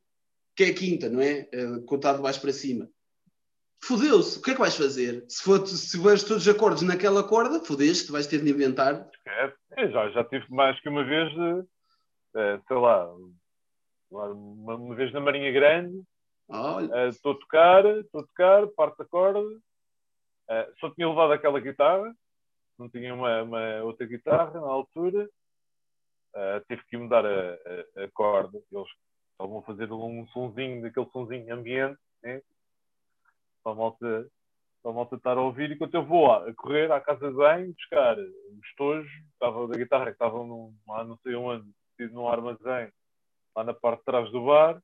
[0.56, 1.48] que é a quinta, não é?
[1.52, 2.90] é contado de baixo para cima.
[3.82, 5.24] Fodeu-se, o que é que vais fazer?
[5.30, 9.10] Se, for, se vais todos os acordes naquela corda, fodeste, vais ter de inventar.
[9.26, 11.32] É, já, já tive mais que uma vez,
[12.36, 13.10] é, sei lá,
[14.10, 16.04] uma, uma vez na Marinha Grande,
[16.50, 21.60] uh, estou a tocar, estou a tocar, parte a corda, uh, só tinha levado aquela
[21.60, 22.14] guitarra,
[22.78, 25.30] não tinha uma, uma outra guitarra na altura,
[26.34, 27.54] uh, tive que mudar a,
[28.00, 28.88] a, a, corda, eles
[29.32, 32.42] estavam a fazer um sonzinho, daquele sonzinho ambiente, né?
[33.64, 34.30] para a malta
[34.82, 37.74] para a malta estar a ouvir, enquanto eu vou a correr à casa de banho
[37.74, 41.70] buscar os estojos, estava da guitarra que estava num, lá não sei onde,
[42.12, 42.90] num armazém,
[43.60, 44.82] lá na parte de trás do bar,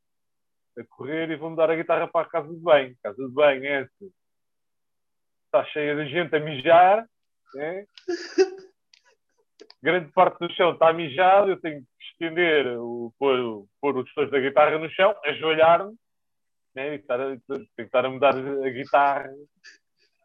[0.77, 2.95] a correr e vou-me dar a guitarra para a casa de banho.
[3.01, 4.11] Casa de banho é essa.
[5.45, 7.07] Está cheia de gente a mijar.
[7.53, 7.85] Né?
[9.81, 14.31] Grande parte do chão está mijado, eu tenho que estender, o, pôr, pôr os tons
[14.31, 15.95] da guitarra no chão, ajoelhar-me,
[16.73, 16.95] né?
[16.95, 19.31] e estar a, tenho que estar a mudar a guitarra.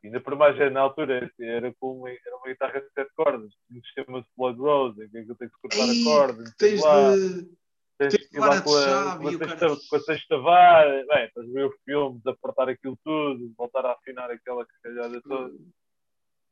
[0.02, 3.82] Ainda por mais, na altura, era, com uma, era uma guitarra de sete cordas, um
[3.82, 6.54] sistema de Floyd Rose, em que eu tenho que cortar a corda.
[6.58, 7.59] Tens de
[8.08, 11.48] tens que ir lá com a, com, a sexta, com a sexta vara, bem, estás
[11.48, 15.54] a ver o filme, desapertar aquilo tudo, voltar a afinar aquela cascalhada toda.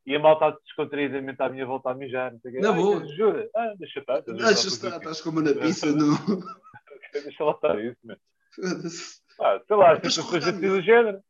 [0.07, 2.33] E a malta descontraídamente à minha volta a mijar.
[2.33, 3.05] Não sei Na boa.
[3.15, 3.49] Jura?
[3.55, 4.21] Ah, deixa estar.
[4.23, 6.17] Deixa estar, estás como na pizza, não.
[7.13, 8.23] deixa lá estar isso, mesmo.
[9.41, 11.23] Ah, sei lá, situações assim do género.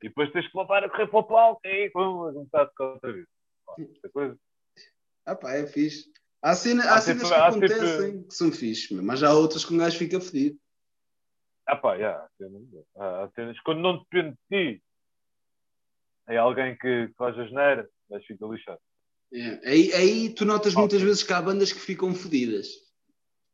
[0.00, 2.66] E depois tens que voltar a correr para o palco e aí vamos começar a
[2.66, 3.26] tocar outra vez.
[4.12, 4.38] coisa.
[5.26, 6.08] Ah pá, é fixe.
[6.40, 8.28] Há, cena, há, há cenas sempre, que acontecem sempre...
[8.28, 10.58] que são fixe, mas há outras que um gajo fica fedido.
[11.66, 12.26] Ah pá, yeah,
[12.96, 14.82] há, cenas, quando não depende de ti,
[16.28, 18.80] é alguém que faz a geneira, mas fica lixado.
[19.32, 19.68] É.
[19.68, 22.68] Aí, aí tu notas muitas vezes que há bandas que ficam fedidas.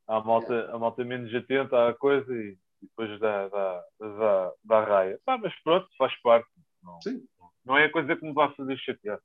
[0.06, 0.72] Há malta, é.
[0.72, 5.20] a malta menos atenta à coisa e, depois dá, dá, dá, dá raia.
[5.26, 6.48] Ah, mas pronto, faz parte.
[6.82, 7.24] Não, Sim.
[7.64, 9.18] não é a coisa que me vai fazer chatear.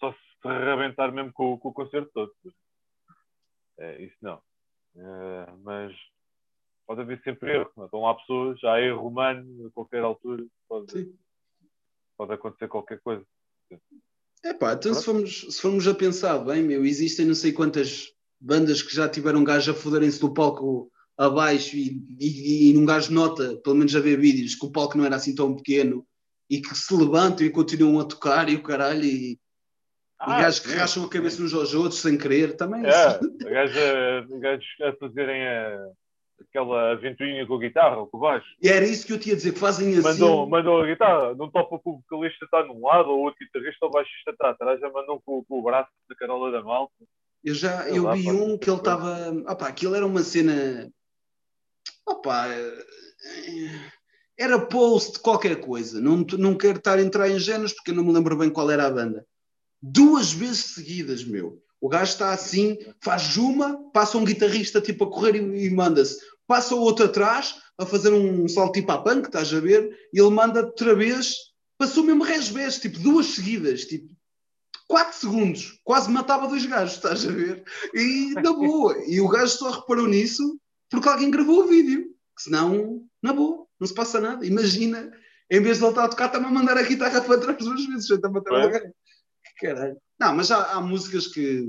[0.00, 2.32] Só se se arrebentar mesmo com, com, o concerto todo.
[3.78, 4.40] É, isso não.
[4.96, 5.92] É, mas
[6.86, 7.70] pode haver sempre erro.
[7.76, 7.86] Não?
[7.86, 10.44] Estão lá pessoas, há erro humano a qualquer altura.
[10.68, 11.14] Pode,
[12.16, 13.24] pode acontecer qualquer coisa.
[14.44, 18.12] É pá, então se formos, se formos a pensar bem, meu, existem não sei quantas
[18.38, 22.84] bandas que já tiveram um gajo a foderem-se do palco abaixo e, e, e um
[22.84, 26.06] gajo nota, pelo menos a ver vídeos, que o palco não era assim tão pequeno
[26.50, 29.40] e que se levantam e continuam a tocar e o caralho e,
[30.18, 32.82] ah, gajos que racham a cabeça uns aos outros sem querer também.
[32.86, 33.18] É,
[33.50, 35.88] gajos, gajos a fazerem a,
[36.40, 38.46] aquela aventurinha com a guitarra ou com o baixo.
[38.62, 40.02] E era isso que eu tinha a dizer, que fazem assim.
[40.02, 43.44] Mandam, mandam a guitarra, não topa que o vocalista está num lado ou o outro
[43.44, 46.62] guitarrista ou o baixista está atrás, já mandam com, com o braço da carola da
[46.62, 46.94] malta.
[47.42, 49.30] Eu já eu vi um que ele estava.
[49.46, 50.90] Opá, aquilo era uma cena.
[52.06, 52.46] Opá,
[54.38, 56.00] era post qualquer coisa.
[56.00, 58.70] Não, não quero estar a entrar em géneros porque eu não me lembro bem qual
[58.70, 59.26] era a banda
[59.84, 61.62] duas vezes seguidas, meu.
[61.78, 66.18] O gajo está assim, faz uma, passa um guitarrista tipo a correr e, e manda-se.
[66.46, 69.94] Passa o outro atrás a fazer um salto tipo a punk, estás a ver?
[70.12, 71.34] E ele manda outra vez,
[71.76, 74.08] passou mesmo resbés, tipo duas seguidas, tipo
[74.88, 77.62] 4 segundos, quase matava dois gajos, estás a ver?
[77.92, 78.96] E na boa.
[79.06, 80.58] E o gajo só reparou nisso
[80.88, 82.06] porque alguém gravou o vídeo.
[82.38, 84.46] Senão, na boa, não se passa nada.
[84.46, 85.12] Imagina,
[85.50, 87.84] em vez de ele estar a tocar, está-me a mandar a guitarra para trás duas
[87.84, 88.92] vezes, já está a matar alguém
[89.58, 89.96] caralho.
[90.18, 91.68] Não, mas há, há músicas que.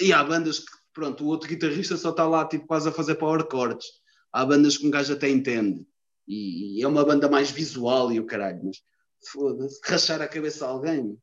[0.00, 3.16] E há bandas que, pronto, o outro guitarrista só está lá tipo, quase a fazer
[3.16, 3.86] power chords.
[4.32, 5.86] Há bandas que um gajo até entende.
[6.26, 8.60] E, e, é uma banda mais visual e o caralho.
[8.64, 8.76] Mas
[9.30, 9.80] Foda-se.
[9.84, 11.18] Rachar a cabeça a alguém.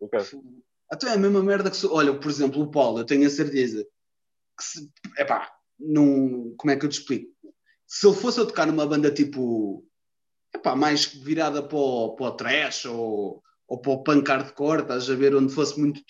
[0.00, 0.20] Ok.
[0.90, 1.76] Até é a mesma merda que.
[1.76, 3.84] se- Olha, por exemplo, o Paulo, eu tenho a certeza
[4.58, 4.90] que se.
[5.16, 6.54] Epá, num.
[6.56, 7.30] Como é que eu te explico?
[7.86, 9.86] Se ele fosse a tocar numa banda tipo.
[10.54, 13.42] Epá, mais virada para o, para o trash ou,
[13.72, 16.02] ou para o punk hardcore, estás a ver, onde fosse muito.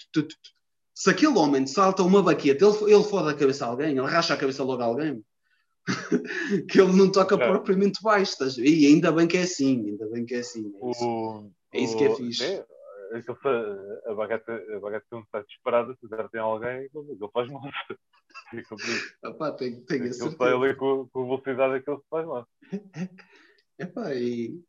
[0.95, 4.35] Se aquele homem salta uma baqueta, ele, ele fode a cabeça a alguém, ele racha
[4.35, 5.25] a cabeça logo a alguém.
[6.69, 7.53] que ele não toca Claro.
[7.53, 8.69] propriamente baixo, estás a ver?
[8.69, 10.73] E ainda bem que é assim, ainda bem que é assim.
[10.83, 11.05] É isso.
[11.05, 12.65] O, É isso que é fixe.
[13.41, 17.63] fa- a bagata, a bagata quando está disparada, se der tem alguém, ele faz mal.
[19.25, 20.37] Epá, tenho, tenho a Ele certeza.
[20.37, 22.49] sai ali com, com a velocidade que ele faz mal.
[23.79, 24.61] Epá, e...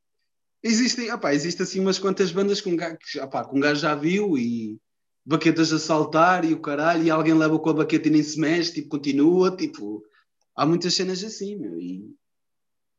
[0.63, 3.93] Existem, epá, existem assim umas quantas bandas com um gajo, que, que um gajo já
[3.95, 4.79] viu e
[5.25, 8.39] baquetas a saltar e o caralho, e alguém leva com a baqueta e nem se
[8.39, 10.03] mexe, tipo, continua, tipo,
[10.55, 12.15] há muitas cenas assim, meu, e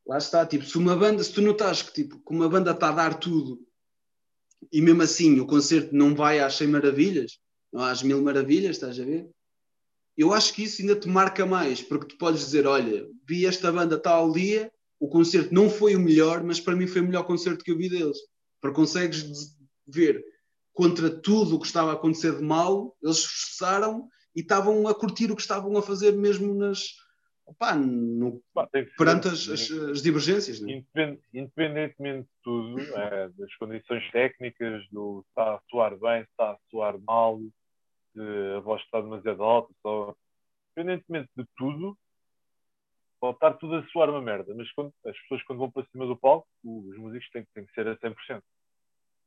[0.06, 2.90] lá está, tipo, se uma banda, se tu notas que, tipo, que uma banda está
[2.90, 3.66] a dar tudo
[4.72, 7.38] e mesmo assim o concerto não vai às 100 maravilhas,
[7.72, 9.28] não às mil maravilhas, estás a ver?
[10.16, 13.72] Eu acho que isso ainda te marca mais, porque tu podes dizer, olha, vi esta
[13.72, 17.24] banda tal dia, o concerto não foi o melhor, mas para mim foi o melhor
[17.24, 18.18] concerto que eu vi deles.
[18.60, 19.56] Porque consegues
[19.86, 20.24] ver
[20.72, 25.30] contra tudo o que estava a acontecer de mal, eles esforçaram e estavam a curtir
[25.30, 26.94] o que estavam a fazer mesmo nas
[27.46, 28.42] opá, no-
[28.72, 30.60] ser- perante as, as- as divergências.
[30.60, 30.72] Né?
[30.72, 36.30] Independ- independentemente de tudo, eh, das condições técnicas, do se está a soar bem, se
[36.30, 37.38] está a soar mal,
[38.14, 38.20] se
[38.56, 40.14] a voz está demasiado alta, só...
[40.76, 41.96] independentemente de tudo,
[43.24, 46.06] pode estar tudo a soar uma merda, mas quando, as pessoas quando vão para cima
[46.06, 48.42] do palco, os músicos têm, têm que ser a 100%.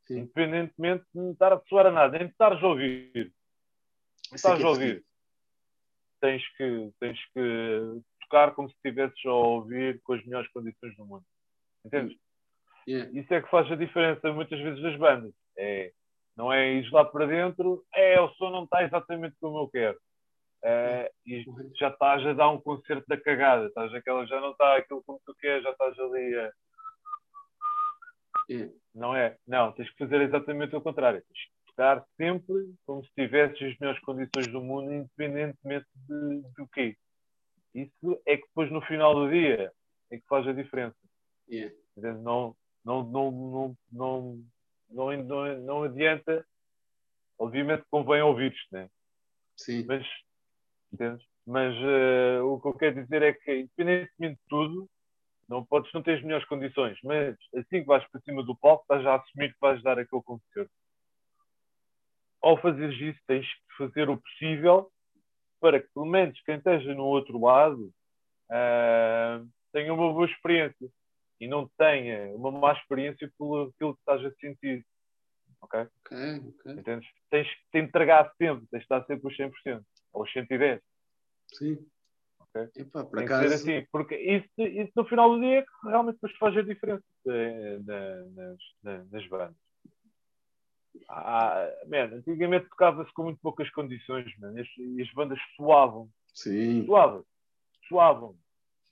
[0.06, 0.19] Sim.
[0.19, 3.34] Independentemente de não estar a soar a nada, nem de estares a ouvir.
[4.32, 5.06] É estás que a é ouvir.
[6.22, 11.06] Tens que, tens que tocar como se estivesses a ouvir com as melhores condições do
[11.06, 11.26] mundo.
[11.84, 12.18] Entendes?
[12.88, 13.19] Yeah.
[13.19, 15.34] Isso é que faz a diferença muitas vezes das bandas.
[15.57, 15.91] É,
[16.36, 19.99] não é ir lá para dentro, é, o som não está exatamente como eu quero.
[20.69, 21.45] É, e
[21.80, 25.18] já estás a dar um concerto da cagada, estás aquela, já não está aquilo como
[25.26, 26.52] tu queres, já estás ali a.
[28.49, 28.73] Yeah.
[28.94, 29.38] Não é?
[29.48, 31.22] Não, tens que fazer exatamente o contrário.
[31.22, 36.68] Tens que tocar sempre como se tivesses as melhores condições do mundo, independentemente de, do
[36.73, 36.98] quê.
[37.73, 39.72] Isso é que depois no final do dia
[40.11, 40.98] é que faz a diferença.
[41.48, 42.19] Entende?
[42.22, 42.53] Não,
[42.84, 44.44] não, não, não, não,
[44.89, 46.45] não, não, não adianta.
[47.39, 48.89] Obviamente convém ouvir isto, né?
[49.56, 49.85] Sim.
[49.88, 50.06] mas,
[50.93, 51.26] entendes?
[51.47, 54.89] mas eh, o que eu quero dizer é que, independentemente de tudo,
[55.47, 58.84] não podes não ter as melhores condições, mas assim que vais para cima do palco,
[58.84, 60.72] estás já a assumir que vais dar aquele concerto.
[62.41, 64.91] Ao fazeres isso, tens que fazer o possível
[65.61, 67.91] para que, pelo menos, quem esteja no outro lado
[68.51, 69.41] ah,
[69.72, 70.89] tenha uma boa experiência
[71.39, 74.85] e não tenha uma má experiência pelo aquilo que estás a sentir.
[75.61, 75.80] Ok?
[75.80, 76.18] Ok,
[76.49, 76.72] ok.
[76.73, 77.09] Entendes?
[77.30, 79.84] Tens que te entregar sempre, tens de estar sempre aos 100%,
[80.14, 80.82] aos 110%.
[81.54, 81.86] Sim.
[82.40, 82.70] Ok.
[82.76, 83.54] Epá, por Tem acaso.
[83.54, 87.04] assim, porque isso, isso no final do dia é que realmente depois faz a diferença
[87.28, 89.56] eh, na- nas, na- nas bandas.
[91.10, 96.10] Ah, man, antigamente tocava-se com muito poucas condições, man, e, as, e as bandas suavam,
[96.34, 96.86] Sim.
[96.86, 97.26] suavam,
[97.88, 98.38] suavam.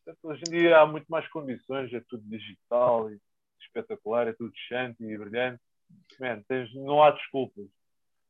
[0.03, 3.19] Portanto, hoje em dia há muito mais condições, é tudo digital, e
[3.59, 5.61] espetacular, é tudo chante e brilhante.
[6.19, 7.65] Man, tens, não há desculpas.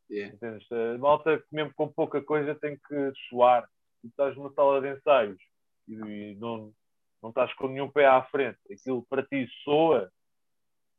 [0.09, 0.35] Yeah.
[0.35, 0.71] Entendes?
[0.71, 3.67] A malta mesmo com pouca coisa tem que suar.
[4.01, 5.41] Tu estás numa sala de ensaios
[5.87, 6.71] e, não,
[7.21, 8.59] não estás com nenhum pé à frente.
[8.71, 10.11] Aquilo para ti soa.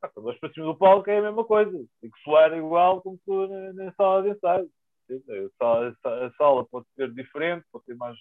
[0.03, 1.73] Ah, Quando para cima do palco é a mesma coisa.
[2.01, 4.71] Tem que soar igual como tu na, na sala de ensaios.
[5.09, 8.19] A sala, a sala pode ser diferente, pode ter mais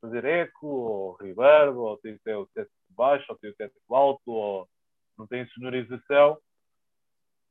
[0.00, 4.30] fazer eco, ou reverb, ou tem até o teto baixo, ou tem o teto alto,
[4.30, 4.68] ou
[5.18, 6.38] não tem sonorização.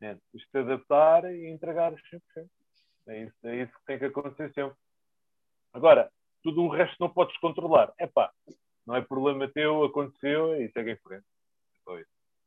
[0.02, 2.50] É, tens de te adaptar e entregar os 100%.
[3.08, 4.76] É isso, é isso que tem que acontecer sempre.
[5.74, 6.12] Agora,
[6.44, 7.94] tudo o resto não podes controlar.
[7.98, 8.32] É pá,
[8.86, 11.26] não é problema teu, aconteceu e segue em frente.
[11.84, 11.98] Só.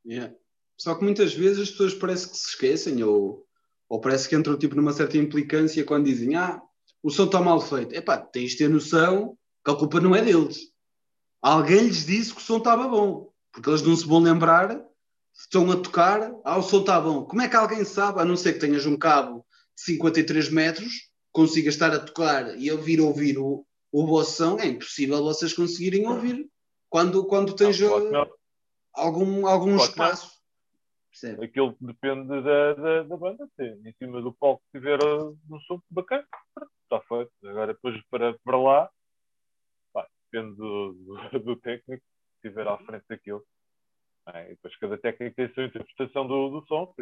[0.05, 0.33] Yeah.
[0.77, 3.45] Só que muitas vezes as pessoas parece que se esquecem ou,
[3.87, 6.61] ou parece que entram tipo, numa certa implicância quando dizem ah,
[7.01, 7.95] o som está mal feito.
[7.95, 10.71] Epá, tens de ter noção que a culpa não é deles.
[11.41, 13.31] Alguém lhes disse que o som estava bom.
[13.51, 14.83] Porque eles não se vão lembrar,
[15.33, 17.23] estão a tocar, ah, o som está bom.
[17.23, 19.45] Como é que alguém sabe, a não ser que tenhas um cabo
[19.75, 24.59] 53 metros, consiga estar a tocar e ouvir ouvir o, o vosso som?
[24.59, 26.49] É impossível vocês conseguirem ouvir
[26.89, 28.35] quando, quando tens Não, claro que não.
[28.93, 30.35] algum, algum Claro que espaço.
[31.09, 31.45] Percebe?
[31.45, 33.49] Aquilo depende da, da, da banda.
[33.55, 36.27] Se em cima do palco tiver uh, um som bacana,
[36.83, 37.31] está feito.
[37.45, 38.89] Agora, depois para, para lá,
[39.93, 42.03] pá, depende do, do, do técnico
[42.41, 43.45] que estiver à frente daquilo.
[44.27, 46.93] É, e depois cada técnico tem a sua interpretação do, do som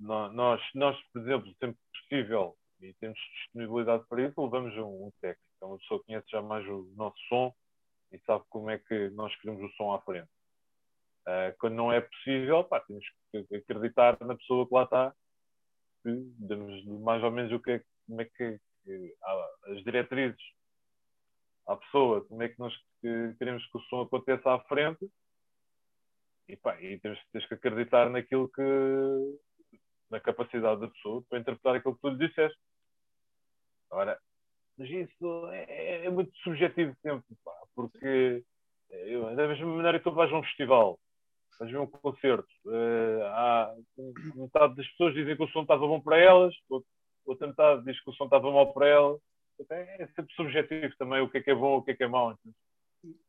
[0.00, 5.48] nós, nós, por exemplo, sempre possível e temos disponibilidade para isso, levamos um, um técnico.
[5.56, 7.54] Então, uma pessoa conhece já mais o nosso som
[8.12, 10.28] e sabe como é que nós queremos o som à frente.
[11.26, 15.14] Uh, quando não é possível, pá, temos que acreditar na pessoa que lá está,
[16.04, 19.16] damos mais ou menos o que é, como é que, que
[19.68, 20.42] as diretrizes
[21.66, 25.10] à pessoa, como é que nós que queremos que o som aconteça à frente
[26.46, 28.62] e, pá, e temos que acreditar naquilo que
[30.14, 32.58] na capacidade da pessoa para interpretar aquilo que tu lhe disseste.
[33.90, 34.18] Agora,
[34.78, 38.44] mas isso é, é muito subjetivo sempre, pá, porque
[38.90, 40.98] eu, da mesma maneira que tu vais a um festival,
[41.58, 43.74] vais ver um concerto, uh, há,
[44.34, 46.54] metade das pessoas dizem que o som estava bom para elas,
[47.24, 49.20] outra metade diz que o som estava mal para elas.
[49.70, 52.08] É sempre subjetivo também o que é que é bom, o que é que é
[52.08, 52.36] mau.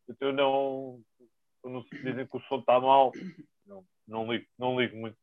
[0.10, 3.12] Então eu não, se dizem que o som está mal,
[3.64, 5.18] não, não, ligo, não ligo muito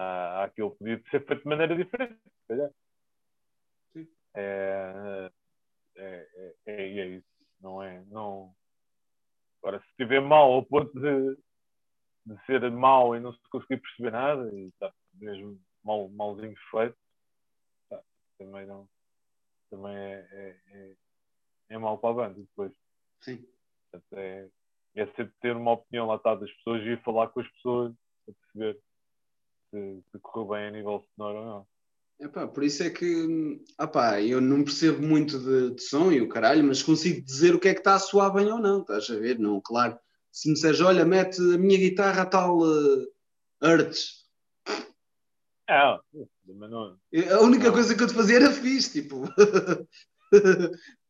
[0.00, 2.18] à, àquilo pedido ser feito de maneira diferente.
[2.48, 2.70] É,
[4.34, 5.30] é,
[5.96, 7.26] é, é, é isso.
[7.60, 8.54] Não é, não...
[9.58, 11.36] Agora, se estiver mal ao ponto de,
[12.24, 16.96] de ser mau e não se conseguir perceber nada, e está mesmo mal, malzinho feito,
[17.90, 18.02] tá,
[18.38, 18.88] também não.
[19.68, 20.96] Também é, é, é,
[21.70, 22.72] é mau para a banda depois.
[23.20, 23.46] Sim.
[23.90, 24.48] Portanto, é,
[24.94, 27.94] é sempre ter uma opinião lá está das pessoas e ir falar com as pessoas
[28.24, 28.80] para perceber
[29.70, 31.66] se, se correu bem a nível sonoro ou não.
[32.20, 36.28] Epá, por isso é que opá, eu não percebo muito de, de, som e o
[36.28, 39.08] caralho, mas consigo dizer o que é que está a soar bem ou não, estás
[39.08, 39.38] a ver?
[39.38, 39.98] Não, claro.
[40.30, 43.06] Se me disseres, olha, mete a minha guitarra a tal uh,
[43.62, 44.28] Hertz.
[45.66, 45.98] É,
[46.46, 46.98] não,
[47.32, 47.72] a única não.
[47.72, 49.24] coisa que eu te fazia era fixe, tipo.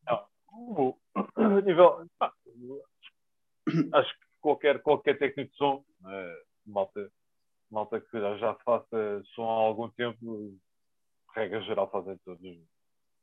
[0.07, 0.97] não, o,
[1.65, 2.33] nível, pá,
[3.95, 7.11] acho que qualquer, qualquer técnico de som, uh, malta,
[7.71, 10.57] malta que já faça som há algum tempo,
[11.35, 12.43] regra geral fazem todos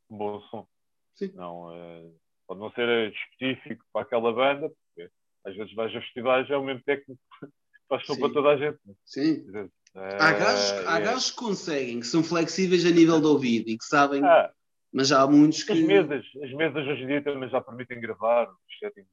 [0.10, 0.68] um bom som.
[1.16, 1.32] Sim.
[1.34, 2.16] Não, uh,
[2.48, 5.12] pode não ser específico para aquela banda, porque
[5.46, 7.48] às vezes vais a festivais, é o mesmo técnico que
[7.90, 8.80] faz som para toda a gente.
[9.06, 9.44] Sim.
[9.46, 11.02] Dizer, há gajos, há é...
[11.02, 14.52] gajos que conseguem, que são flexíveis a nível do ouvido e que sabem, ah,
[14.92, 15.74] mas já há muitos que.
[15.74, 19.10] As mesas, as mesas hoje em dia também já permitem gravar os settings.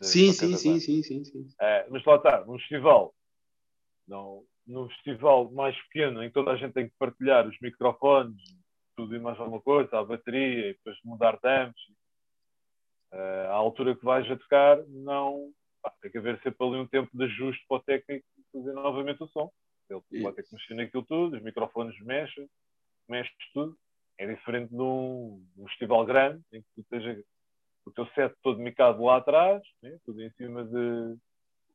[0.00, 1.48] Sim, sim, sim, sim, sim, sim.
[1.60, 3.14] É, mas lá está, num festival,
[4.06, 8.42] não, num festival mais pequeno, em que toda a gente tem que partilhar os microfones,
[8.96, 11.80] tudo e mais alguma coisa, a bateria, e depois mudar tempos,
[13.12, 15.52] uh, à altura que vais a tocar, não.
[15.82, 19.22] Pá, tem que haver sempre ali um tempo de ajuste para o técnico fazer novamente
[19.22, 19.50] o som.
[19.90, 22.48] Ele vai ter que mexer naquilo tudo, os microfones mexem,
[23.08, 23.76] mexe tudo.
[24.16, 27.22] É diferente de um, um festival grande, em que tu esteja
[27.84, 29.98] o teu set todo micado lá atrás, né?
[30.04, 31.16] tudo em cima de.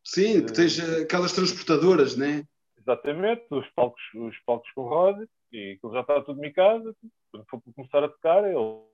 [0.04, 2.44] Sim, que tens aquelas transportadoras, né?
[2.78, 6.96] Exatamente, os palcos, os palcos com rodas e aquilo já está tudo micado.
[7.32, 8.90] Quando for para começar a tocar, ele.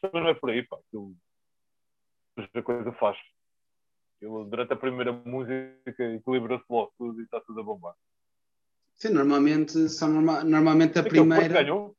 [0.00, 0.76] Também não é por aí, pá.
[0.76, 1.16] Aquilo
[2.54, 3.16] a coisa faz.
[4.22, 7.94] Durante a primeira música, equilibra-se logo tudo e está tudo a bombar.
[8.96, 11.48] Sim, normalmente, são norma, normalmente a primeira.
[11.48, 11.96] ganhou?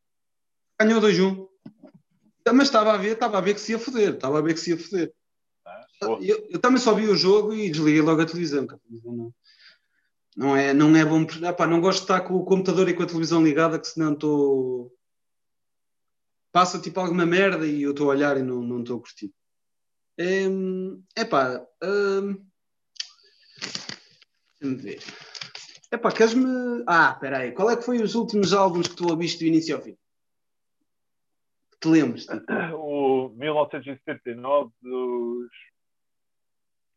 [0.79, 1.49] Ganhou 2-1.
[2.53, 4.59] Mas estava a ver, estava a ver que se ia foder, estava a ver que
[4.61, 5.13] se ia foder.
[5.65, 5.85] Ah,
[6.21, 8.63] eu, eu, também só vi o jogo e desliguei logo a televisão.
[8.63, 9.33] A televisão não,
[10.37, 11.23] não, é, não é bom.
[11.23, 14.13] Epá, não gosto de estar com o computador e com a televisão ligada, que senão
[14.13, 14.93] estou.
[16.53, 19.33] Passa tipo alguma merda e eu estou a olhar e não estou a curtir.
[20.17, 22.45] É um, epá, um,
[24.61, 24.99] deixa-me ver.
[25.91, 26.83] Epá, queres-me.
[26.87, 27.51] Ah, espera aí.
[27.51, 29.97] Qual é que foi os últimos álbuns que tu ouviste do início ao fim?
[31.79, 32.25] Te lembras?
[32.25, 32.43] Tipo?
[32.93, 35.49] O 1979 dos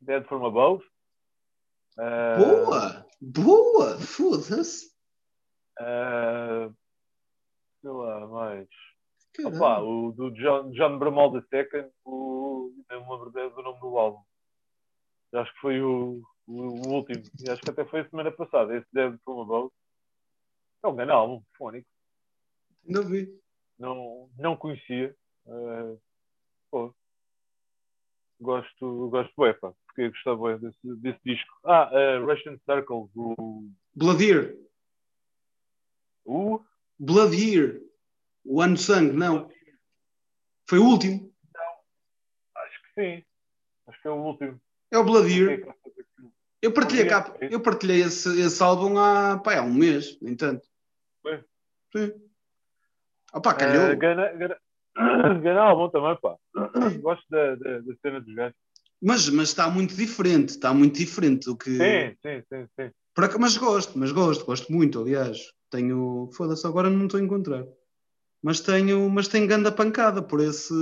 [0.01, 0.85] Dead from Above.
[1.99, 2.39] Uh...
[2.39, 3.07] Boa!
[3.21, 3.99] Boa!
[3.99, 4.87] Foda-se!
[5.81, 6.75] Uh...
[7.81, 8.69] Sei lá, mais.
[9.45, 12.36] Opa, o do John, John Bramall II, o,
[12.89, 14.23] não me lembro do nome do álbum.
[15.35, 17.23] Acho que foi o, o, o, último.
[17.51, 18.77] Acho que até foi a semana passada.
[18.77, 19.73] Esse Dead From Above.
[20.83, 21.89] É um grande álbum, fónico.
[22.85, 23.29] Não vi.
[23.79, 25.15] Não, não conhecia.
[25.45, 26.01] Uh,
[26.71, 26.95] pô.
[28.41, 29.73] Gosto, gosto bem, pá.
[29.87, 31.53] Porque gostava bem desse, desse disco.
[31.65, 33.11] Ah, uh, Russian Circles.
[33.15, 33.69] O...
[33.95, 34.59] Blood
[36.25, 36.61] O?
[36.99, 37.37] Blood
[38.49, 39.51] o Ano Sangue, não.
[40.69, 41.33] Foi o último?
[42.99, 43.23] Sim.
[43.87, 44.61] Acho que é o último.
[44.91, 45.75] É o Year.
[46.63, 50.67] Eu partilhei, cá, eu partilhei esse, esse álbum há, pá, há um mês, no entanto.
[51.23, 51.45] Foi?
[51.95, 52.13] Sim.
[53.33, 53.93] Opa, calhou.
[53.93, 54.59] Uh, Gana, Gana,
[55.43, 56.37] Gana álbum também, pá.
[57.03, 58.57] Gosto da, da, da cena dos gajos.
[59.01, 61.71] Mas, mas está muito diferente, está muito diferente do que.
[61.71, 62.91] Sim, sim, sim, sim.
[63.15, 65.53] Por, mas gosto, mas gosto, gosto muito, aliás.
[65.71, 66.31] Tenho.
[66.33, 67.65] Foda-se, agora não estou a encontrar.
[68.43, 70.73] Mas tenho, mas tenho ganda pancada por, esse,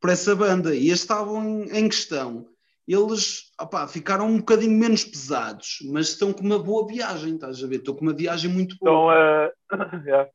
[0.00, 0.74] por essa banda.
[0.74, 2.48] E álbum em, em questão,
[2.86, 7.66] eles opá, ficaram um bocadinho menos pesados, mas estão com uma boa viagem, estás a
[7.66, 7.76] ver?
[7.76, 9.52] Estou com uma viagem muito boa.
[9.70, 10.30] Então, uh, yeah.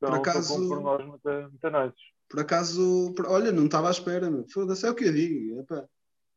[0.00, 0.68] por acaso.
[0.68, 1.96] Por nós muito, muito nice.
[2.28, 5.60] Por acaso, por, olha, não estava à espera, foda-se, é o que eu digo.
[5.60, 5.84] Epá.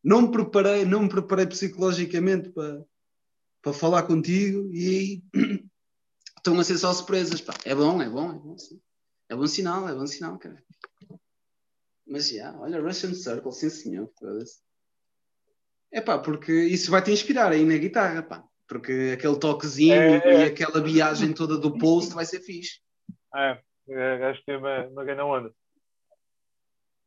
[0.04, 2.84] Não me preparei, não me preparei psicologicamente para,
[3.62, 5.24] para falar contigo e
[6.38, 7.42] estão a ser só surpresas.
[7.42, 7.54] Pá.
[7.64, 8.58] É bom, é bom, é bom.
[8.58, 8.80] Sim.
[9.30, 10.62] É bom sinal, é bom sinal, cara.
[12.06, 14.12] Mas já, yeah, olha, Russian Circle, sim senhor.
[15.92, 18.44] É pá, porque isso vai te inspirar aí na guitarra, pá.
[18.68, 20.40] Porque aquele toquezinho é, é.
[20.42, 22.82] e aquela viagem toda do post vai ser fixe.
[23.88, 25.54] É, acho que tem uma, uma grande onda.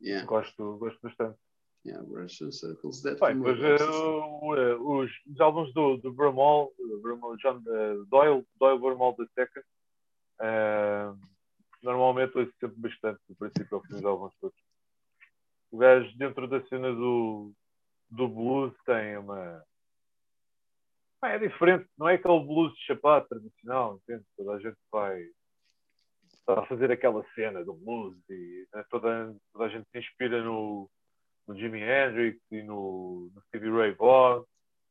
[0.01, 0.27] Yeah.
[0.27, 1.39] Gosto, gosto bastante.
[1.87, 8.05] Yeah, Russian Circles, Bem, mas, uh, os, os álbuns do, do Bramall, Bramall John uh,
[8.07, 9.47] Doyle, Doyle Bramall II,
[10.41, 11.17] uh,
[11.85, 14.59] normalmente ouço sempre bastante, do princípio ao fim dos álbuns todos.
[15.77, 17.53] O gajo, dentro da cena do,
[18.11, 19.63] do blues, tem uma.
[21.23, 24.25] É diferente, não é aquele blues de chapado tradicional, entende?
[24.39, 25.23] Toda a gente vai
[26.47, 30.89] a fazer aquela cena do blues e né, toda, toda a gente se inspira no,
[31.47, 34.45] no Jimi Hendrix e no, no Stevie Ray Vaughan,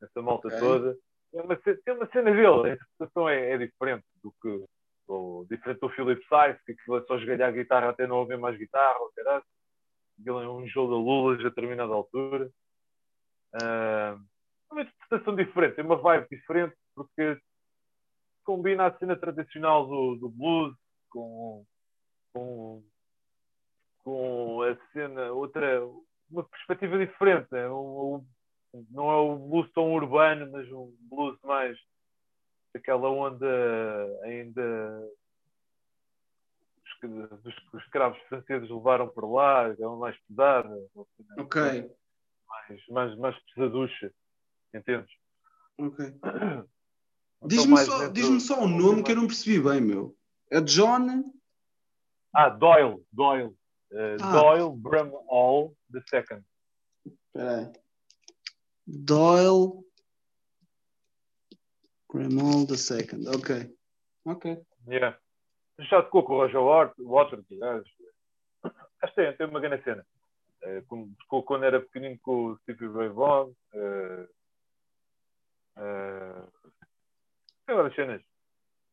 [0.04, 0.60] essa malta okay.
[0.60, 0.96] toda.
[1.32, 4.66] Tem uma, tem uma cena dele, a interpretação é, é diferente do que
[5.08, 8.56] ou, diferente do Philip Sykes, que é só esgalhar a guitarra até não ouvir mais
[8.56, 9.44] guitarra, ou caralho.
[10.20, 12.50] Um jogo da Lula a determinada altura.
[13.54, 14.20] Uh,
[14.72, 17.40] uma interpretação diferente, tem uma vibe diferente, porque
[18.44, 20.76] combina a cena tradicional do, do blues
[21.10, 21.66] com,
[22.34, 22.84] com,
[24.04, 25.82] com a cena, outra,
[26.30, 27.48] uma perspectiva diferente.
[27.52, 27.68] Né?
[27.70, 28.26] Um,
[28.74, 31.78] um, não é o blues tão urbano, mas um blues mais
[32.76, 33.48] aquela onda
[34.24, 35.10] ainda
[37.02, 40.76] dos que os escravos franceses levaram para lá, é uma mais pesada,
[41.38, 41.90] ok
[42.70, 44.14] mais, mais, mais pesaducha,
[44.74, 45.12] entendes?
[45.78, 46.06] Ok.
[47.48, 50.18] Diz-me só, diz só o nome que eu não percebi bem, meu.
[50.52, 51.32] É John.
[52.34, 53.06] Ah, Doyle.
[53.12, 53.56] Doyle.
[53.92, 54.32] Uh, ah.
[54.32, 56.02] Doyle Bramall II.
[57.06, 57.74] Espera
[58.88, 59.84] Doyle
[62.12, 63.28] Bramall II.
[63.36, 63.78] Ok.
[64.26, 64.66] Ok.
[64.88, 65.20] Yeah.
[65.80, 66.62] Já tocou com o Roger
[67.00, 67.46] Waters.
[69.02, 70.06] Acho que tem, tem uma grande cena.
[70.64, 73.52] Uh, tocou quando era pequenino com o Stevie Ray Vaughan.
[73.74, 74.28] Uh,
[75.78, 76.52] uh,
[77.66, 78.22] tem várias cenas.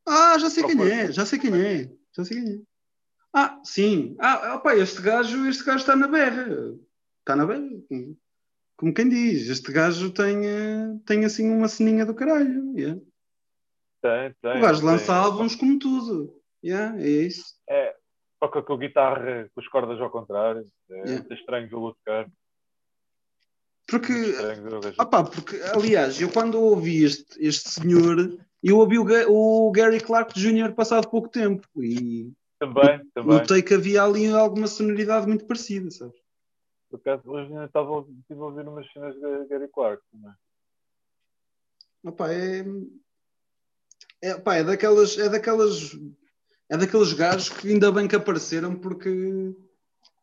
[0.07, 2.61] Ah, já sei quem é, já sei quem é, já sei quem é.
[3.33, 4.17] Ah, sim.
[4.19, 6.75] Ah, opa, este gajo, este gajo está na berra.
[7.21, 7.69] Está na berra.
[8.77, 12.77] Como quem diz, este gajo tem, tem assim uma ceninha do caralho.
[12.77, 13.01] Yeah.
[14.03, 14.59] Tem, tem.
[14.59, 16.41] O gajo lança álbuns como tudo.
[16.64, 17.44] Yeah, é isso.
[17.68, 17.94] É,
[18.40, 20.68] toca com a guitarra com as cordas ao contrário.
[20.90, 21.34] É yeah.
[21.34, 22.30] estranho vê-lo tocar.
[23.86, 24.12] Porque,
[24.98, 30.39] opa, porque, aliás, eu quando ouvi este, este senhor eu ouvi o, o Gary Clark
[30.39, 30.72] Jr.
[30.72, 33.39] passado pouco tempo e também, também.
[33.39, 36.16] notei que havia ali alguma sonoridade muito parecida, sabes?
[36.89, 40.32] Por acaso, hoje ainda estava estive a ouvir umas cenas de Gary Clark também.
[42.05, 42.64] Opa, é,
[44.22, 45.98] é, opa, é daquelas é daquelas
[46.73, 49.55] é daqueles gajos que ainda bem que apareceram porque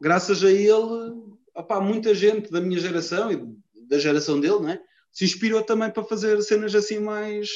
[0.01, 1.13] graças a ele
[1.53, 3.55] opa, muita gente da minha geração e
[3.87, 4.79] da geração dele né,
[5.11, 7.49] se inspirou também para fazer cenas assim mais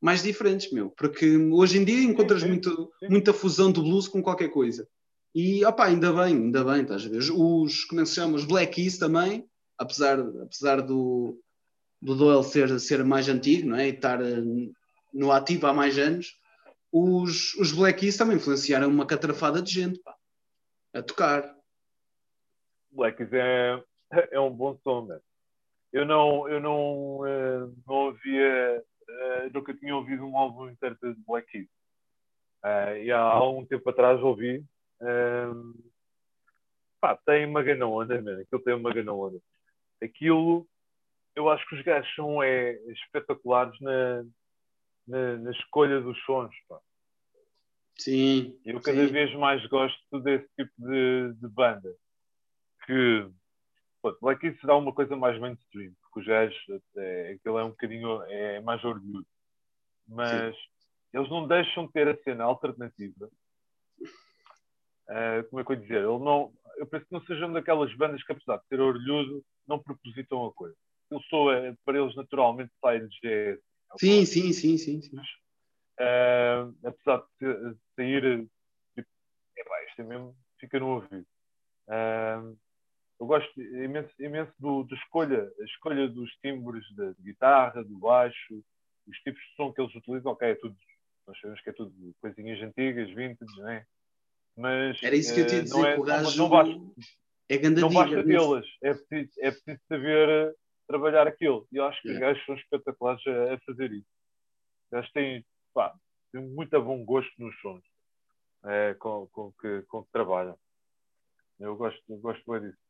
[0.00, 0.90] mais diferentes, meu.
[0.90, 3.08] Porque hoje em dia encontras sim, muito, sim.
[3.08, 4.86] muita fusão do blues com qualquer coisa.
[5.34, 7.18] E, opá, ainda bem, ainda bem, estás a ver?
[7.18, 8.36] Os, como é que se chama?
[8.36, 9.44] Os Black Keys também,
[9.76, 11.40] apesar, apesar do,
[12.00, 13.88] do Doyle ser, ser mais antigo, não é?
[13.88, 14.42] E estar eh,
[15.12, 16.37] no ativo há mais anos,
[16.92, 20.16] os, os Black Keys também influenciaram uma catrafada de gente, pá,
[20.94, 21.56] a tocar.
[22.90, 23.82] Black Keys é,
[24.32, 25.20] é um bom som, né?
[25.92, 31.14] Eu não, eu não, eh, não ouvia uh, nunca tinha ouvido um álbum inteiro de
[31.26, 31.68] Black Keys.
[32.64, 34.64] Uh, e há, há um tempo atrás ouvi.
[35.00, 35.74] Uh,
[37.00, 38.40] pá, tem uma grande onda, mano.
[38.40, 39.38] Aquilo tem uma grande onda.
[40.02, 40.66] Aquilo,
[41.34, 44.24] eu acho que os gajos são é, espetaculares na,
[45.08, 46.54] na, na, escolha dos sons.
[46.68, 46.78] Pá.
[47.98, 48.58] Sim.
[48.64, 49.12] Eu cada sim.
[49.12, 51.94] vez mais gosto desse tipo de, de banda.
[52.86, 53.28] Que
[54.00, 56.56] pô, Black Keys será uma coisa mais mainstream, porque que os gajos,
[56.96, 59.26] é, aquilo é um bocadinho é mais orgulho.
[60.06, 60.62] Mas Sim.
[61.14, 63.28] eles não deixam de ter a cena alternativa.
[65.08, 65.96] Uh, como é que eu ia dizer?
[65.96, 69.82] Ele não, eu penso que não sejam daquelas bandas que, apesar de ser orgulhoso, não
[69.82, 70.76] propositam a coisa.
[71.10, 73.14] Eu sou, é, para eles, naturalmente, sai-lhes
[73.96, 75.00] Sim, sim, sim, sim.
[75.02, 75.16] sim.
[76.00, 78.46] Uh, apesar de sair,
[78.94, 79.08] tipo,
[79.56, 81.26] é, isto é mesmo, fica no ouvido.
[83.20, 88.62] Eu gosto imenso, imenso do, do, escolha, a escolha dos timbres da guitarra, do baixo,
[89.08, 90.76] os tipos de som que eles utilizam, ok, é tudo,
[91.26, 93.84] nós sabemos que é tudo coisinhas antigas, vintage, não é?
[94.56, 96.74] Mas Era isso que eu te ia dizer, é, o gajo não, basta,
[97.48, 100.54] é não basta tê-las, é preciso, é preciso saber eh,
[100.88, 101.68] trabalhar aquilo.
[101.70, 104.08] E eu acho que os gajos são espetaculares a, a fazer isso.
[104.86, 105.94] Os gajos têm, pá,
[106.32, 107.84] têm muito bom gosto nos sons
[108.64, 110.58] é, com, com, que, com que trabalham.
[111.60, 112.82] Eu gosto, eu gosto bem disso.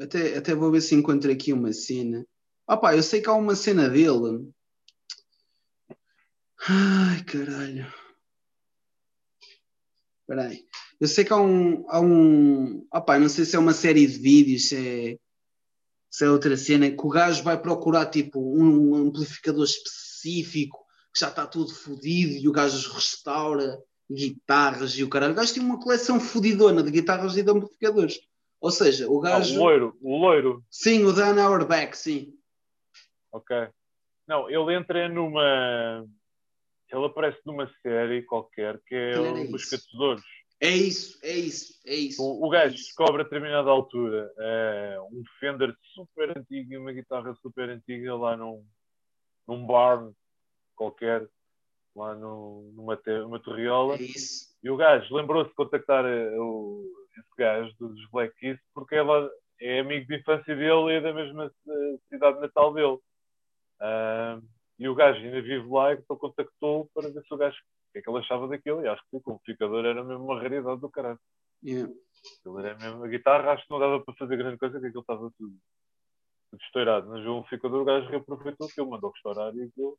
[0.00, 2.26] Até, até vou ver se encontro aqui uma cena.
[2.66, 4.50] Ah pá, eu sei que há uma cena dele.
[6.68, 7.86] Ai, caralho.
[10.20, 10.66] Espera aí.
[10.98, 11.88] Eu sei que há um.
[11.88, 14.76] Há um ah pá, não sei se é uma série de vídeos, se
[15.12, 15.18] é,
[16.14, 20.78] se é outra cena, que o gajo vai procurar tipo um amplificador específico
[21.12, 25.32] que já está tudo fodido e o gajo restaura guitarras e o caralho.
[25.32, 28.20] O gajo tem uma coleção fodidona de guitarras e de amplificadores.
[28.60, 29.56] Ou seja, o gajo.
[29.56, 30.64] Ah, o loiro, o loiro.
[30.70, 32.32] Sim, o Dan Auerbach, sim.
[33.32, 33.68] Ok.
[34.24, 36.06] Não, ele entra numa.
[36.92, 40.22] Ele aparece numa série qualquer que é Os Caçadores.
[40.60, 42.22] É isso, é isso, é isso.
[42.22, 46.92] O, o gajo é descobre a determinada altura é, um Fender super antigo e uma
[46.92, 48.64] guitarra super antiga lá num,
[49.46, 50.10] num bar
[50.74, 51.28] qualquer,
[51.94, 53.96] lá no, numa, numa torriola.
[53.96, 54.54] É isso.
[54.62, 56.84] E o gajo lembrou-se de contactar eh, o,
[57.16, 61.12] esse gajo dos Black Keys porque ela é amigo de infância dele e é da
[61.12, 61.52] mesma
[62.08, 62.98] cidade natal dele.
[63.80, 64.42] Uh,
[64.78, 67.56] e o gajo ainda vive lá e então contactou para ver se o gajo
[67.94, 68.84] que é que ele achava daquilo.
[68.84, 71.20] E acho que o amplificador era mesmo uma raridade do caralho.
[71.62, 71.92] Yeah.
[72.44, 75.00] Ele era mesmo a guitarra, acho que não dava para fazer grande coisa, que aquilo
[75.00, 75.56] estava tudo,
[76.50, 77.08] tudo estourado.
[77.08, 79.98] Mas o amplificador, o gajo reaproveitou aquilo, mandou restaurar e aquilo,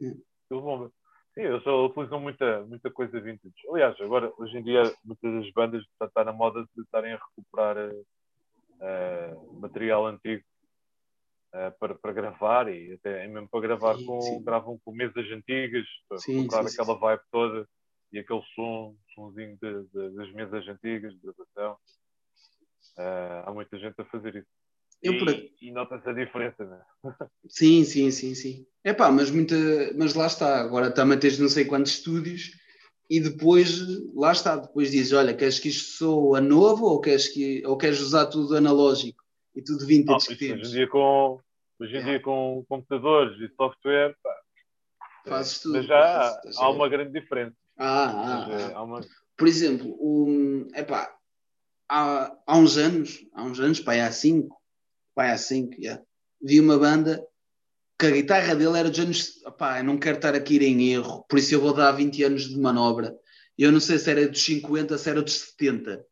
[0.00, 0.20] yeah.
[0.46, 0.92] aquilo bomba.
[1.34, 3.54] Sim, eles utilizam muita, muita coisa vintage.
[3.70, 7.76] Aliás, agora, hoje em dia, muitas das bandas estão na moda de estarem a recuperar
[7.92, 10.42] uh, material antigo
[11.54, 14.42] uh, para, para gravar e até mesmo para gravar sim, com, sim.
[14.42, 17.68] gravam com mesas antigas, para sim, recuperar aquela vibe toda
[18.12, 21.76] e aquele som, somzinho de, de, das mesas antigas de gravação.
[22.98, 24.48] Uh, há muita gente a fazer isso.
[25.02, 26.82] Eu, e, e nota-se a diferença, não é?
[27.48, 28.66] Sim, sim, sim, sim.
[28.84, 29.54] É pá, mas, muita,
[29.96, 30.60] mas lá está.
[30.60, 32.52] Agora também tens não sei quantos estúdios
[33.08, 33.80] e depois,
[34.14, 38.00] lá está, depois dizes, olha, queres que isto soa novo ou queres, que, ou queres
[38.00, 39.19] usar tudo analógico
[39.54, 40.68] e tudo vintage ah, que temos?
[40.68, 41.40] Hoje em dia com,
[41.78, 44.36] hoje em dia com computadores e software, pá,
[45.26, 45.78] fazes tudo.
[45.78, 47.56] Mas já há, há uma grande diferença.
[47.78, 48.72] Ah, ah, ah.
[48.74, 49.00] Há uma...
[49.36, 51.14] Por exemplo, um, epá,
[51.88, 54.60] há, há uns anos, há uns anos, pá, há cinco,
[55.14, 56.02] pá, há cinco, yeah,
[56.42, 57.26] vi uma banda
[57.98, 59.42] que a guitarra dele era dos anos.
[59.44, 62.48] Opá, eu não quero estar aqui em erro, por isso eu vou dar 20 anos
[62.48, 63.14] de manobra.
[63.58, 66.02] Eu não sei se era dos 50, se era dos 70.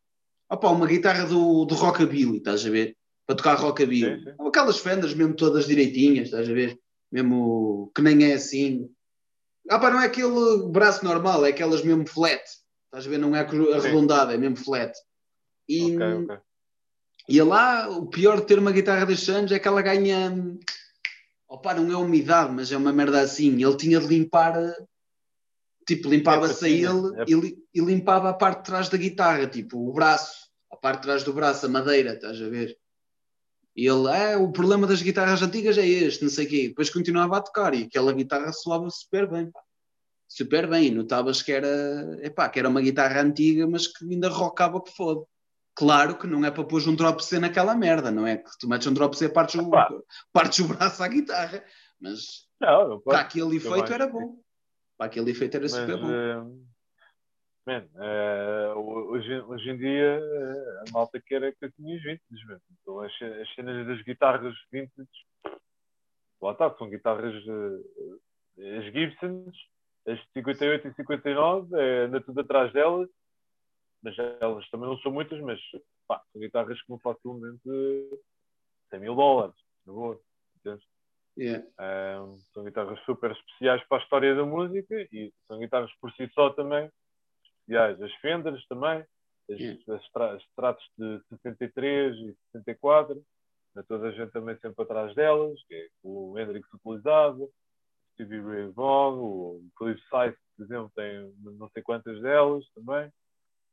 [0.51, 2.95] Opá, uma guitarra do, do rockabilly, estás a ver?
[3.29, 4.21] Para tocar rockabilly.
[4.21, 4.49] Sim, sim.
[4.49, 6.81] Aquelas fendas mesmo todas direitinhas, estás a ver?
[7.13, 8.89] Mesmo que nem é assim.
[9.71, 12.43] Opá, não é aquele braço normal, é aquelas mesmo flat.
[12.87, 13.19] Estás a ver?
[13.19, 14.93] Não é arredondada, é mesmo flat.
[15.69, 16.37] E, okay, okay.
[17.29, 20.33] e lá, o pior de ter uma guitarra destes anos é que ela ganha
[21.49, 23.63] Opa, não é umidade, mas é uma merda assim.
[23.63, 24.55] Ele tinha de limpar,
[25.87, 27.25] tipo, limpava-se é a ele é...
[27.27, 31.07] e, e, limpava a parte de trás da guitarra, tipo, o braço, a parte de
[31.07, 32.77] trás do braço, a madeira, estás a ver?
[33.77, 36.69] E ele, é, o problema das guitarras antigas é este, não sei o quê.
[36.69, 39.61] Depois continuava a tocar e aquela guitarra soava super bem, pá.
[40.27, 44.83] Super bem, notavas que era, epá, que era uma guitarra antiga, mas que ainda rockava
[44.83, 45.25] que foda.
[45.75, 48.39] Claro que não é para pôr um drop C naquela merda, não é?
[48.39, 49.71] Que tu metes um drop C, partes o,
[50.33, 51.65] partes o braço à guitarra.
[52.01, 54.39] Mas não, para aquele efeito era bom.
[54.99, 56.59] Para aquele efeito era super bom.
[57.69, 61.99] Uh, man, uh, hoje, hoje em dia uh, a malta quer é que eu tinha
[61.99, 62.61] vintage.
[62.81, 65.09] Então, as, as cenas das guitarras vintage,
[66.41, 69.55] lá está, são guitarras, as Gibsons,
[70.07, 73.09] as 58 e 59, é, anda tudo atrás delas
[74.03, 75.61] mas elas também não são muitas, mas
[76.07, 77.61] pá, são guitarras que não facilmente
[78.91, 80.21] 100 mil dólares, na boa,
[81.37, 81.65] Yeah.
[82.21, 86.29] Um, são guitarras super especiais para a história da música e são guitarras por si
[86.35, 86.91] só também
[87.69, 88.01] especiais.
[88.01, 89.05] As Fenders também,
[89.51, 93.23] as, as, as Stratos de 63 e 64,
[93.87, 97.53] toda a gente também sempre atrás delas, que é o Hendrix utilizava, o
[98.15, 103.13] Stevie Ray Vaughan, o Cliff Sice, por exemplo, tem não sei quantas delas também,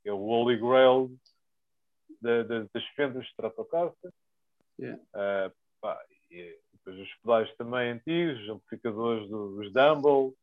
[0.03, 1.11] é o Holy Grail
[2.21, 4.11] da, da, das fendas Stratocaster.
[4.77, 5.01] Yeah.
[5.15, 5.51] Uh,
[5.81, 5.99] pá,
[6.29, 10.35] e depois os pedais também antigos, os amplificadores dos Dumble,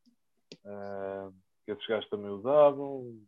[0.65, 1.33] uh,
[1.65, 3.23] que esses gajos também usavam.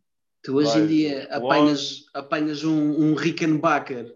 [0.45, 4.15] Tu hoje em dia apanhas, apanhas um, um Rickenbacker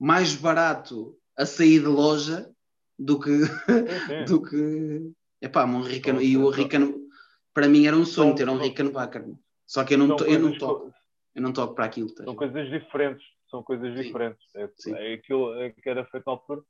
[0.00, 2.50] mais barato a sair de loja
[2.98, 3.44] do que.
[3.44, 4.24] Sim, sim.
[4.24, 5.12] do que.
[5.42, 6.94] Epá, um Ricken, e o Ricken,
[7.52, 9.26] para mim era um sonho ter um Rickenbacker.
[9.66, 10.90] Só que eu não, eu não toco.
[11.34, 12.12] Eu não toco para aquilo.
[12.14, 12.24] tá?
[12.24, 13.26] São coisas diferentes.
[13.50, 14.02] São coisas Sim.
[14.02, 14.54] diferentes.
[14.56, 14.94] É, Sim.
[14.94, 16.62] é aquilo é que era feito na altura.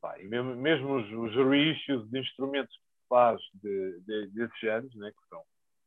[0.00, 4.94] Pá, e mesmo, mesmo os, os reissues de instrumentos que faz de, de, desses anos,
[4.96, 5.42] né, que são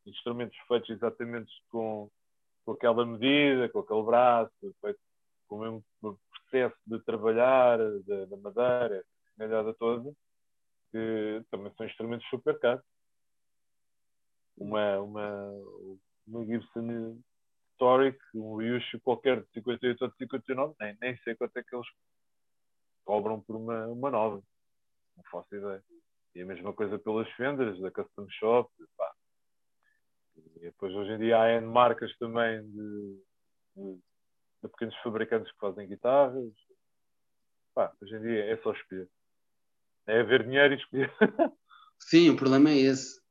[0.07, 2.09] instrumentos feitos exatamente com,
[2.65, 4.51] com aquela medida, com aquele braço,
[4.81, 4.99] feito
[5.47, 5.85] com o mesmo
[6.29, 9.03] processo de trabalhar, da, madeira,
[9.37, 10.11] galhada toda,
[10.91, 12.83] que também são instrumentos super caros.
[14.57, 15.51] Uma, uma,
[16.27, 17.21] uma Gibson
[17.71, 21.75] Historic, um reissue qualquer de 58 ou de 59, nem, nem sei quanto é que
[21.75, 21.87] eles
[23.05, 24.41] cobram por uma, uma nova.
[25.15, 25.83] Não faço ideia.
[26.35, 28.69] E a mesma coisa pelas fendas, da Custom Shop.
[28.97, 29.13] Pá.
[30.55, 33.21] E depois hoje em dia há N marcas também de,
[33.75, 33.93] de,
[34.63, 36.53] de pequenos fabricantes que fazem guitarras.
[37.73, 39.09] Pá, hoje em dia é só escolher.
[40.07, 41.13] É haver dinheiro e escolher.
[41.99, 43.21] Sim, o problema é esse.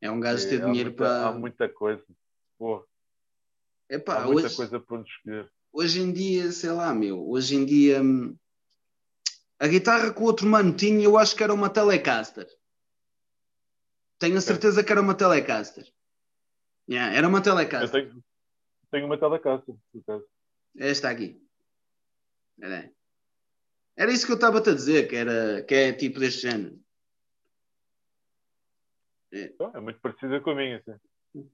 [0.00, 1.28] É um gajo ter há dinheiro muita, para.
[1.28, 2.04] Há muita coisa.
[2.58, 2.86] Pô,
[3.88, 5.52] Epá, há muita hoje, coisa para onde escolher.
[5.72, 8.36] hoje em dia, sei lá, meu, hoje em dia hum,
[9.62, 12.48] a guitarra que o outro mano tinha, eu acho que era uma Telecaster.
[14.18, 15.84] Tenho a certeza que era uma Telecaster.
[16.92, 17.90] Yeah, era uma Telecaster.
[17.90, 18.22] tenho,
[18.90, 20.26] tenho uma telecaça, por acaso.
[20.76, 21.42] Esta aqui.
[22.60, 22.92] Era,
[23.96, 26.78] era isso que eu estava a dizer, que, era, que é tipo deste género.
[29.32, 30.76] Então, É muito parecida com a minha.
[30.86, 31.48] Assim.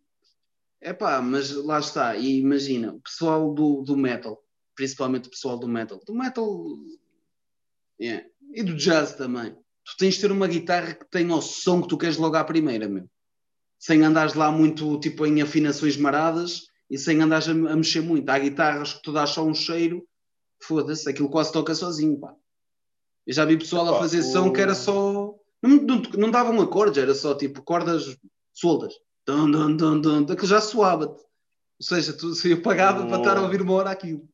[0.82, 2.16] Epá, mas lá está.
[2.16, 4.44] E imagina, o pessoal do, do metal,
[4.74, 6.66] principalmente o pessoal do metal, do metal
[8.00, 9.54] yeah, e do jazz também.
[9.84, 12.42] Tu tens de ter uma guitarra que tenha o som que tu queres logo à
[12.42, 13.08] primeira, meu.
[13.78, 18.28] Sem andares lá muito tipo em afinações maradas e sem andares a, a mexer muito.
[18.28, 20.06] Há guitarras que tu dás só um cheiro,
[20.62, 22.34] foda-se, aquilo quase toca sozinho, pá.
[23.26, 25.34] Eu já vi pessoal a fazer o- som que era só.
[25.62, 28.16] Não, não, não davam acordes, era só tipo cordas
[28.52, 28.94] soltas.
[29.26, 31.20] Dun, dun, dun, dun, daquilo já soava-te.
[31.20, 34.26] Ou seja, tu, se eu pagava para estar a ouvir uma hora aquilo.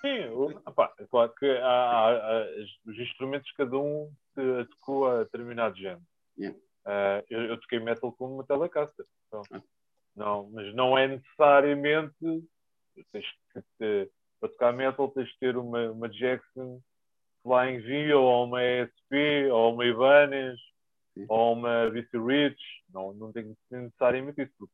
[0.00, 2.10] Sim, o- opá, é claro que há, há-
[2.40, 2.46] há-
[2.86, 6.02] os instrumentos, cada um se adequa a determinado género.
[6.38, 6.58] Yeah.
[6.84, 9.06] Ah, eu, eu toquei metal com uma Telecaster.
[9.28, 9.62] Então, Ah.
[10.16, 12.14] não, mas não é necessariamente.
[13.12, 14.10] Tens que ter,
[14.40, 16.80] para tocar metal, tens de ter uma, uma Jackson
[17.42, 20.60] Flying V, ou uma ESP, ou uma Ibanez,
[21.14, 21.26] Sim.
[21.28, 22.62] ou uma BC Rich.
[22.92, 24.70] Não, não tem que ser necessariamente isso.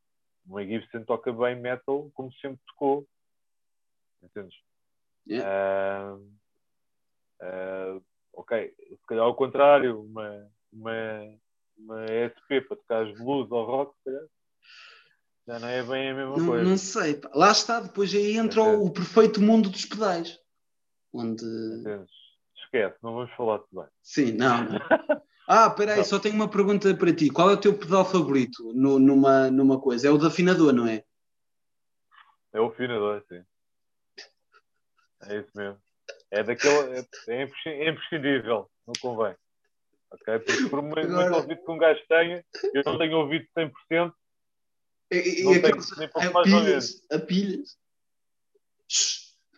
[0.47, 3.07] Uma Gibson toca bem metal como sempre tocou.
[4.23, 4.57] Entendes?
[5.29, 5.47] Yeah.
[5.47, 6.19] Ah,
[7.43, 8.01] ah,
[8.33, 11.39] ok, se calhar ao contrário, uma, uma,
[11.79, 13.95] uma ESP para tocar as blues ou rock,
[15.47, 16.65] já não é bem a mesma Não, coisa.
[16.65, 17.15] não sei.
[17.15, 17.31] pá.
[17.35, 20.39] Lá está, depois aí entra o, o perfeito mundo dos pedais.
[21.13, 21.45] Onde.
[22.57, 23.87] Esquece, não vamos falar de bem.
[24.03, 24.65] Sim, não.
[24.65, 24.79] não.
[25.51, 26.05] Ah, espera aí, Não.
[26.05, 27.31] só tenho uma pergunta para ti.
[27.31, 30.07] Qual é o teu pedal favorito no- numa, numa coisa?
[30.07, 31.03] É o da afinador, não é?
[32.53, 33.43] É o afinador, sim.
[35.23, 35.79] É isso mesmo.
[36.31, 36.99] É daquele.
[36.99, 39.35] É, é imprescindível, não convém.
[40.11, 40.39] Ok?
[40.41, 42.45] Porque por muito, Agora- muito ouvido que um gajo tenha,
[42.75, 44.15] eu não tenho ouvido 100%,
[45.11, 47.79] E, e, Não e tem, aqueles- nem para a pilhas, a pilhas.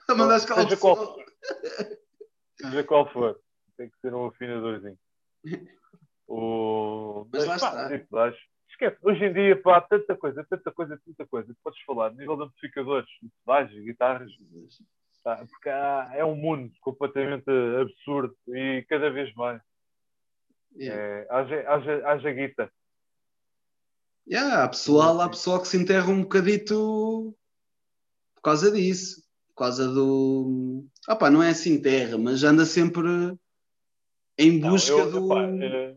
[0.08, 1.16] A mandar Seja qual
[2.60, 3.40] seja qual for,
[3.76, 4.98] tem que ser um afinadorzinho.
[6.32, 7.26] O...
[7.32, 7.88] Mas lá pá, está.
[7.98, 11.82] tipo, acho- Esquece, hoje em dia, pá, há tanta coisa, tanta coisa, tanta coisa podes
[11.82, 13.10] falar, nível de amplificadores,
[13.44, 14.30] pedais, guitarras,
[15.24, 17.50] pá, porque há- é um mundo completamente
[17.80, 19.60] absurdo e cada vez mais.
[20.76, 21.00] Yeah.
[21.00, 22.72] É, haja, haja, haja guita.
[24.28, 27.34] Yeah, há, pessoal, há pessoal que se enterra um bocadito
[28.36, 29.22] por causa disso.
[29.48, 30.84] Por causa do.
[31.08, 33.08] Ah pá, não é assim terra, mas anda sempre
[34.38, 35.96] em Não, busca eu- do, epá, é,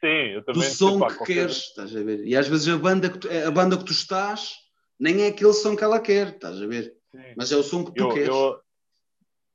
[0.00, 1.56] sim, eu do também som epá, que qualquer- queres.
[1.56, 2.24] Estás a ver?
[2.26, 4.54] E às vezes a banda que tu, a banda que tu estás
[4.98, 6.94] nem é aquele som que ela quer, estás a ver?
[7.10, 7.34] sim.
[7.36, 8.28] Mas é o som que tu eu, queres.
[8.28, 8.60] eu,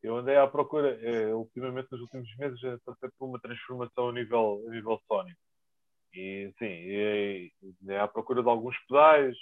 [0.03, 4.64] eu andei à procura, eh, ultimamente nos últimos meses, passei por uma transformação a nível,
[4.68, 5.40] a nível sónico.
[6.14, 7.52] E sim, e,
[7.99, 9.36] à procura de alguns pedais,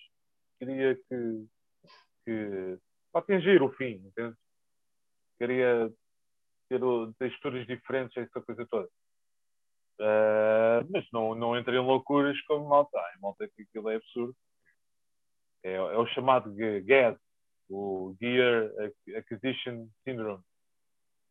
[0.59, 1.47] queria que,
[2.25, 2.79] que
[3.11, 4.35] para atingir o fim, entende?
[5.37, 5.91] Queria
[6.69, 6.81] ter
[7.19, 8.89] texturas diferentes, essa coisa toda.
[9.99, 12.97] Uh, mas não, não entrei em loucuras como malta.
[12.97, 14.35] Ah, malta aquilo é absurdo.
[15.63, 17.17] É, é o chamado GAD,
[17.69, 18.71] o Gear
[19.17, 20.43] Acquisition Syndrome,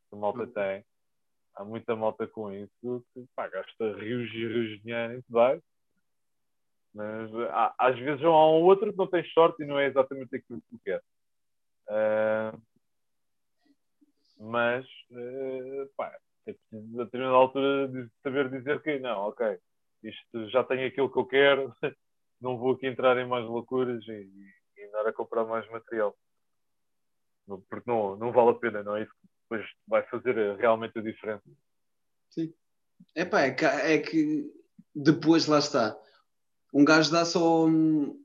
[0.08, 0.52] que a malta uhum.
[0.52, 0.84] tem.
[1.54, 5.62] Há muita malta com isso que pá, gasta rios e rios de dinheiro em bem.
[6.92, 10.34] Mas há, às vezes há um outro que não tem sorte e não é exatamente
[10.34, 11.02] aquilo que tu quer.
[11.88, 12.60] Uh,
[14.38, 16.16] mas uh, pá,
[16.46, 19.58] é preciso a determinada altura de saber dizer que não, ok,
[20.02, 21.74] isto já tem aquilo que eu quero,
[22.40, 24.28] não vou aqui entrar em mais loucuras e,
[24.76, 26.16] e andar a comprar mais material.
[27.46, 31.02] Porque não, não vale a pena, não é isso que depois vai fazer realmente a
[31.02, 31.42] diferença.
[32.30, 32.52] Sim.
[33.14, 34.50] Epá, é, que, é que
[34.94, 35.96] depois lá está.
[36.72, 38.18] Um gajo dá só um,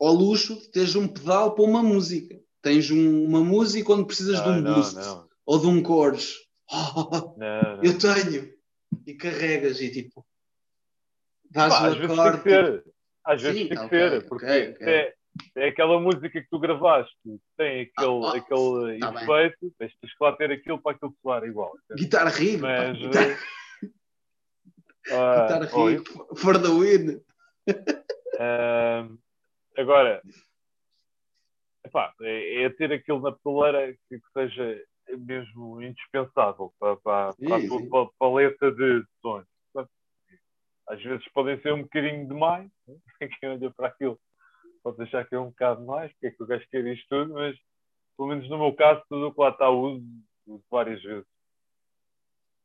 [0.00, 2.40] ao luxo de teres um pedal para uma música.
[2.62, 5.28] Tens um, uma música quando precisas de um não, boost não.
[5.44, 6.34] ou de um chorus.
[6.70, 7.36] Oh,
[7.82, 8.56] eu tenho.
[9.06, 10.26] E carregas e tipo.
[11.50, 12.84] Dás Pá, às vezes tem que ser.
[13.24, 14.28] Às vezes Sim, tem que okay, ser.
[14.28, 14.88] Porque okay, okay.
[14.88, 15.14] É,
[15.56, 17.16] é aquela música que tu gravaste,
[17.56, 21.44] tem aquele, ah, oh, aquele tá efeito, tens que lá ter aquilo para aquilo soar
[21.44, 21.72] igual.
[21.94, 22.98] Guitarra rig, mas.
[22.98, 23.38] Guitarra,
[25.10, 27.20] uh, guitarra rig, oh, for the win.
[28.36, 29.18] Uh,
[29.76, 30.22] agora,
[31.84, 34.84] epá, é, é, ter aquilo na peleira que, que seja
[35.18, 39.46] mesmo indispensável para, para, para, a tua paleta de sons.
[40.88, 42.96] Às vezes podem ser um bocadinho demais, né?
[43.40, 44.18] quem olha para aquilo
[44.86, 47.34] pode achar que é um bocado mais, porque é que o gajo quer isto tudo,
[47.34, 47.56] mas
[48.16, 50.04] pelo menos no meu caso, tudo o que lá está uso,
[50.46, 51.26] uso várias vezes.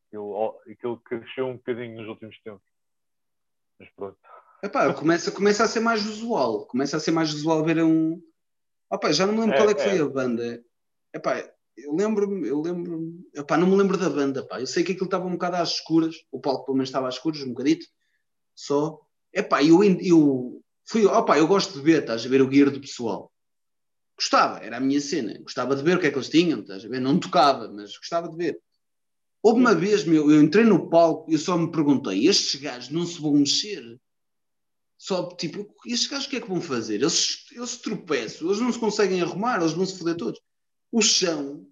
[0.08, 2.68] Aquilo, aquilo cresceu um bocadinho nos últimos tempos.
[3.80, 4.18] Mas pronto.
[4.62, 6.68] Epá, começa, começa a ser mais usual.
[6.68, 8.22] Começa a ser mais usual ver um.
[8.92, 9.90] Opa, já não me lembro é, qual é que é.
[9.90, 10.64] foi a banda.
[11.12, 13.26] Epá, eu lembro-me, eu lembro-me.
[13.34, 14.60] Epá, não me lembro da banda, pá.
[14.60, 16.16] Eu sei que aquilo estava um bocado às escuras.
[16.32, 17.88] O palco pelo menos estava às escuras, um bocadito.
[18.54, 19.02] Só.
[19.34, 22.82] Epá, eu, eu fui, opa, eu gosto de ver, estás a ver o guia do
[22.82, 23.32] pessoal.
[24.16, 25.38] Gostava, era a minha cena.
[25.40, 27.02] Gostava de ver o que é que eles tinham, estás a ver?
[27.02, 28.60] Não tocava, mas gostava de ver.
[29.44, 33.06] Houve uma vez, meu, eu entrei no palco e só me perguntei: estes gajos não
[33.06, 34.00] se vão mexer?
[34.98, 36.96] Só tipo, estes gajos o que é que vão fazer?
[37.02, 40.40] Eles, eles tropeçam, eles não se conseguem arrumar, eles vão se foder todos.
[40.92, 41.66] O chão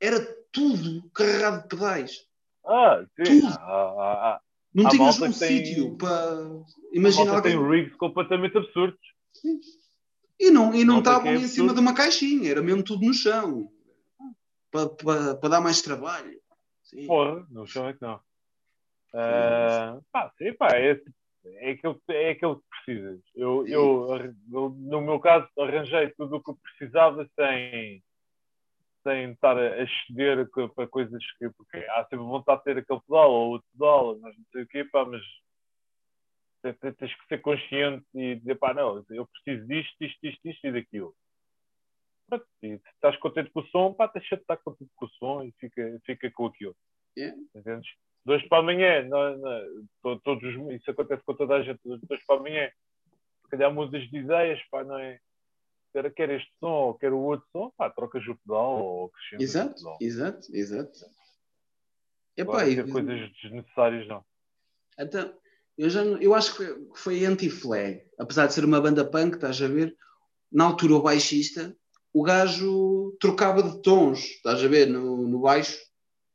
[0.00, 0.18] era
[0.50, 2.26] tudo carregado de pedais.
[2.64, 3.40] Ah, sim.
[3.40, 3.48] Tudo.
[3.48, 4.40] Ah, ah, ah.
[4.74, 6.38] Não tinhas um sítio para
[6.92, 7.36] imaginar.
[7.36, 7.52] Alguém...
[7.52, 9.00] tem rigs completamente absurdos.
[9.32, 9.60] Sim.
[10.38, 13.12] E não, e não estavam é em cima de uma caixinha, era mesmo tudo no
[13.12, 13.70] chão.
[14.70, 16.40] Para, para, para dar mais trabalho.
[16.82, 17.06] Sim.
[17.06, 18.16] Porra, no chão é que não.
[19.12, 21.00] Uh, pá, sim, pá, é,
[21.44, 23.20] é, aquilo, é aquilo que precisas.
[23.34, 28.02] Eu, eu, no meu caso, arranjei tudo o que precisava sem,
[29.02, 31.48] sem estar a exceder para coisas que.
[31.50, 34.66] Porque há sempre vontade de ter aquele pedal ou outro pedal, mas não sei o
[34.68, 35.22] quê, pá, mas
[36.98, 40.72] tens que ser consciente e dizer, pá, não, eu preciso disto, isto, isto, isto e
[40.72, 41.14] daquilo.
[42.62, 45.42] E se estás contente com o som, pá, deixa de estar contente com o som
[45.42, 46.76] e fica, fica com aquilo.
[47.18, 47.36] Yeah.
[47.54, 47.90] Entendes?
[48.24, 52.70] Dois para amanhã, não, não, todos, isso acontece com toda a gente, dois para amanhã,
[53.42, 55.18] se calhar mudas de ideias, pá, não é?
[55.92, 59.42] Quer, quer este som ou quer o outro som, pá, trocas o pedal ou acrescentas
[59.42, 59.98] exato, o pedal.
[60.00, 60.98] Exato, exato.
[62.36, 64.24] Epá, e, coisas desnecessárias não.
[64.98, 65.32] Então,
[65.76, 69.68] eu, já, eu acho que foi anti-flag, apesar de ser uma banda punk, estás a
[69.68, 69.96] ver?
[70.50, 71.76] Na altura o baixista,
[72.12, 75.78] o gajo trocava de tons, estás a ver, no, no baixo.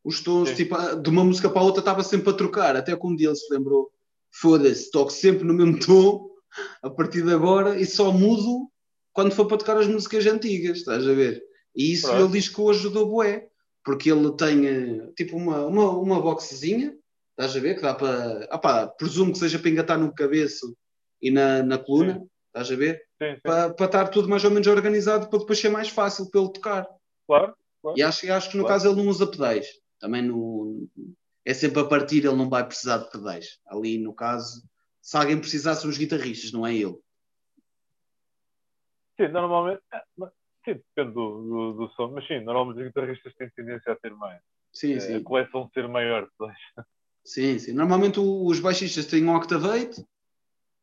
[0.03, 0.55] Os tons, Sim.
[0.55, 3.27] tipo, de uma música para a outra estava sempre a trocar, até que um dia
[3.27, 3.91] ele se lembrou,
[4.31, 6.29] foda-se, toco sempre no mesmo tom,
[6.81, 8.69] a partir de agora, e só mudo
[9.15, 11.41] quando for para tocar as músicas antigas, estás a ver?
[11.73, 13.47] E isso ele diz que o ajudou bué,
[13.83, 16.93] porque ele tem eh, tipo uma, uma, uma boxezinha,
[17.31, 17.75] estás a ver?
[17.75, 18.47] Que dá para.
[18.53, 20.75] Opá, presumo que seja para engatar no cabeço
[21.21, 22.27] e na, na coluna, sim.
[22.47, 23.01] estás a ver?
[23.17, 23.41] Sim, sim.
[23.41, 26.51] Para, para estar tudo mais ou menos organizado para depois ser mais fácil para ele
[26.51, 26.85] tocar.
[27.25, 27.55] Claro.
[27.81, 27.97] claro.
[27.97, 28.81] E acho, acho que no claro.
[28.81, 29.65] caso ele não usa pedais.
[29.97, 30.89] Também no,
[31.45, 33.59] é sempre a partir, ele não vai precisar de pedais.
[33.65, 34.61] Ali no caso,
[35.01, 36.97] se alguém precisasse, os guitarristas, não é ele.
[39.17, 39.81] Sim, normalmente.
[39.93, 40.01] É,
[40.65, 44.13] sim, depende do, do, do, som, mas sim, normalmente os guitarristas têm tendência a ter
[44.13, 44.41] mais.
[44.73, 45.15] Sim, é, sim.
[45.15, 46.29] A coleção ser maior.
[47.23, 47.73] Sim, sim.
[47.73, 50.05] Normalmente os baixistas têm um Octavate,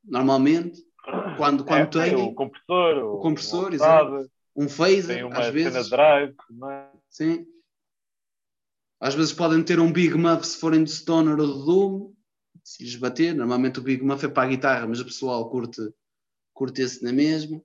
[0.05, 0.83] normalmente,
[1.37, 2.17] quando, quando é, têm.
[2.17, 4.31] O compressor, o compressor, um exato.
[4.57, 5.89] Um phaser, tem uma às vezes.
[5.89, 6.35] drive,
[6.69, 6.91] é?
[7.09, 7.47] Sim.
[9.01, 12.13] Às vezes podem ter um Big Muff se forem de Stoner ou de Doom,
[12.63, 13.35] se lhes bater.
[13.35, 15.81] Normalmente o Big Muff é para a guitarra, mas o pessoal curte,
[16.53, 17.63] curte esse na mesma.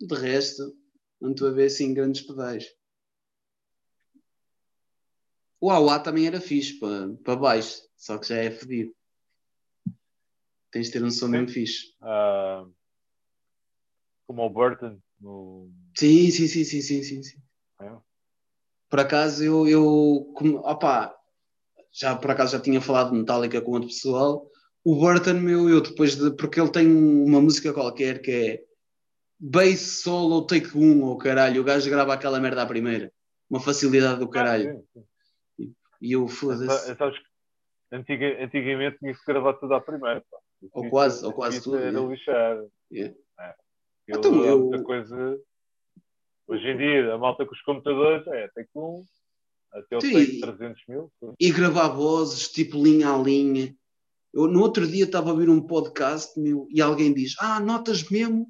[0.00, 0.76] De resto,
[1.20, 2.66] não estou a ver assim grandes pedais.
[5.60, 8.94] O AUA também era fixe para, para baixo, só que já é fedido.
[10.70, 11.32] Tens de ter um som Sim.
[11.32, 11.94] mesmo fixe.
[12.00, 12.64] Ah,
[14.28, 15.00] como o Burton.
[15.20, 15.70] No...
[15.96, 17.22] Sim, sim, sim, sim, sim, sim.
[17.22, 17.38] sim.
[17.80, 17.96] É.
[18.90, 21.14] Por acaso eu, eu como, opá,
[21.90, 24.48] já por acaso já tinha falado de Metallica com outro pessoal.
[24.84, 26.30] O Burton, meu, eu depois de.
[26.36, 28.67] Porque ele tem uma música qualquer que é
[29.40, 33.12] Bass Solo Take 1, ou caralho, o gajo grava aquela merda à primeira.
[33.48, 34.70] Uma facilidade do caralho.
[34.70, 35.04] Ah, sim,
[35.60, 35.74] sim.
[36.02, 36.96] E eu foda-se.
[37.90, 40.20] Antiga- antigamente tinha que gravar tudo à primeira.
[40.30, 40.38] pá.
[40.72, 42.06] Ou Isso- quase, ou quase tudo, Era é.
[42.06, 42.64] lixar.
[42.92, 43.14] Yeah.
[43.40, 43.54] É.
[44.08, 45.40] Então, Aquilo, há eu- muita coisa.
[46.46, 49.04] Hoje em dia, a malta com os computadores é que um
[49.72, 51.12] até o take 300 mil.
[51.38, 53.74] E gravar vozes, tipo linha a linha.
[54.34, 58.02] Eu no outro dia estava a ouvir um podcast meu, e alguém diz: Ah, notas
[58.10, 58.46] mesmo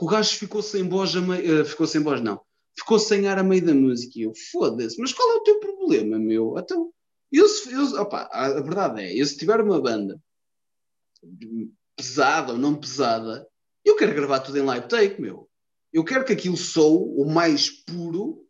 [0.00, 2.40] que o gajo ficou sem voz, meio, eh, ficou sem voz, não,
[2.74, 4.18] ficou sem ar a meio da música.
[4.18, 6.54] E eu, foda-se, mas qual é o teu problema, meu?
[6.58, 6.90] Então,
[7.30, 10.18] eu, eu, opa, a, verdade é, eu se tiver uma banda
[11.96, 13.46] pesada ou não pesada,
[13.84, 15.48] eu quero gravar tudo em live take, meu.
[15.92, 18.46] Eu quero que aquilo soe o mais puro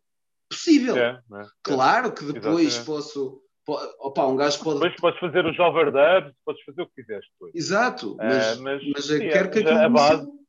[0.49, 0.95] possível.
[0.95, 1.45] É, é.
[1.63, 2.85] Claro que depois Exatamente.
[2.85, 3.41] posso.
[3.65, 4.79] po- Opa, um gajo pode.
[4.79, 7.53] Depois podes fazer os overdubs, podes fazer o que quiseres depois.
[7.53, 9.85] Exato, É, mas, mas, mas eu sim, quero é, que mas aquilo.
[9.85, 10.40] a base-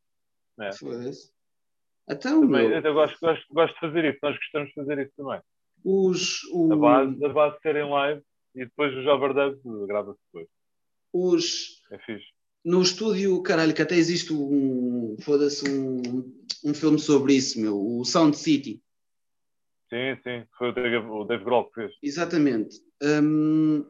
[0.61, 0.71] É.
[2.09, 5.13] Então, Também, meu, eu gosto, gosto, gosto de fazer isso, nós gostamos de fazer isso
[5.17, 5.41] também.
[5.85, 8.23] os, o- A base, a base de ser em live
[8.55, 10.49] e depois os overdubs grava-se depois.
[11.13, 12.27] os, É fixe.
[12.65, 15.17] no estúdio, caralho, que até existe um.
[15.21, 16.03] Foda-se, um,
[16.65, 18.83] um filme sobre isso, meu, o Sound City.
[19.89, 20.47] Sim, sim.
[20.59, 21.93] Foi o Dave, o Dave Grohl que fez.
[22.03, 22.77] Exatamente.
[23.03, 23.85] Hum,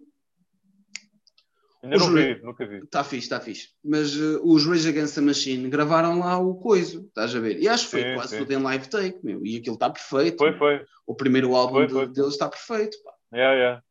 [1.83, 2.77] Ainda não vi, nunca vi.
[2.79, 3.71] Está fixe, está fixe.
[3.85, 7.59] Mas eh, os Rage Against the Machine gravaram lá o coiso, estás a ver?
[7.61, 8.39] E acho que foi Sim, quase sim.
[8.39, 9.45] tudo em live take, meu.
[9.45, 10.39] E aquilo está perfeito.
[10.39, 10.59] Foi, meu.
[10.59, 10.85] foi.
[11.07, 12.07] O primeiro álbum Foi, foi.
[12.09, 12.97] deles está perfeito.
[13.03, 13.13] pá.
[13.35, 13.83] Yeah, yeah.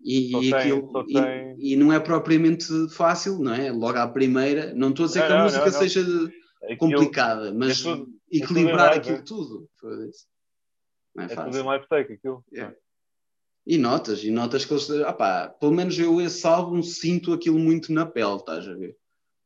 [0.00, 3.72] E, Só e tem- aquilo, e- tem- e, não é propriamente fácil, não é?
[3.72, 4.72] Logo à primeira.
[4.74, 6.00] Não estou a dizer Não, que a não, música não, seja
[6.62, 9.22] Aquilo complicada, mas é tudo- equilibrar tudo em live, aquilo é.
[9.22, 9.68] tudo.
[11.14, 11.60] Não é É tudo fácil.
[11.60, 12.44] em live take, aquilo.
[12.54, 12.74] É.
[13.66, 14.88] E notas, e notas que eles.
[15.04, 18.96] Ah pá, pelo menos eu esse álbum sinto aquilo muito na pele, estás a ver?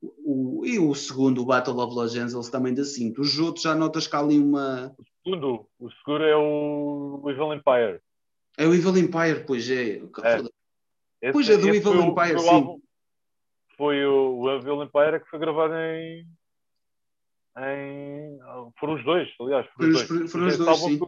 [0.02, 3.20] O, e o segundo, o Battle of Los Angeles, também da sinto.
[3.22, 4.94] Os outros já notas que há ali uma.
[5.24, 8.00] Segundo, o seguro é o Evil Empire.
[8.58, 9.96] É o Evil Empire, pois é.
[10.22, 10.36] É.
[11.22, 12.82] Esse- Pois é, do Evil foi o- Empire, o sim.
[13.76, 16.26] Foi o, o Evil Empire que foi gravado em.
[17.58, 18.38] em
[18.78, 19.66] foram os dois, aliás.
[19.76, 20.30] Foram os dois.
[20.32, 20.98] foram os dois, sim.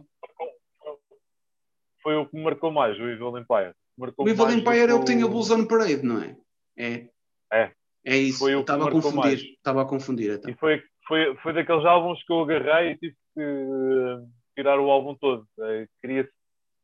[2.03, 3.73] Foi- o que me marcou mais, o Evil Empire.
[3.97, 6.35] Marcou O Evil Empire é o que tem a Bulls on Parade, não é?
[6.77, 7.07] É.
[7.51, 7.71] É.
[8.05, 8.39] É isso.
[8.39, 9.15] Foi Estava a confundir.
[9.17, 9.41] mais.
[9.41, 10.31] Estava a confundir.
[10.31, 10.51] Então.
[10.51, 14.25] E foi, foi, foi daqueles álbuns que eu agarrei e tive que eh,
[14.55, 15.47] tirar o álbum todo.
[15.59, 16.27] Eh, queria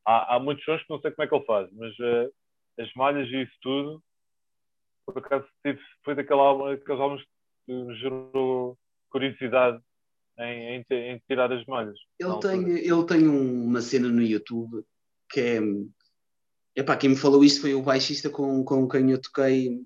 [0.06, 2.30] há, há muitos sons que não sei como é que ele faz, mas eh,
[2.80, 4.02] as malhas e isso tudo,
[5.06, 7.24] por acaso tive, foi daquele álbum, daqueles álbuns
[7.66, 8.78] que me gerou
[9.10, 9.80] curiosidade
[10.40, 12.00] em, em, em tirar as malhas.
[12.20, 14.86] Ele, tem, ele tem uma cena no YouTube
[15.30, 15.60] que é.
[16.76, 19.82] Epá, quem me falou isto foi o baixista com, com quem eu toquei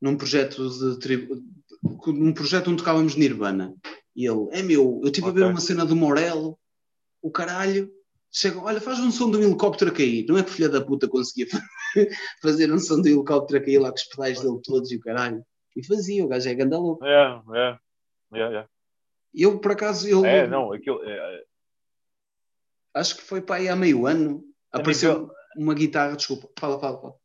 [0.00, 1.42] num projeto de tribo,
[2.06, 3.74] num projeto onde tocávamos Nirvana.
[4.14, 6.58] E ele, é meu, eu estive a ver uma cena do Morello,
[7.22, 7.90] o caralho,
[8.30, 10.26] chega, olha, faz um som de um helicóptero a cair.
[10.28, 11.46] Não é que filha da puta conseguia
[12.42, 14.96] fazer um som de um helicóptero a cair lá com os pedais dele todos e
[14.96, 15.44] o caralho.
[15.76, 17.04] E fazia, o gajo é ganda louco.
[17.04, 17.78] É, é,
[18.34, 18.66] é, é.
[19.32, 21.02] Eu, por acaso, ele, É, não, aquilo.
[21.04, 21.44] É,
[22.94, 24.42] acho que foi para aí há meio ano,
[24.72, 27.19] apareceu uma guitarra, desculpa, fala, fala, fala.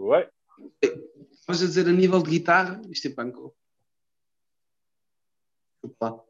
[0.00, 0.30] Ué,
[1.48, 3.54] Mas a dizer, a nível de guitarra, isto é panco.
[5.82, 6.24] Opa.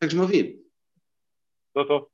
[0.00, 0.64] Consegues-me ouvir?
[1.74, 2.10] tô, tô.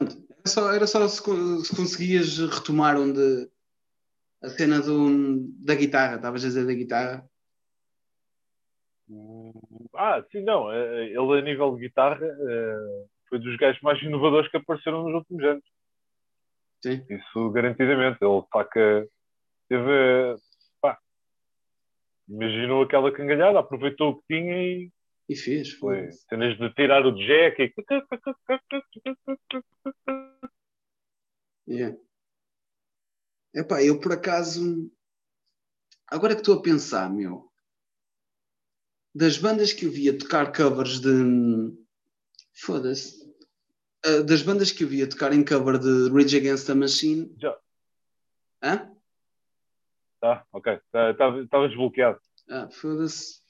[0.00, 1.20] Era só, era só se,
[1.64, 3.50] se conseguias retomar onde
[4.42, 7.28] a cena do, da guitarra, estavas a dizer da guitarra.
[9.94, 10.72] Ah, sim, não.
[10.72, 15.14] eh, Ele, a nível de guitarra, eh, foi dos gajos mais inovadores que apareceram nos
[15.14, 15.73] últimos anos.
[16.84, 17.02] Sim.
[17.08, 18.18] Isso garantidamente.
[18.20, 19.08] Ele saca.
[19.70, 20.36] Teve.
[20.82, 20.98] Pá,
[22.28, 24.92] imaginou aquela cangalhada, aproveitou o que tinha e
[25.26, 26.12] E fez, foi.
[26.12, 27.72] Cenas de tirar o jack e.
[31.66, 31.96] Yeah.
[33.54, 34.92] Epá, eu por acaso.
[36.06, 37.50] Agora que estou a pensar, meu.
[39.14, 41.08] Das bandas que eu via tocar covers de.
[42.52, 43.23] Foda-se.
[44.06, 47.34] Uh, das bandas que eu via tocar em cover de Rage Against the Machine.
[47.40, 47.56] Já.
[48.62, 48.90] Hã?
[50.20, 50.74] Tá, ok.
[50.74, 52.18] Estava tá, desbloqueado.
[52.48, 53.42] Ah, foda-se.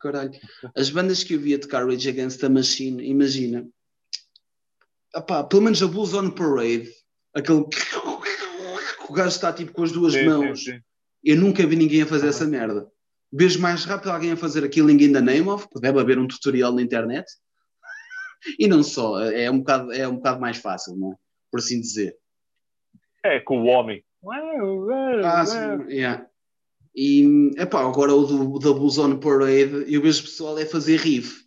[0.00, 0.32] Caralho.
[0.74, 3.68] As bandas que eu via tocar Rage Against the Machine, imagina.
[5.14, 6.90] Epá, pelo menos a Blues on Parade,
[7.34, 7.64] aquele
[9.08, 10.64] o gajo está tipo com as duas sim, mãos.
[10.64, 10.80] Sim, sim.
[11.24, 12.30] Eu nunca vi ninguém a fazer uhum.
[12.30, 12.90] essa merda.
[13.32, 16.72] Vejo mais rápido alguém a fazer Killing in the Name of, deve haver um tutorial
[16.72, 17.26] na internet.
[18.58, 21.16] E não só, é um bocado, é um bocado mais fácil, não é?
[21.50, 22.16] Por assim dizer.
[23.24, 24.04] É com o homem.
[25.24, 26.26] Ah, sim, yeah.
[26.94, 31.46] E epá, agora o do, da on Parade, eu vejo o pessoal é fazer riff.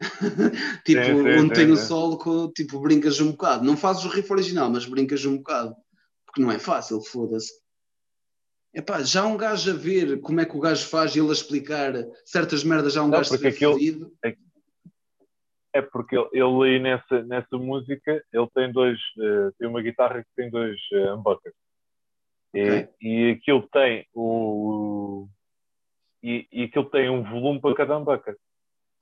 [0.84, 3.64] tipo, sim, sim, onde sim, tem o solo, tipo, brincas um bocado.
[3.64, 5.74] Não fazes o riff original, mas brincas um bocado
[6.36, 7.50] porque não é fácil, foda-se.
[8.74, 11.32] Epá, já um gajo a ver como é que o gajo faz e ele a
[11.32, 11.94] explicar
[12.26, 14.12] certas merdas, já um não, gajo porque aquilo,
[15.76, 20.22] é, porque ele, ele aí nessa, nessa música ele tem dois, uh, tem uma guitarra
[20.22, 21.54] que tem dois uh, humbuckers.
[22.50, 22.88] Okay.
[23.00, 25.28] E, e aquilo tem o.
[26.22, 28.36] E, e aquilo tem um volume para cada humbucker.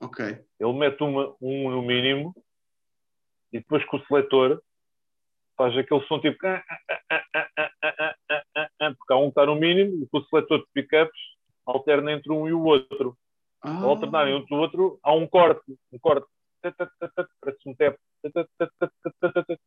[0.01, 0.25] Ok.
[0.59, 2.35] Ele mete uma, um no mínimo
[3.51, 4.61] e depois com o seletor
[5.57, 6.37] faz aquele som tipo.
[6.37, 11.17] Porque há um que está no mínimo e com o seletor de pickups
[11.65, 13.17] alterna entre um e o outro.
[13.61, 13.81] Ah.
[13.81, 15.77] Ao alternarem um do outro, há um corte.
[15.91, 16.27] Um corte.
[17.41, 17.97] Parece um tap.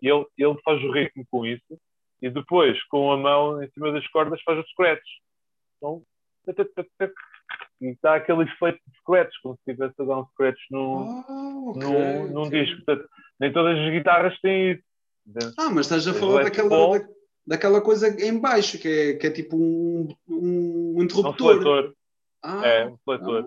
[0.02, 1.78] E ele, ele faz o ritmo com isso
[2.20, 5.08] e depois, com a mão em cima das cordas, faz os scratch.
[5.76, 6.02] Então,
[7.80, 11.70] e está aquele efeito de scratch, como se estivesse a dar um scratch no, oh,
[11.70, 12.64] okay, no, num okay.
[12.64, 12.84] disco.
[12.84, 13.08] Portanto,
[13.38, 14.82] nem todas as guitarras têm isso.
[15.58, 17.06] Ah, mas estás a falar daquela, da,
[17.46, 21.56] daquela coisa em baixo, que é, que é tipo um, um interruptor.
[21.56, 21.94] Um fletor.
[22.42, 23.44] Ah, é, um fletor.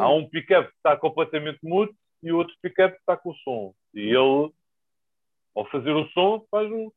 [0.00, 3.36] Ah, Há um pick-up que está completamente mudo e o outro pick-up está com o
[3.36, 3.74] som.
[3.94, 4.52] E ele,
[5.54, 6.90] ao fazer o som, faz um.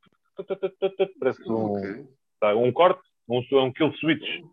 [1.20, 2.08] Parece um, okay.
[2.40, 4.44] tá, um corte, um, um kill switch.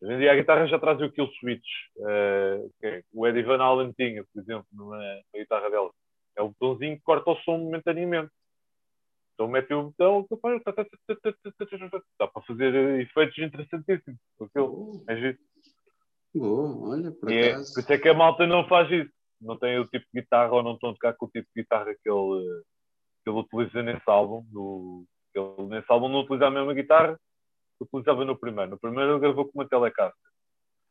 [0.00, 1.66] Hoje em dia a guitarra já traz o kill switch.
[1.96, 3.02] Uh, okay.
[3.12, 5.90] O Eddie Van Allen tinha, por exemplo, numa, na guitarra dela.
[6.36, 8.30] É o botãozinho que corta o som momentaneamente.
[9.34, 10.26] Então mete o botão,
[12.18, 14.20] dá para fazer efeitos interessantíssimos.
[14.40, 15.38] Aquilo, é giro.
[16.40, 17.70] Olha, por e acaso.
[17.70, 19.12] É, por isso é que a malta não faz isso.
[19.40, 21.62] Não tem o tipo de guitarra ou não estão a tocar com o tipo de
[21.62, 22.62] guitarra que ele,
[23.24, 24.44] que ele utiliza nesse álbum.
[24.50, 25.04] No,
[25.34, 27.18] ele, nesse álbum não utiliza a mesma guitarra
[27.78, 28.72] que utilizava no primeiro.
[28.72, 30.28] No primeiro ele gravou com uma Telecaster.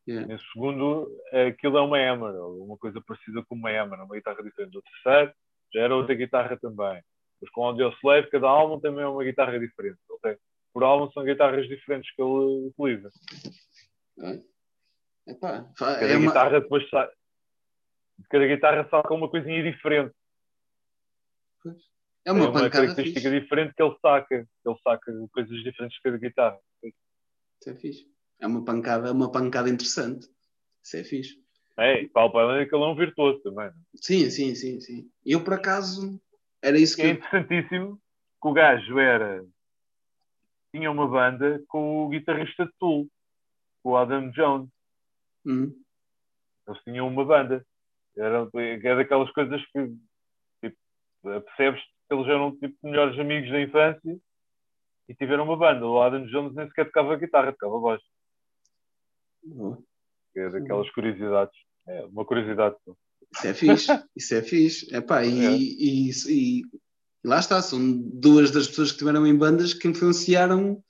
[0.07, 0.25] Yeah.
[0.25, 1.11] No segundo,
[1.49, 2.33] aquilo é uma Hammer,
[2.63, 4.73] uma coisa parecida com uma Hammer, uma guitarra diferente.
[4.73, 5.33] No terceiro,
[5.73, 7.03] já era outra guitarra também.
[7.41, 9.99] Mas com o Audio Slave, cada álbum também é uma guitarra diferente.
[10.09, 10.37] Okay?
[10.73, 13.09] Por álbum são guitarras diferentes que ele utiliza.
[15.27, 16.61] Epá, cada é guitarra uma...
[16.61, 17.09] depois sai.
[18.29, 20.13] Cada guitarra saca uma coisinha diferente.
[22.25, 23.39] É uma, é uma característica fixe.
[23.39, 24.35] diferente que ele saca.
[24.35, 26.59] Ele saca coisas diferentes de cada guitarra.
[26.83, 28.11] Isso é fixe.
[28.39, 30.27] É uma pancada, é uma pancada interessante.
[30.83, 31.47] Isso é fixe.
[31.77, 33.67] É, para o é que ele é um virtuoso também.
[33.67, 33.73] É?
[34.01, 35.11] Sim, sim, sim, sim.
[35.25, 36.19] Eu, por acaso,
[36.61, 37.03] era isso que.
[37.03, 38.01] É interessantíssimo
[38.41, 39.45] que o gajo era.
[40.71, 43.07] Tinha uma banda com o guitarrista de Tool,
[43.83, 44.69] o Adam Jones.
[45.45, 45.73] Hum.
[46.67, 47.65] Eles tinham uma banda.
[48.17, 49.93] Era, era daquelas coisas que
[50.61, 50.77] tipo,
[51.21, 54.19] percebes que eles eram tipo, melhores amigos da infância
[55.07, 55.85] e tiveram uma banda.
[55.85, 58.01] O Adam Jones nem sequer tocava guitarra, tocava voz.
[59.43, 59.83] Uhum.
[60.35, 61.57] É daquelas curiosidades.
[61.87, 62.75] É uma curiosidade.
[63.33, 64.95] Isso é fixe, isso é fixe.
[64.95, 65.51] Epá, e, é.
[65.51, 66.61] e, e, e,
[67.23, 70.83] lá está, são duas das pessoas que tiveram em bandas que influenciaram,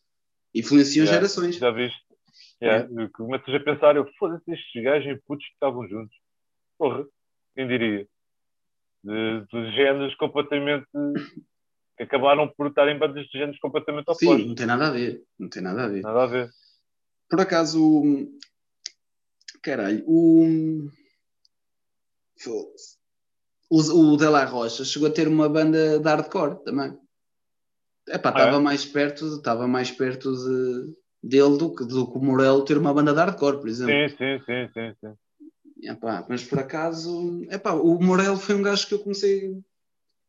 [0.53, 1.55] influenciam yeah, gerações.
[1.55, 1.99] Já viste?
[2.61, 3.03] Yeah.
[3.03, 3.07] É.
[3.09, 6.15] Começas a pensar, eu foda-se estes gajos e putos que estavam juntos.
[6.77, 7.05] Porra,
[7.57, 8.07] quem diria?
[9.03, 10.85] De, de géneros completamente
[11.97, 14.41] que acabaram por estar em bandas de géneros completamente opostos.
[14.41, 15.23] Sim, não tem nada a ver.
[15.39, 16.03] Não tem nada a ver.
[16.03, 16.49] Nada a ver.
[17.27, 18.03] Por acaso,
[19.63, 20.87] caralho, o
[23.69, 26.95] o, o De La Rocha chegou a ter uma banda de hardcore também.
[28.07, 28.59] Epá, estava ah, é?
[28.59, 30.93] mais perto, estava mais perto de,
[31.23, 33.93] dele do que, do que o Morel ter uma banda de hardcore, por exemplo.
[33.93, 35.13] Sim, sim, sim, sim, sim.
[35.81, 39.51] Epá, mas por acaso, epá, o Morel foi um gajo que eu comecei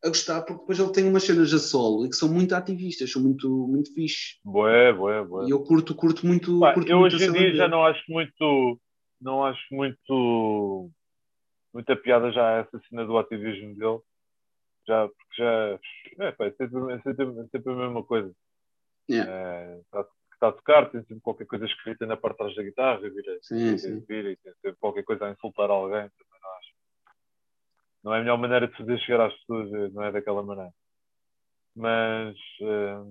[0.04, 3.10] a gostar porque depois ele tem umas cenas a solo e que são muito ativistas,
[3.10, 4.38] são muito, muito fixe.
[4.44, 5.46] Boé, boé, boé.
[5.46, 6.60] E eu curto, curto muito.
[6.60, 8.80] Pá, curto eu muito hoje em dia já não acho muito,
[9.20, 10.90] não acho muito
[11.72, 14.00] muita piada já essa cena do ativismo dele.
[14.86, 15.78] Já, porque já.
[16.24, 18.32] É, pá, é, sempre, é, sempre, é sempre a mesma coisa.
[19.10, 19.30] Yeah.
[19.30, 20.06] É, tá,
[20.38, 23.38] está a tocar, tem sempre qualquer coisa escrita na parte de trás da guitarra, vira,
[23.42, 24.00] Sim, vira, sim.
[24.08, 26.68] vira, e tem sempre qualquer coisa a insultar alguém, também não acho.
[28.04, 30.72] Não é a melhor maneira de fazer chegar às pessoas, eh, não é daquela maneira.
[31.74, 33.04] Mas, eh,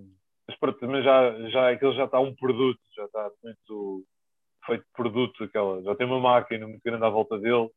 [0.48, 4.06] mas pronto, também já, já, aquilo já está um produto, já está muito
[4.66, 7.70] feito produto, aquela, já tem uma máquina muito grande à volta dele,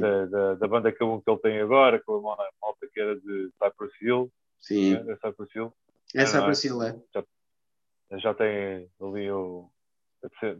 [0.00, 3.16] da, da, da banda que ele, que ele tem agora, com a malta- que era
[3.16, 4.94] de Cypress Hill, sim.
[4.94, 5.72] né, da Cypress Hill,
[6.14, 6.52] Essa é não a é?
[7.14, 7.37] É.
[8.12, 9.68] já tem ali o,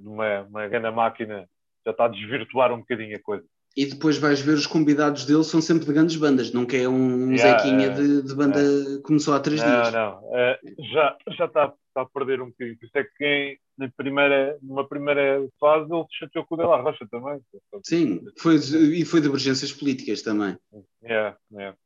[0.04, 1.48] uma, uma grande máquina,
[1.84, 3.44] já está a desvirtuar um bocadinho a coisa.
[3.76, 7.32] E depois vais ver os convidados dele são sempre de grandes bandas, nunca é um
[7.32, 9.92] Yeah, Zequinha de, de banda que começou há três não, dias.
[9.92, 10.58] não, eh,
[10.92, 12.76] já, já está, está a perder um bocadinho.
[12.76, 16.80] Por isso é que na primeira, numa primeira fase ele se chateou com o Dela
[16.80, 17.40] Rocha também.
[17.84, 20.58] Sim, foi, e foi de divergências políticas também.
[21.04, 21.76] Yeah, yeah.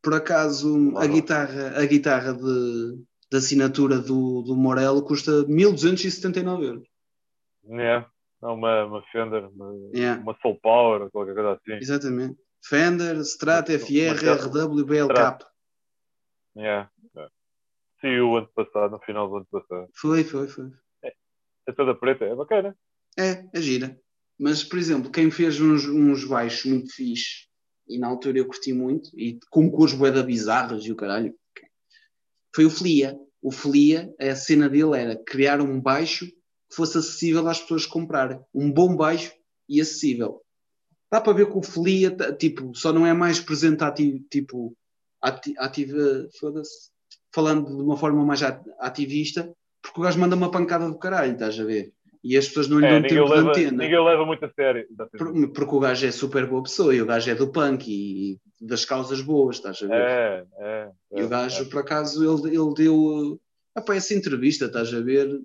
[0.00, 6.88] Por acaso, a guitarra, a guitarra de, de assinatura do, do Morello custa 1279 euros.
[7.66, 8.06] Yeah.
[8.42, 10.20] Não, uma, uma Fender, uma, Yeah.
[10.20, 11.72] uma Soul Power, qualquer coisa assim.
[11.80, 12.38] Exatamente.
[12.62, 15.46] Fender, Strat, FR, RW, BLK.
[16.54, 16.90] Yeah.
[18.02, 19.88] Saiu o ano passado, no final do ano passado.
[19.94, 20.70] Foi, foi, foi.
[21.66, 22.76] É toda preta, é bacana.
[23.18, 23.98] É, é gira.
[24.38, 27.46] Mas, por exemplo, quem fez uns, uns baixos muito fixe,
[27.88, 31.34] e na altura eu curti muito, e com cores boeda bizarras e o caralho,
[32.54, 33.16] foi o Flia.
[33.40, 38.40] O Flia, a cena dele era criar um baixo que fosse acessível às pessoas comprarem.
[38.54, 39.32] Um bom baixo
[39.68, 40.40] e acessível.
[41.10, 44.74] Dá para ver que o Flia, tá- tipo, só não é mais presente ativo, tipo,
[45.20, 46.28] ati- ativa,
[47.34, 49.52] falando de uma forma mais at- ativista,
[49.82, 51.92] porque o gajo manda uma pancada do caralho, estás a ver?
[52.24, 53.82] E as pessoas não lhe É, dão tempo de leva, antena.
[53.82, 54.86] ninguém leva muito a sério.
[55.18, 58.38] Por- Porque o gajo é super boa pessoa e o gajo é do punk e
[58.60, 60.00] das causas boas, estás a ver?
[60.00, 60.90] É, é.
[61.12, 61.64] e o é, gajo, é.
[61.68, 63.40] por acaso, ele, ele deu
[63.74, 65.40] ah, pá, essa entrevista, estás a ver?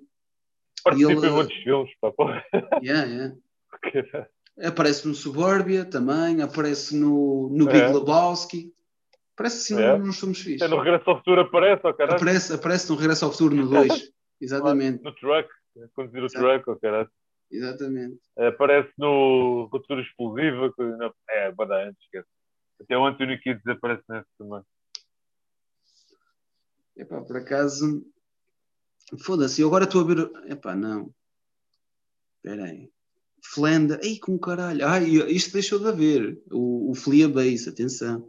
[0.84, 2.44] Participa ele- em muitos filmes, pá, porra.
[2.82, 3.34] Yeah, yeah.
[4.62, 7.72] Aparece no Suburbia também, aparece no, no É.
[7.72, 8.72] Big Lebowski.
[9.34, 9.96] Aparece assim É.
[9.96, 10.62] nos filmes fixos.
[10.62, 12.16] É, no Regresso ao Futuro aparece, ó caralho.
[12.16, 14.12] Aparece, aparece no Regresso ao Futuro no 2.
[14.40, 15.48] Exatamente, No truck,
[15.94, 17.10] conduzir o truck, ó caralho.
[17.50, 18.20] exatamente.
[18.36, 21.48] Aparece no Ruptura Explosiva, não- é,
[21.88, 22.28] antes, esquece.
[22.80, 24.62] Até o Anthony Kidd aparece nesse também.
[26.96, 28.04] Epá, por acaso.
[29.24, 30.30] Foda-se, eu agora estou a ver.
[30.50, 31.12] Epá, não.
[32.36, 32.90] Espera aí.
[33.44, 33.98] Flenda.
[34.02, 34.86] Ei, com caralho.
[34.86, 36.42] Ai, isto deixou de haver.
[36.50, 38.28] O, o Flia Base, atenção.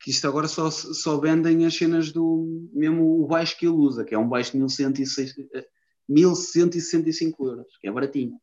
[0.00, 2.68] Que isto agora só, só vendem as cenas do.
[2.72, 5.68] Mesmo o baixo que ele usa, que é um baixo de 1106, eh,
[6.08, 8.38] 1165 euros, que é baratinho.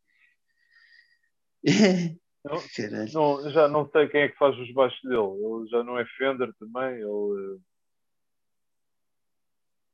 [2.44, 2.58] Não,
[3.14, 5.18] não, já não sei quem é que faz os baixos dele.
[5.18, 6.96] Ele já não é Fender também.
[6.96, 7.04] Ele
[7.56, 7.60] eh,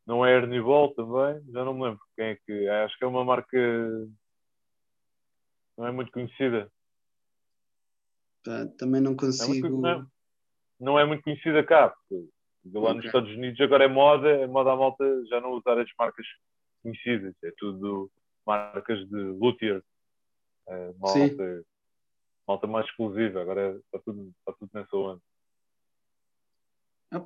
[0.05, 1.43] não é Ernie Ball também.
[1.51, 2.67] Já não me lembro quem é que.
[2.69, 3.57] Acho que é uma marca.
[5.77, 6.71] Não é muito conhecida.
[8.43, 9.81] Pá, também não É muito, consigo.
[9.81, 10.07] não,
[10.79, 11.93] não é muito conhecida cá.
[12.07, 12.29] Porque
[12.79, 13.07] lá nos Ok.
[13.07, 14.29] Estados Unidos agora é moda.
[14.29, 16.25] É moda à malta já não usar as marcas
[16.81, 17.33] conhecidas.
[17.43, 18.11] É tudo
[18.45, 19.83] marcas de luthier.
[20.67, 21.65] É, malta,
[22.47, 23.41] malta mais exclusiva.
[23.41, 25.21] Agora está tudo, está tudo nessa onda.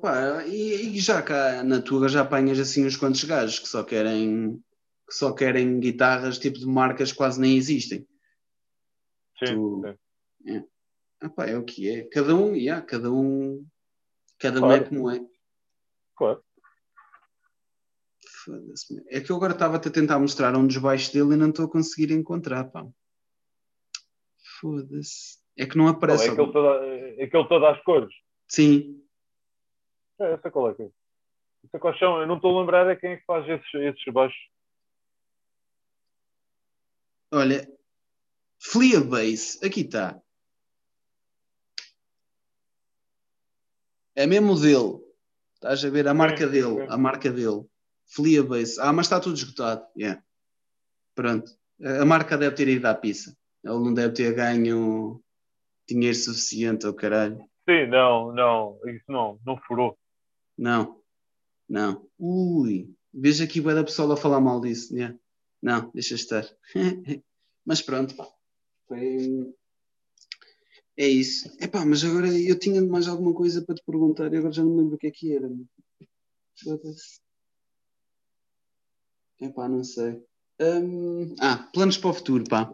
[0.00, 3.82] Pá, e, e já cá na Tuga já apanhas assim uns quantos gajos que só
[3.82, 4.62] querem
[5.08, 8.06] que só querem guitarras tipo de marcas que quase nem existem.
[9.38, 9.98] Sim, Tu-
[10.44, 10.68] sim.
[11.20, 12.04] Ah pá, é o que é.
[12.04, 13.66] Cada um, yeah, cada um,
[14.38, 14.88] cada um é Claro.
[14.88, 15.20] como é.
[16.16, 16.44] Claro.
[18.44, 19.04] Foda-se.
[19.08, 21.66] É que eu agora estava a tentar mostrar um dos baixos dele e não estou
[21.66, 22.86] a conseguir encontrar, pá.
[24.60, 25.38] Foda-se.
[25.56, 26.28] É que não Qual aparece.
[26.28, 28.14] é aquele, toda, é aquele todo às cores.
[28.48, 29.02] Sim,
[30.20, 30.90] É, essa qual é que é?
[31.72, 32.20] Essa são?
[32.20, 34.38] Eu não estou a lembrar é quem é que faz esses, esses baixos.
[37.32, 37.68] olha.
[38.58, 40.20] Flia Bass, aqui está.
[44.14, 45.00] É mesmo dele.
[45.54, 47.66] Estás a ver a marca dele, a marca dele.
[48.14, 48.78] Flia Bass.
[48.78, 49.86] Ah, mas está tudo esgotado.
[49.96, 50.22] Yeah.
[51.14, 51.50] Pronto.
[51.82, 53.36] A marca deve ter ido à pizza.
[53.64, 55.22] Ele não deve ter ganho
[55.88, 57.38] dinheiro suficiente, ao caralho.
[57.68, 58.78] Sim, não, não.
[58.86, 59.98] Isso não, não furou.
[60.58, 61.00] Não.
[61.68, 62.06] Não.
[62.18, 62.94] Ui.
[63.14, 64.94] Veja aqui o da pessoa a falar mal disso.
[64.94, 65.16] Yeah.
[65.62, 66.44] Não, deixa estar.
[67.64, 68.14] mas pronto.
[68.88, 69.54] Foi...
[70.98, 71.50] É isso.
[71.58, 74.72] Epá, mas agora eu tinha mais alguma coisa para te perguntar e agora já não
[74.72, 75.50] me lembro o que é que era.
[76.62, 77.22] Foda-se.
[79.42, 80.22] Epá, não sei.
[80.60, 82.72] Hum, ah, planos para o futuro, pá.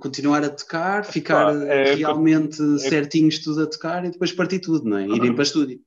[0.00, 4.60] Continuar a tocar, ficar Epá, é- realmente é- certinhos tudo a tocar e depois partir
[4.60, 5.06] tudo, não é?
[5.06, 5.78] Irem para estúdio.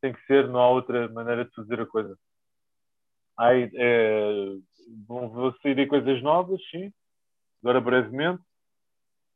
[0.00, 2.18] Tem que ser, não há outra maneira de fazer a coisa.
[3.38, 4.56] Ai, é,
[5.06, 6.90] vão sair aí coisas novas, sim,
[7.62, 8.42] agora brevemente.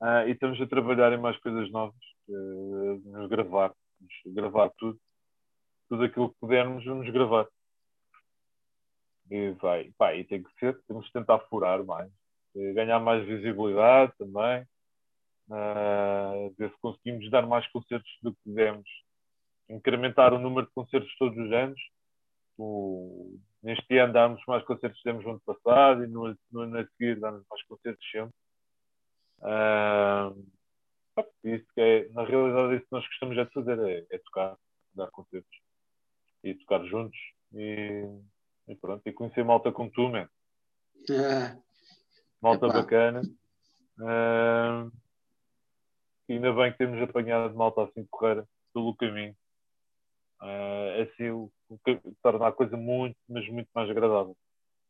[0.00, 2.00] Uh, e estamos a trabalhar em mais coisas novas,
[2.30, 4.98] uh, vamos gravar, vamos gravar tudo,
[5.90, 7.46] tudo aquilo que pudermos, vamos gravar.
[9.30, 12.10] E vai, pá, e tem que ser, temos que tentar furar mais,
[12.74, 14.66] ganhar mais visibilidade também,
[15.48, 18.88] uh, ver se conseguimos dar mais concertos do que demos,
[19.68, 21.80] incrementar o número de concertos todos os anos.
[22.58, 26.78] O, neste ano damos mais concertos que demos no ano passado e no, no ano
[26.78, 28.34] a seguir damos mais concertos sempre.
[29.38, 30.60] Uh,
[31.44, 34.56] isso é, na realidade, isso que nós gostamos é de fazer, é, é tocar,
[34.94, 35.58] dar concertos
[36.42, 37.18] e tocar juntos
[37.54, 38.06] e,
[38.70, 40.28] e, pronto, e conhecer malta como tu, man.
[41.10, 41.56] É.
[42.40, 42.74] Malta Epá.
[42.74, 43.22] bacana.
[43.98, 44.90] Uh,
[46.28, 49.36] ainda bem que temos apanhado malta assim correr pelo caminho.
[50.40, 51.78] Uh, assim o, o
[52.22, 54.34] torna a coisa muito, mas muito mais agradável,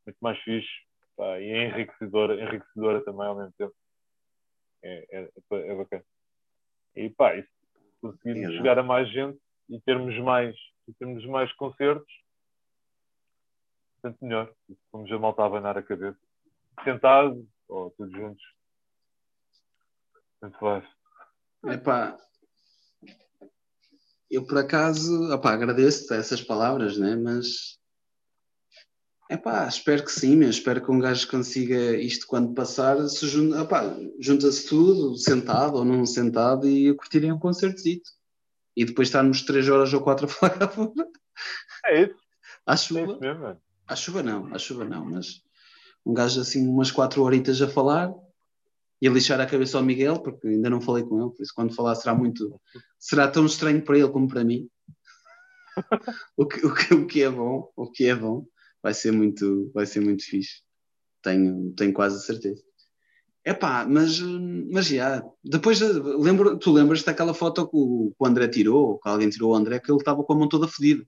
[0.07, 0.69] muito mais fixe
[1.17, 3.75] pá, e é enriquecedora, enriquecedora também ao mesmo tempo.
[4.83, 6.05] É, é, é bacana.
[6.95, 7.49] E pá, isso,
[8.01, 9.39] conseguirmos é chegar a mais gente
[9.69, 10.55] e termos mais,
[10.87, 12.13] e termos mais concertos,
[14.01, 14.53] tanto melhor.
[14.93, 16.19] Vamos a malta a abanar a cabeça.
[16.85, 18.43] Sentado ou todos juntos.
[20.41, 20.85] Tanto faz.
[21.67, 22.19] Epá,
[24.31, 27.17] eu por acaso opá, agradeço essas palavras, né?
[27.17, 27.79] mas
[29.29, 34.69] epá, espero que sim, mas espero que um gajo consiga isto quando passar, se junta-se
[34.69, 38.09] tudo, sentado ou não sentado, e curtirem um concertozito.
[38.77, 41.09] E depois estarmos três horas ou quatro a falar fora.
[41.87, 42.15] É isso.
[42.77, 43.01] Chuva.
[43.01, 43.61] É isso mesmo,
[43.91, 45.43] à chuva não, à chuva não, mas
[46.07, 48.15] um gajo assim umas quatro horitas a falar
[49.03, 51.53] e a lixar a cabeça ao Miguel, porque ainda não falei com ele, por isso
[51.55, 52.61] quando falar será muito.
[52.99, 54.69] será tão estranho para ele como para mim.
[56.37, 58.47] o, que, o, que, o que é bom, o que é bom,
[58.83, 60.63] vai ser muito, vai ser muito fixe.
[61.23, 62.63] Tenho, tenho quase a certeza.
[63.59, 68.47] Pá, mas, mas já, depois lembro, tu lembras daquela foto que o, que o André
[68.47, 71.05] tirou, que alguém tirou o André, que ele estava com a mão toda fodida.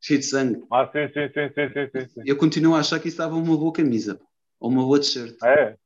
[0.00, 0.62] Cheio de sangue.
[0.70, 2.20] Ah, sim, sim, sim, sim, sim, sim.
[2.24, 4.20] Eu continuo a achar que isso estava uma boa camisa.
[4.60, 5.36] Ou uma boa t-shirt.
[5.42, 5.76] É.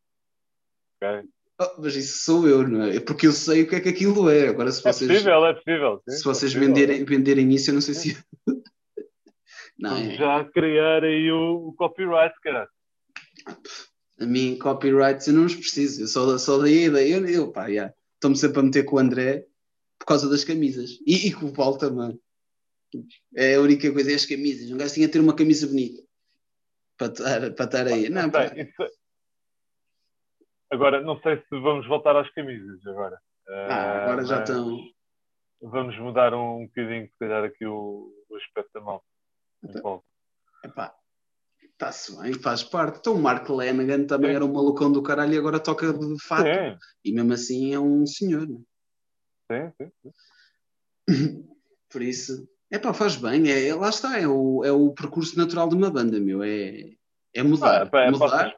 [0.97, 1.29] Okay.
[1.61, 2.97] Oh, mas isso sou eu, não é?
[2.97, 3.01] é?
[3.01, 4.49] Porque eu sei o que é que aquilo é.
[4.49, 6.03] Agora, se é vocês, é possível, é possível.
[6.09, 8.25] Sim, se vocês é venderem, venderem isso, eu não sei se.
[9.79, 10.15] não, é.
[10.15, 12.67] Já criar aí o, o copyright, cara.
[14.19, 16.03] A mim, copyrights eu não os preciso.
[16.03, 17.17] Eu só, só daí a ideia.
[17.17, 17.93] Eu, eu pá, yeah.
[18.15, 19.47] estou-me sempre a meter com o André
[19.99, 20.93] por causa das camisas.
[21.07, 22.19] E, e com o Paulo também.
[23.37, 24.71] É a única coisa, é as camisas.
[24.71, 26.03] Um gajo tinha a ter uma camisa bonita
[26.97, 28.09] para estar, para estar aí.
[28.09, 28.51] Não, pá.
[30.71, 33.21] Agora, não sei se vamos voltar às camisas agora.
[33.49, 34.79] Ah, agora uh, já estão.
[35.63, 39.03] Vamos mudar um, bocadinho, se calhar, aqui o, o aspecto da mão.
[39.63, 40.03] Então,
[40.65, 40.95] epá,
[41.63, 42.99] está-se bem, faz parte.
[43.01, 44.37] Então o Mark Lanagan também Sim.
[44.37, 46.45] era um malucão do caralho e agora toca de fato.
[46.45, 46.79] Sim.
[47.05, 48.47] E mesmo assim é um senhor.
[48.47, 48.65] Não?
[49.51, 49.71] É?
[49.71, 50.13] Sim, sim,
[51.11, 51.49] sim.
[51.91, 53.51] Por isso, é pá, faz bem.
[53.51, 56.43] É, lá está, é o, é o percurso natural de uma banda, meu.
[56.43, 56.93] É,
[57.35, 57.89] é mudar.
[57.93, 58.55] Ah, é, mudar.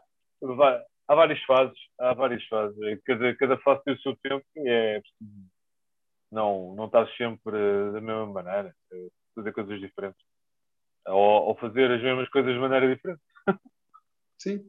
[1.08, 2.76] Há várias fases, há várias fases.
[3.04, 5.02] Cada, cada fase tem o seu tempo e é
[6.32, 7.52] não, não estás sempre
[7.92, 10.24] da mesma maneira, é fazer coisas diferentes.
[11.06, 13.20] Ou, ou fazer as mesmas coisas de maneira diferente.
[14.38, 14.68] Sim,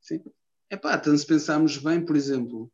[0.00, 0.24] sim.
[0.68, 2.68] É pá, então se pensarmos bem, por exemplo,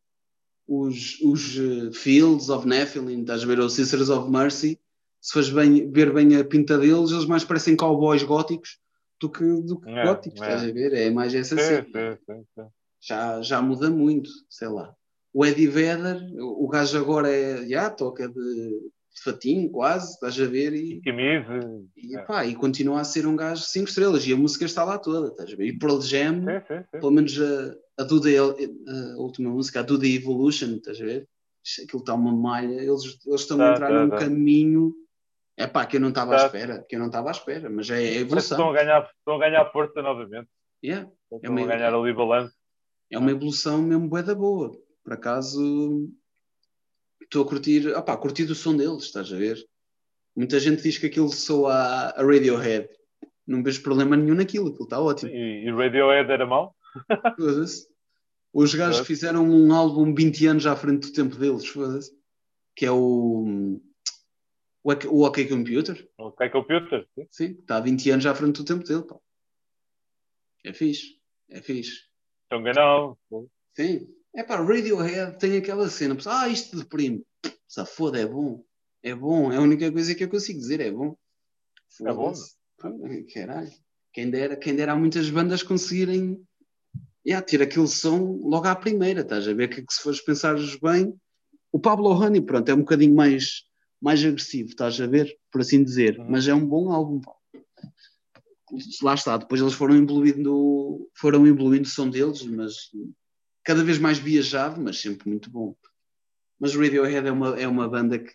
[0.67, 4.79] os, os uh, Fields of Nephilim, estás a ver, os Sisters of Mercy,
[5.25, 8.77] se fores bem, ver bem a pinta deles, eles mais parecem cowboys góticos
[9.19, 10.43] do que, do que é, góticos, é.
[10.45, 10.93] estás a ver?
[10.93, 12.55] É mais essa sim, sim,
[13.01, 14.93] já, já muda muito, sei lá.
[15.33, 18.91] O Eddie Vedder, o gajo agora é, já, toca de
[19.23, 20.75] fatinho quase, estás a ver?
[20.75, 21.59] E, camisa.
[21.97, 24.99] E, pá, e continua a ser um gajo 5 estrelas e a música está lá
[24.99, 25.65] toda, estás a ver?
[25.65, 26.99] E Pearl Jam, sim, sim, sim.
[26.99, 31.03] pelo menos a, a, do the, a última música, a Do The Evolution, estás a
[31.03, 31.27] ver?
[31.83, 34.17] Aquilo está uma malha, eles, eles estão tá, a entrar tá, num tá.
[34.19, 34.93] caminho
[35.57, 37.89] é pá, que eu não estava à espera, que eu não estava à espera, mas
[37.89, 38.57] é, é evolução.
[38.57, 40.49] Estão a, ganhar, estão a ganhar força novamente.
[40.83, 41.09] Yeah.
[41.31, 42.55] Estão é a ganhar ali balanço
[43.11, 44.71] é uma evolução mesmo bué da boa.
[45.03, 46.09] Por acaso
[47.21, 49.57] estou a curtir, opá, a curtir o som deles, estás a ver?
[50.35, 52.89] Muita gente diz que aquilo soa a, a Radiohead.
[53.47, 55.31] Não vejo problema nenhum naquilo, aquilo está ótimo.
[55.31, 56.75] E, e Radiohead era mau?
[58.53, 62.11] Os gajos fizeram um álbum 20 anos à frente do tempo deles, foda-se.
[62.75, 63.79] Que é o.
[64.85, 66.07] O OK Computer.
[66.17, 67.07] O OK Computer?
[67.15, 67.27] Sim.
[67.31, 69.03] sim, está há 20 anos à frente do tempo dele.
[69.03, 69.17] Pá.
[70.63, 71.19] É fixe.
[71.49, 72.03] É fixe.
[72.43, 73.17] Estão ganhando.
[73.75, 74.07] Sim.
[74.35, 77.25] É para Radiohead tem aquela cena, ah, isto deprime.
[77.67, 78.63] Se foda, é bom.
[79.01, 81.15] É bom, é a única coisa que eu consigo dizer, é bom.
[82.01, 82.33] É bom.
[83.33, 83.71] Caralho.
[84.11, 86.45] Quem dera, quem dera há muitas bandas conseguirem
[87.25, 89.69] yeah, ter aquele som logo à primeira, estás a ver?
[89.69, 91.13] Que, que se fores pensar bem,
[91.71, 93.63] o Pablo Honey, pronto, é um bocadinho mais,
[94.05, 95.35] mais agressivo, estás a ver?
[95.51, 96.29] Por assim dizer, uhum.
[96.29, 97.19] mas é um bom álbum.
[99.01, 102.91] Lá está, depois eles foram evoluindo, foram evoluindo o som deles, mas
[103.63, 105.75] cada vez mais viajado, mas sempre muito bom.
[106.59, 108.31] Mas o Radiohead é uma, é uma banda que,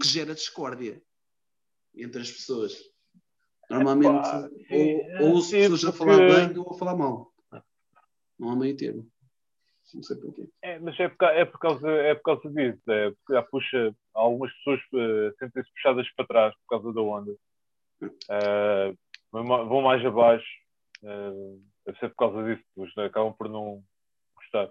[0.00, 1.02] que gera discórdia
[1.94, 2.74] entre as pessoas.
[3.68, 5.86] Normalmente, Epá, ou, ou as pessoas porque...
[5.86, 7.30] a falar bem ou a falar mal.
[8.38, 9.06] Não há meio termo.
[9.94, 10.48] Não sei porquê.
[10.62, 12.90] É, mas é por, é por, causa, é por causa disso.
[12.90, 17.32] É porque já puxa, algumas pessoas uh, sentem-se puxadas para trás por causa da onda.
[18.02, 18.98] Uh,
[19.30, 20.46] vão mais abaixo.
[21.02, 22.64] Uh, deve ser por causa disso.
[22.74, 23.82] Pois, né, acabam por não
[24.34, 24.68] gostar.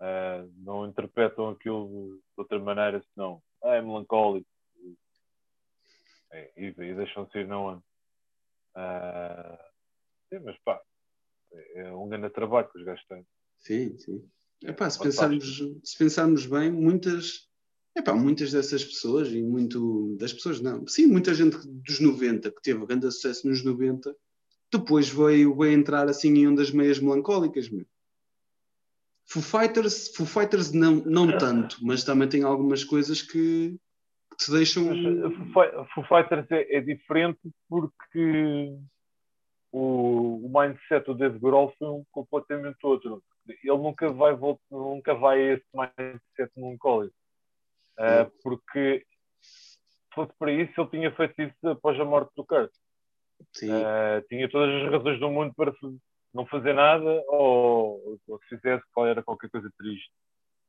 [0.00, 4.48] Uh, não interpretam aquilo de outra maneira, senão ah, é melancólico.
[6.30, 7.82] É, e, e deixam-se ir na onda.
[8.76, 9.58] Uh,
[10.28, 10.80] sim, mas pá,
[11.74, 13.26] é um grande trabalho que os gajos têm.
[13.58, 14.30] Sim, sim.
[14.62, 17.48] Epá, se, pensarmos, se pensarmos bem, muitas,
[17.96, 22.62] epá, muitas dessas pessoas, e muito das pessoas, não, sim, muita gente dos 90 que
[22.62, 24.14] teve grande sucesso nos 90,
[24.72, 27.68] depois veio, veio entrar assim em ondas meias melancólicas.
[27.68, 27.86] Meu.
[29.26, 33.76] Foo Fighters, Foo Fighters não, não tanto, mas também tem algumas coisas que,
[34.30, 34.86] que te deixam.
[34.86, 37.38] Mas, uh, Foo Fighters é, é diferente
[37.68, 38.76] porque
[39.72, 43.22] o, o mindset do Dave Grohl foi um completamente outro.
[43.46, 47.14] Ele nunca vai voltar, nunca vai a esse mindset melancólico.
[47.98, 49.04] Uh, porque
[49.40, 52.72] se fosse para isso, ele tinha feito isso após a morte do Kurt.
[53.62, 55.72] Uh, tinha todas as razões do mundo para
[56.32, 60.10] não fazer nada ou, ou se fizesse, qual era qualquer coisa triste.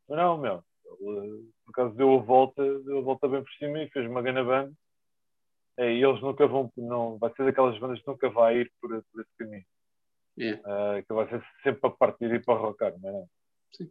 [0.07, 0.63] Mas não, meu.
[1.01, 4.21] Ele, por acaso deu a volta, deu a volta bem por cima e fez uma
[4.21, 4.71] grande banda
[5.77, 8.89] é, e eles nunca vão, não, vai ser daquelas bandas que nunca vai ir por,
[9.11, 9.65] por esse caminho.
[10.37, 10.61] Yeah.
[10.61, 13.25] Uh, que vai ser sempre para partir e para rocar, não é?
[13.73, 13.89] Sim.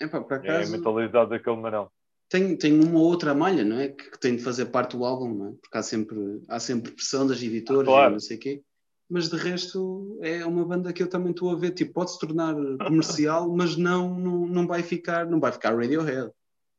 [0.00, 1.90] É, pá, por acaso, é mentalizado daquele marão.
[2.32, 3.88] Tem, tem uma outra malha, não é?
[3.88, 5.52] Que, que, tem de fazer parte do álbum, não é?
[5.60, 8.10] Porque há sempre, há sempre pressão das editoras claro.
[8.10, 8.62] e não sei o quê.
[9.06, 12.18] Mas de resto é uma banda que eu também estou a ver, tipo, pode se
[12.18, 16.32] tornar comercial, mas não, não, não vai ficar, não vai ficar Radiohead.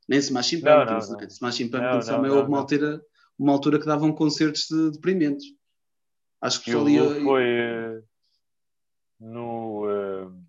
[0.10, 1.28] Nem Smashing Pumpkins, não, não, não.
[1.28, 3.00] Smashing Pumpkins também houve uma altura
[3.38, 5.46] uma altura que davam concertos de deprimentes.
[6.42, 7.24] Acho que foi ali.
[7.24, 8.04] Foi uh,
[9.20, 9.86] no.
[9.86, 10.44] Uh,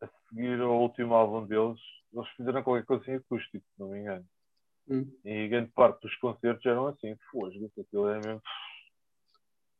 [0.00, 1.78] a seguir ao último álbum deles,
[2.14, 4.24] eles fizeram qualquer coisa em acústico, se não me engano.
[4.90, 5.10] Hum.
[5.24, 8.42] E grande parte dos concertos eram assim, fosgo, aquilo é mesmo.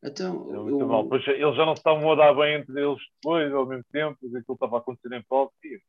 [0.03, 0.87] Então, é muito eu...
[0.87, 1.09] mal.
[1.09, 4.17] Pois, eles já não se estavam a dar bem entre eles depois, ao mesmo tempo,
[4.27, 5.81] aquilo estava a acontecer em palco, e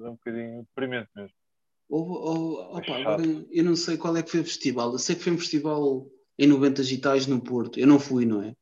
[0.00, 1.34] é um bocadinho deprimente mesmo.
[1.88, 4.92] Ou, ou, opa, agora eu não sei qual é que foi o festival.
[4.92, 6.06] Eu sei que foi um festival
[6.38, 7.78] em 90 digitais no Porto.
[7.78, 8.56] Eu não fui, não é?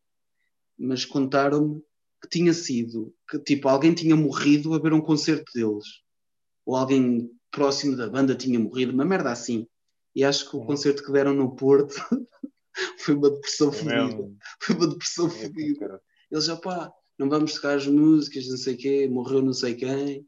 [0.76, 1.80] Mas contaram-me
[2.20, 6.02] que tinha sido, que tipo, alguém tinha morrido a ver um concerto deles.
[6.66, 9.66] Ou alguém próximo da banda tinha morrido, uma merda assim.
[10.14, 11.94] E acho que o concerto que deram no Porto
[12.98, 14.30] foi uma depressão fodida.
[14.60, 16.00] Foi uma depressão fodida.
[16.30, 20.26] Eles já pá, não vamos tocar as músicas, não sei quê, morreu não sei quem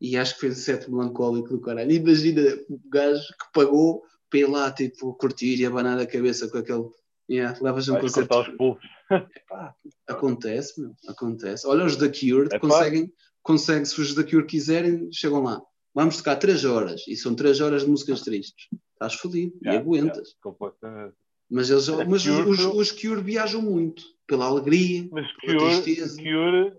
[0.00, 1.90] e acho que foi um set melancólico do caralho.
[1.90, 6.58] Imagina o gajo que pagou para ir lá, tipo, curtir e abanar a cabeça com
[6.58, 6.84] aquele.
[7.28, 8.38] Yeah, levas um concerto.
[8.38, 8.84] Os pulsos.
[9.10, 9.74] Epá,
[10.08, 11.66] acontece, meu, acontece.
[11.66, 13.12] Olha, os da Cure é conseguem,
[13.42, 15.60] conseguem, se os da Cure quiserem, chegam lá.
[15.96, 18.68] Vamos tocar 3 horas e são 3 horas de músicas tristes.
[18.92, 20.36] Estás fodido yeah, e aguentas.
[20.44, 21.12] Yeah,
[21.50, 26.22] mas eles, mas Cure, os, os, Cure viajam muito pela alegria, mas pela Cure, tristeza.
[26.22, 26.76] Cure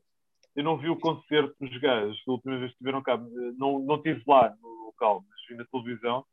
[0.56, 3.18] eu não vi o concerto dos gajos da última vez que estiveram cá.
[3.57, 6.23] Não, não estive lá no local, mas vi na televisão.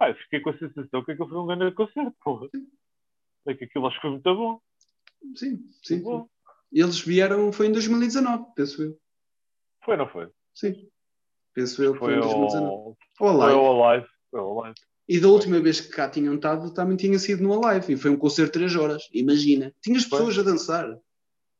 [0.00, 2.48] Ah, eu fiquei com a sensação que aquilo foi um grande concerto, porra.
[3.46, 4.60] É que aquilo acho que foi muito bom.
[5.36, 6.02] Sim, sim.
[6.02, 6.28] Bom.
[6.72, 8.98] Eles vieram, foi em 2019, penso eu.
[9.84, 10.28] Foi, não foi?
[10.52, 10.88] Sim.
[11.54, 12.66] Penso eu que foi, foi em 2019.
[12.66, 12.96] Ao...
[13.16, 14.06] Foi ao Alive.
[14.30, 14.80] Foi ao Alive.
[15.06, 17.92] E da última vez que cá tinham estado, também tinha sido no Alive.
[17.92, 19.08] E foi um concerto de 3 horas.
[19.12, 19.72] Imagina.
[19.82, 20.42] Tinhas pessoas foi.
[20.42, 20.98] a dançar.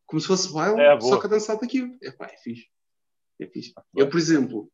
[0.06, 1.96] Como se fosse baile, é, só que a dançar daquilo.
[2.02, 2.66] É pá, é fixe.
[3.40, 3.72] É fixe.
[3.76, 4.70] Ah, eu, por exemplo,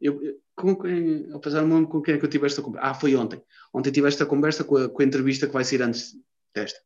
[0.00, 2.88] eu, eu, com quem, apesar não com quem é que eu tive esta conversa.
[2.88, 3.42] Ah, foi ontem.
[3.72, 6.14] Ontem tive esta conversa com a, com a entrevista que vai ser antes
[6.54, 6.80] desta.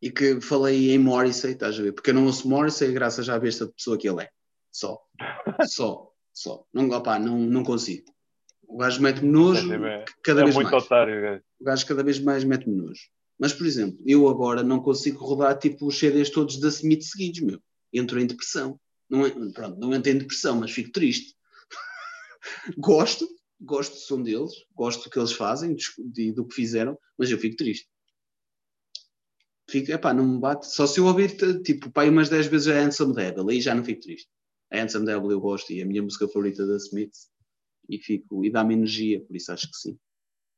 [0.00, 1.92] E que falei em Morrissey, estás a ver?
[1.92, 4.30] Porque eu não ouço Morrissey graças à besta pessoa que ele é.
[4.70, 5.00] Só.
[5.66, 6.12] Só.
[6.36, 6.66] Só.
[6.70, 8.14] Não, opá, não, não consigo.
[8.68, 9.70] O gajo mete-me nojo
[10.22, 10.84] cada é vez muito mais.
[10.84, 11.42] Otário, gajo.
[11.58, 13.00] O gajo cada vez mais mete-me nojo.
[13.38, 17.40] Mas, por exemplo, eu agora não consigo rodar tipo os CDs todos da Smith seguidos,
[17.40, 17.58] meu.
[17.90, 18.78] Entro em depressão.
[19.08, 21.34] Não, é, pronto, não entro em depressão, mas fico triste.
[22.76, 23.26] gosto,
[23.58, 27.38] gosto do som deles, gosto do que eles fazem, de, do que fizeram, mas eu
[27.38, 27.88] fico triste.
[29.70, 30.66] fico, epá, não me bate.
[30.66, 33.84] Só se eu ouvir, tipo, pai, umas 10 vezes a Handsome Devil, aí já não
[33.84, 34.28] fico triste.
[34.70, 37.30] A Handsome Devil eu gosto e é a minha música favorita da Smiths
[37.88, 39.98] e fico, e dá-me energia, por isso acho que sim.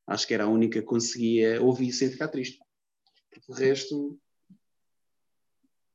[0.07, 2.59] Acho que era a única que conseguia ouvir sem ficar triste.
[3.31, 4.19] Porque o resto.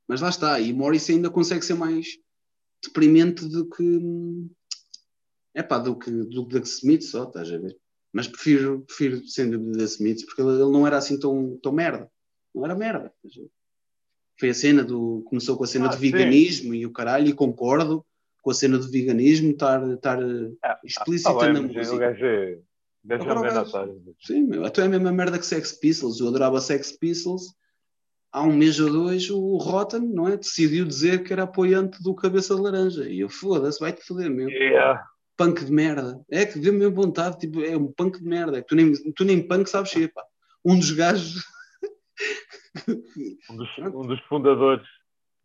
[0.08, 2.20] Mas lá está, e Morris ainda consegue ser mais
[2.84, 4.02] deprimente do que.
[5.56, 7.76] É pá, do que, do que da Smith só, estás a ver?
[8.12, 12.12] Mas prefiro, prefiro dúvida da Smith, porque ele, ele não era assim tão, tão merda.
[12.54, 13.12] Não era merda.
[14.40, 15.24] Foi a cena do.
[15.26, 16.80] Começou com a cena ah, do veganismo sim.
[16.80, 18.06] e o caralho, e concordo
[18.44, 20.20] com a cena do veganismo estar, estar
[20.64, 21.96] ah, explícita ah, na música.
[21.96, 22.60] O gajo é,
[23.06, 23.66] gajo é
[24.20, 26.20] Sim, meu, até é a mesma merda que Sex Pistols.
[26.20, 27.54] Eu adorava Sex Pistols.
[28.34, 30.36] Há um mês ou dois, o Rotten, não é?
[30.36, 33.08] Decidiu dizer que era apoiante do Cabeça de Laranja.
[33.08, 34.50] E eu, foda-se, vai-te foder, meu.
[34.50, 35.06] Yeah.
[35.38, 36.20] Punk de merda.
[36.32, 38.58] É que deu-me vontade, tipo, é um punk de merda.
[38.58, 40.24] É tu, nem, tu nem punk sabes ser, pá.
[40.66, 41.44] Um dos gajos
[43.50, 44.88] um, dos, um dos, fundadores.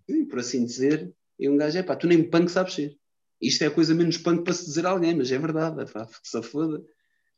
[0.08, 2.98] Sim, por assim dizer, e um gajo é pá, tu nem punk sabes ser.
[3.40, 5.86] Isto é a coisa menos punk para se dizer a alguém, mas é verdade, é
[5.86, 6.82] pá, se foda.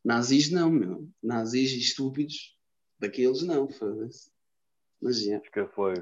[0.03, 1.07] Nazis não, meu.
[1.21, 2.57] Nazis estúpidos,
[2.99, 4.31] daqueles não, foda-se.
[5.01, 5.39] Mas é.
[5.39, 5.93] que foi.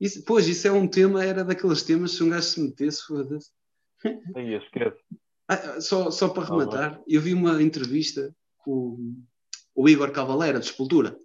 [0.00, 3.50] Isso, pois, isso é um tema, era daqueles temas, se um gajo se metesse, foda-se.
[4.34, 4.98] Aí, esquece.
[5.48, 9.16] Ah, só, só para rematar, eu vi uma entrevista com
[9.74, 11.16] o Igor Cavalera, de Sepultura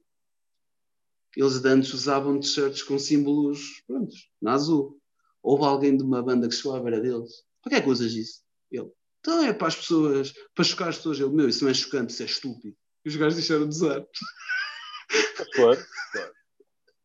[1.37, 4.99] eles antes usavam t-shirts com símbolos, pronto, na azul.
[5.43, 7.43] Houve alguém de uma banda que chegou à beira deles.
[7.61, 8.41] Para que é que usas isso?
[8.71, 8.89] Ele,
[9.19, 11.19] então é para as pessoas, para chocar as pessoas.
[11.19, 12.75] Ele, meu, isso não é chocante, isso é estúpido.
[13.05, 14.03] E os gajos deixaram de usar.
[15.53, 16.33] Claro, claro.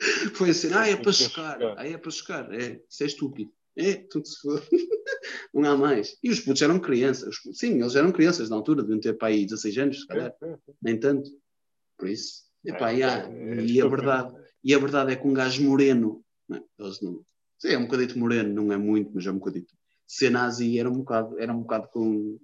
[0.35, 1.59] Foi assim, ah, é para chocar.
[1.77, 2.53] Ah, é para chocar.
[2.55, 3.53] É, isso é estúpido.
[3.77, 4.63] É, tudo se for.
[5.53, 6.17] não há mais.
[6.23, 7.37] E os putos eram crianças.
[7.53, 10.35] Sim, eles eram crianças na altura, deviam ter para aí 16 anos, se calhar.
[10.81, 11.31] Nem tanto.
[11.99, 12.52] Por isso.
[12.65, 16.59] Epá, é, é, e, a verdade, e a verdade é que um gajo moreno, não
[16.59, 16.65] é?
[16.79, 17.25] Eles não,
[17.59, 19.75] sim, é um bocadito moreno, não é muito, mas é um bocadito.
[20.07, 22.39] Ser nazi era um bocado, era um bocado com,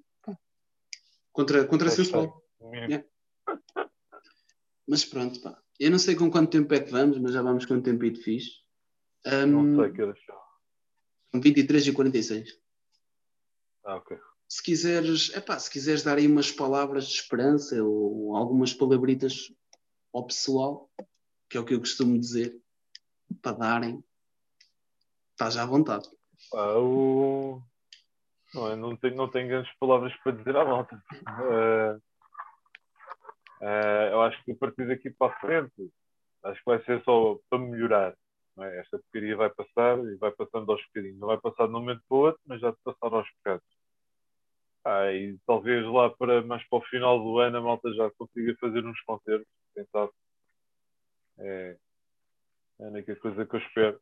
[1.32, 2.42] contra, contra sensual.
[2.90, 3.04] É.
[4.86, 5.60] Mas pronto, pá.
[5.78, 8.20] Eu não sei com quanto tempo é que vamos, mas já vamos com um tempito
[8.20, 8.50] fixe.
[9.24, 11.40] Um, não sei que horas são.
[11.40, 12.58] 23 e 46.
[13.84, 14.18] Ah, ok.
[14.48, 19.52] Se quiseres, epá, se quiseres dar aí umas palavras de esperança ou algumas palabritas
[20.12, 20.90] ao pessoal,
[21.48, 22.60] que é o que eu costumo dizer,
[23.42, 24.04] para darem,
[25.32, 26.08] estás à vontade.
[26.54, 27.62] Ah, o...
[28.54, 31.02] não, não, tenho, não tenho grandes palavras para dizer à volta.
[31.26, 31.96] Uh,
[33.62, 35.92] uh, eu acho que a partir daqui para a frente,
[36.44, 38.16] acho que vai ser só para melhorar.
[38.60, 38.80] É?
[38.80, 41.18] Esta porcaria vai passar e vai passando aos bocadinhos.
[41.18, 43.77] Não vai passar de um momento para o outro, mas já de passar aos bocados.
[44.84, 48.56] Ah, e talvez lá para mais para o final do ano a malta já consiga
[48.60, 50.12] fazer uns concertos pensado.
[51.38, 51.76] É,
[52.80, 54.00] é a única coisa que eu espero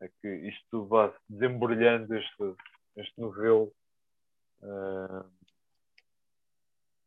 [0.00, 2.54] é que isto vá se desembrulhando este,
[2.96, 3.72] este novelo
[4.60, 5.30] uh,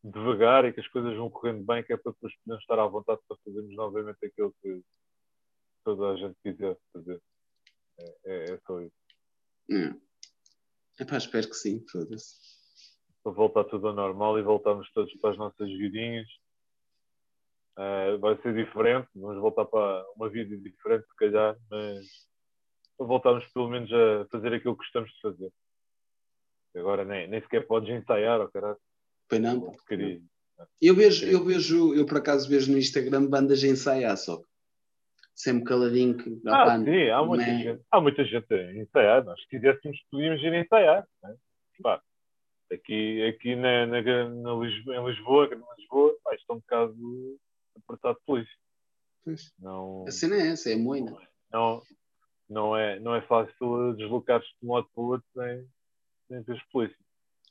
[0.03, 2.87] devagar e que as coisas vão correndo bem, que é para depois podermos estar à
[2.87, 4.81] vontade para fazermos novamente aquilo que
[5.83, 7.21] toda a gente quiser fazer.
[7.99, 8.95] É, é, é só isso.
[9.69, 9.99] Hum.
[10.99, 12.56] Epá, espero que sim, foda-se.
[13.27, 16.27] Para voltar tudo ao normal e voltarmos todos para as nossas vidinhas
[17.77, 22.07] Uh, vai ser diferente, vamos voltar para uma vida diferente, se calhar, mas
[22.97, 25.51] voltarmos pelo menos a fazer aquilo que gostamos de fazer.
[26.75, 28.79] Agora nem, nem sequer podes ensaiar, oh, caralho.
[29.29, 30.19] Pois não, Queria...
[30.81, 34.41] Eu vejo, eu vejo, eu por acaso vejo no Instagram bandas a ensaiar só.
[35.35, 37.57] Sempre caladinho que ah, pá, sim, há muita, é...
[37.59, 39.23] gente, há muita gente a ensaiar.
[39.23, 41.07] Nós se quiséssemos podíamos ir ensaiar.
[41.21, 41.35] Né?
[41.83, 42.01] Pá,
[42.73, 47.39] aqui aqui na, na, na Lisboa, em Lisboa, em Lisboa, pá, isto é um bocado
[47.75, 48.57] apertado de polícia.
[49.23, 49.53] Pois.
[49.59, 51.15] Não, a cena é essa, é moina.
[51.51, 51.81] Não,
[52.49, 55.67] não, é, não é fácil deslocar-se de um lado para o outro sem,
[56.27, 56.97] sem ter polícia.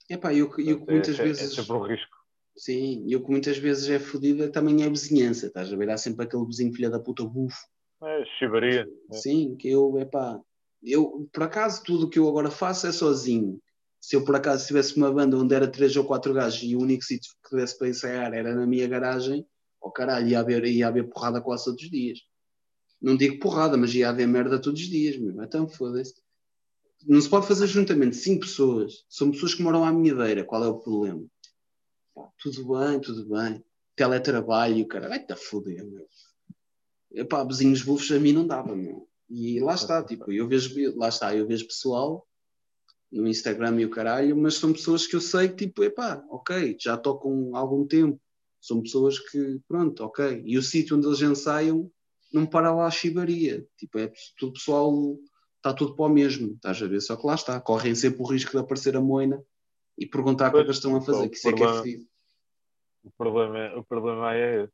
[0.09, 1.53] Epá, eu, eu que muitas é, vezes.
[1.53, 2.17] É sempre um risco.
[2.57, 5.91] Sim, eu que muitas vezes é fodida também é a vizinhança, estás a ver?
[5.91, 7.59] Há sempre aquele vizinho filha da puta bufo.
[8.03, 8.89] É, chivaria.
[9.11, 9.15] É.
[9.15, 10.41] Sim, que eu, epá,
[10.83, 13.61] eu, por acaso, tudo o que eu agora faço é sozinho.
[14.07, 16.81] Se eu por acaso tivesse uma banda onde era três ou quatro gajos e o
[16.81, 19.45] único sítio que desse para ensaiar era na minha garagem,
[19.81, 22.21] oh caralho, ia haver, ia haver porrada quase todos os dias.
[23.03, 25.43] Não digo porrada, mas ia haver merda todos os dias, meu.
[25.43, 26.15] Então foda-se.
[27.05, 29.05] Não se pode fazer juntamente cinco pessoas.
[29.09, 30.45] São pessoas que moram à minha beira.
[30.45, 31.27] Qual é o problema?
[32.15, 33.61] Pá, tudo bem, tudo bem.
[33.97, 36.07] Teletrabalho, cara, vai-te a foder, meu.
[37.11, 39.09] Epá, vizinhos bufos a mim não dava, meu.
[39.29, 42.25] E lá está, tipo, eu vejo, lá está, eu vejo pessoal
[43.11, 46.77] no Instagram e o caralho, mas são pessoas que eu sei que, tipo, epá, ok,
[46.81, 48.21] já tocam há algum tempo,
[48.61, 50.43] são pessoas que, pronto, ok.
[50.45, 51.91] E o sítio onde eles ensaiam
[52.33, 53.67] não para lá a chibaria.
[53.77, 55.17] Tipo, é tudo pessoal,
[55.57, 57.01] está tudo para o mesmo, estás a ver?
[57.01, 59.43] Só que lá está, correm sempre o risco de aparecer a moina
[59.97, 62.07] e perguntar o que é eles estão a fazer, que isso é que é fedido.
[63.05, 64.73] O problema, é, o problema é esse.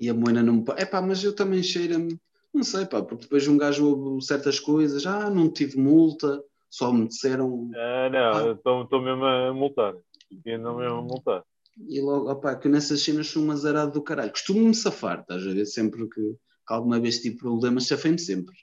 [0.00, 0.64] E a moina não me.
[0.76, 2.18] É pá, mas eu também cheira-me.
[2.52, 6.42] Não sei, pá, porque depois um gajo ouve certas coisas, ah, não tive multa,
[6.74, 7.70] só me disseram.
[7.76, 9.02] Ah, não, estou ah.
[9.02, 9.94] mesmo a multar.
[10.44, 11.44] E não mesmo a multar.
[11.88, 14.32] E logo, opá, que nessas cenas sou um azarado do caralho.
[14.32, 15.66] Costumo-me safar, estás a ver?
[15.66, 18.54] Sempre que, que alguma vez tive problemas, safei-me sempre.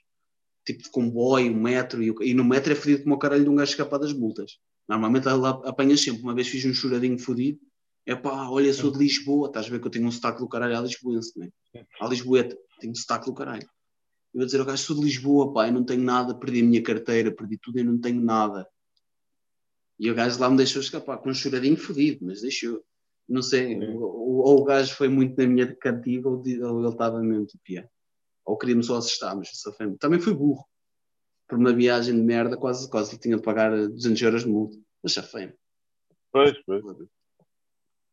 [0.64, 3.54] Tipo de comboio, metro, e, e no metro é fodido como o caralho de um
[3.54, 4.58] gajo escapar das multas.
[4.86, 6.22] Normalmente lá apanhas sempre.
[6.22, 7.58] Uma vez fiz um choradinho fodido,
[8.04, 10.48] é pá, olha, sou de Lisboa, estás a ver que eu tenho um sotaque do
[10.48, 11.86] caralho à Lisboense, não é?
[12.00, 13.66] À Lisboeta, tenho um sotaque do caralho.
[14.34, 16.64] Eu vou dizer ao gajo, sou de Lisboa, pá, eu não tenho nada, perdi a
[16.64, 18.66] minha carteira, perdi tudo, eu não tenho nada.
[19.98, 22.82] E o gajo lá me deixou escapar com um choradinho fodido, mas deixou.
[23.28, 27.20] Não sei, ou, ou, o gajo foi muito na minha cantiga ou, ou ele estava
[27.20, 27.88] mesmo tipo,
[28.44, 29.50] ou queria-me só assustar, mas
[30.00, 30.64] também fui burro.
[31.48, 34.76] Por uma viagem de merda, quase, quase tinha de pagar 200 euros de multa.
[35.02, 35.54] Mas safei-me.
[36.32, 36.82] Pois, pois.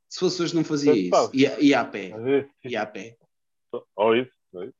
[0.10, 1.32] Se fosse hoje não fazia isso.
[1.34, 2.12] Ia, ia a pé.
[2.66, 3.18] Ia a pé.
[3.96, 4.79] Ou isso, ou isso.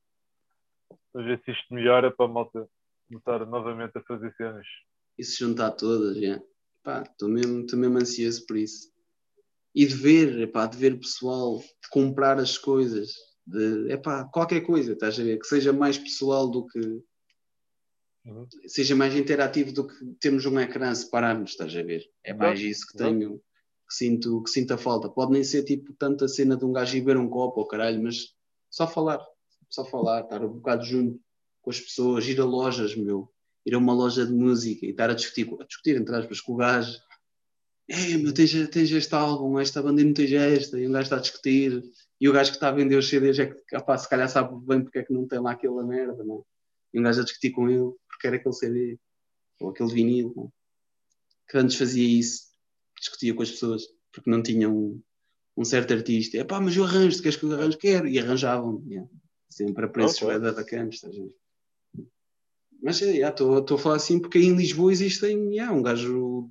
[1.14, 2.70] Vamos ver se isto melhora para a malta
[3.08, 4.68] começar novamente a fazer cenas.
[5.18, 6.42] E se juntar todas, já.
[6.84, 8.92] Pá, estou mesmo, mesmo ansioso por isso.
[9.76, 13.12] E de ver, epá, de ver pessoal, de comprar as coisas,
[13.46, 15.40] de epá, qualquer coisa, estás a ver?
[15.40, 16.80] Que seja mais pessoal do que.
[18.26, 18.48] Uhum.
[18.68, 22.04] Seja mais interativo do que temos um ecrã separarmos, estás a ver?
[22.24, 23.42] É mais isso que tenho
[23.90, 25.10] que sinto, que sinto a falta.
[25.10, 28.36] Pode nem ser tipo tanta cena de um gajo beber um copo ou caralho, mas
[28.70, 29.20] só falar,
[29.70, 31.20] só falar, estar um bocado junto
[31.62, 33.32] com as pessoas, ir a lojas, meu,
[33.66, 36.54] ir a uma loja de música e estar a discutir, a discutir entre aspas, com
[36.54, 36.98] o gajo.
[37.88, 41.18] É, meu, tens, tens este álbum, esta banda não tens esta, e um gajo está
[41.18, 41.84] a discutir,
[42.22, 44.56] e o gajo que está a vender os CDs é que, rapaz, se calhar sabe
[44.66, 46.46] bem porque é que não tem lá aquela merda, não?
[46.94, 49.00] E um gajo a discutir com ele porque era aquele CD,
[49.60, 50.52] ou aquele vinil, não?
[51.50, 52.50] que antes fazia isso
[53.00, 55.02] discutia com as pessoas, porque não tinham um,
[55.58, 56.38] um certo artista.
[56.38, 57.78] É pá, mas eu arranjo, queres que eu arranjo?
[57.78, 58.08] Quero.
[58.08, 59.10] E arranjavam, yeah.
[59.50, 60.40] Sempre a preços okay.
[60.40, 61.36] da bacanas, estás a ver?
[62.82, 66.50] Mas estou yeah, a falar assim porque em Lisboa existem, yeah, um gajo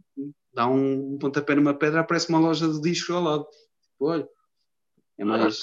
[0.53, 3.45] dá um pontapé numa pedra, aparece uma loja de discos ao lado.
[3.45, 4.29] Tipo, olha,
[5.17, 5.63] é mais.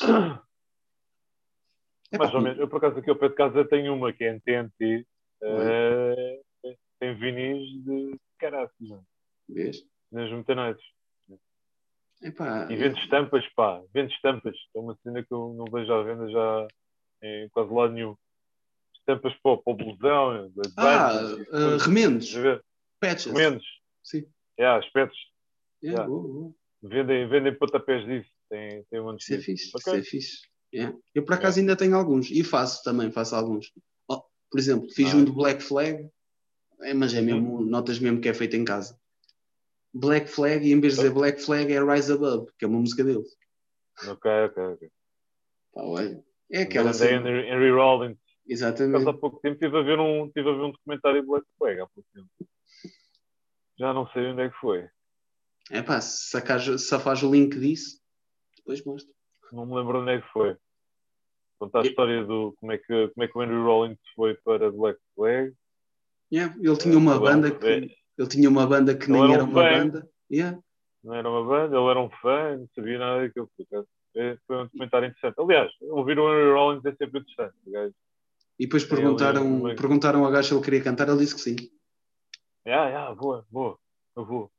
[2.12, 2.60] É mais ou menos.
[2.60, 5.06] Eu, por acaso, aqui ao pé de casa tenho uma que é em TNT.
[5.44, 8.74] Uh, eh, tem vinis de caraças.
[9.48, 9.86] Vês?
[10.12, 10.84] nas metanoides.
[12.22, 14.56] E vende estampas, pá, vende estampas.
[14.74, 16.68] É uma cena que eu não vejo à venda já
[17.26, 18.16] em quase lado nenhum.
[19.00, 21.14] Estampas para, o blusão, ah,
[21.52, 22.34] uh, remendos.
[23.00, 23.32] Patches.
[23.32, 23.66] Remendos.
[24.04, 24.26] Sim.
[24.60, 25.18] Yeah, aspectos.
[25.84, 26.08] Yeah, yeah.
[26.08, 26.54] Boa.
[26.82, 28.30] Vendem, vendem pontapés disso.
[28.50, 29.72] Tem, tem um Isso é fixe.
[29.76, 30.00] Okay.
[30.00, 30.38] Isso é fixe.
[30.74, 30.98] Yeah.
[31.14, 32.30] Eu por acaso ainda tenho alguns.
[32.30, 33.72] E faço também, faço alguns.
[34.08, 35.18] Oh, por exemplo, fiz ah.
[35.18, 36.10] um do Black Flag,
[36.82, 37.66] é, mas é mesmo, uhum.
[37.66, 39.00] notas mesmo que é feito em casa.
[39.94, 42.80] Black Flag e em vez de dizer Black Flag é Rise Above, que é uma
[42.80, 43.30] música deles.
[44.08, 44.90] Ok, ok, ok.
[45.74, 46.24] Pá, olha.
[46.52, 47.30] É aquela cena.
[47.30, 48.18] Henry, Henry Rollins.
[48.48, 49.10] Exatamente.
[49.10, 51.80] há pouco tempo estive a, ver um, estive a ver um documentário de Black Flag
[51.80, 52.30] há pouco tempo.
[53.78, 54.88] Já não sei onde é que foi.
[55.72, 56.40] É pá, se,
[57.00, 58.00] faz o link disso,
[58.58, 59.12] depois mostro.
[59.52, 60.56] Não me lembro onde é que foi.
[61.60, 64.72] Contar a história do como é, que, como é que o Henry Rollins foi para
[64.72, 65.54] Black Flag.
[66.32, 67.66] Yeah, ele tinha uma é, banda que
[68.18, 69.70] ele tinha uma banda que nem era, um uma fã.
[69.70, 70.10] banda.
[70.32, 70.60] Yeah.
[71.04, 73.50] Não era uma banda, ele era um fã, não sabia nada daquilo.
[73.72, 73.84] É,
[74.48, 75.36] foi um comentário interessante.
[75.40, 77.56] Aliás, ouvir o Henry Rollins é sempre interessante.
[78.58, 81.56] E depois perguntaram, é, perguntaram ao gajo se ele queria cantar, ele disse que sim.
[82.66, 83.78] Yeah, yeah, boa, boa,
[84.16, 84.52] eu vou.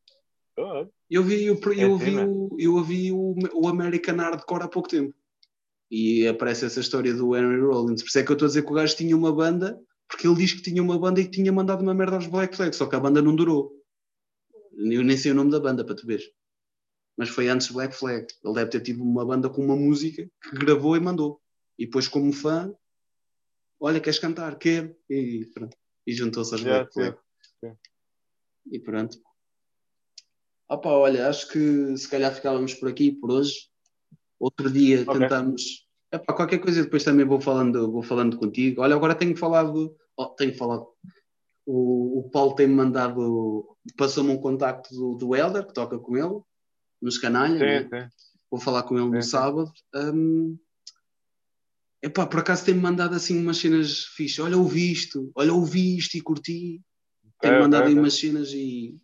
[1.11, 4.89] Eu vi, eu, eu, é ouvi, o, eu ouvi o, o American Hardcore há pouco
[4.89, 5.15] tempo.
[5.91, 8.03] E aparece essa história do Henry Rollins.
[8.03, 9.79] Por isso é que eu estou a dizer que o gajo tinha uma banda
[10.09, 12.57] porque ele diz que tinha uma banda e que tinha mandado uma merda aos Black
[12.57, 13.73] Flag, só que a banda não durou.
[14.77, 16.23] Eu nem sei o nome da banda, para tu ver.
[17.17, 18.27] Mas foi antes do Black Flag.
[18.45, 21.41] Ele deve ter tido uma banda com uma música que gravou e mandou.
[21.79, 22.75] E depois, como fã,
[23.81, 24.59] olha, queres cantar?
[24.59, 24.95] Quero.
[25.09, 25.77] E pronto.
[26.07, 27.19] E juntou-se aos yeah, Black Flag.
[27.63, 27.81] Yeah.
[28.71, 29.19] E pronto.
[30.69, 33.69] Opa, olha, acho que se calhar ficávamos por aqui por hoje.
[34.39, 35.21] Outro dia okay.
[35.21, 38.83] tentamos Epá, qualquer coisa depois também vou falando, vou falando contigo.
[38.83, 40.87] Olha, agora tenho falado, oh, tenho falado.
[41.67, 46.41] O, o Paulo tem-me mandado, passou-me um contacto do, do Helder, que toca com ele,
[47.01, 47.85] nos canalhas.
[47.85, 48.11] Sim, né?
[48.51, 49.73] Vou falar com ele sim, no sábado.
[49.95, 50.57] Um,
[52.03, 54.41] epá, por acaso tem-me mandado assim umas cenas fixe.
[54.41, 56.81] Olha, ouvi isto, olha, ouvi isto e curti.
[57.41, 58.97] Tem-me mandado aí umas cenas e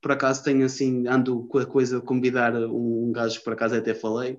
[0.00, 3.54] por acaso tenho assim, ando com a coisa de convidar um, um gajo que por
[3.54, 4.38] acaso até falei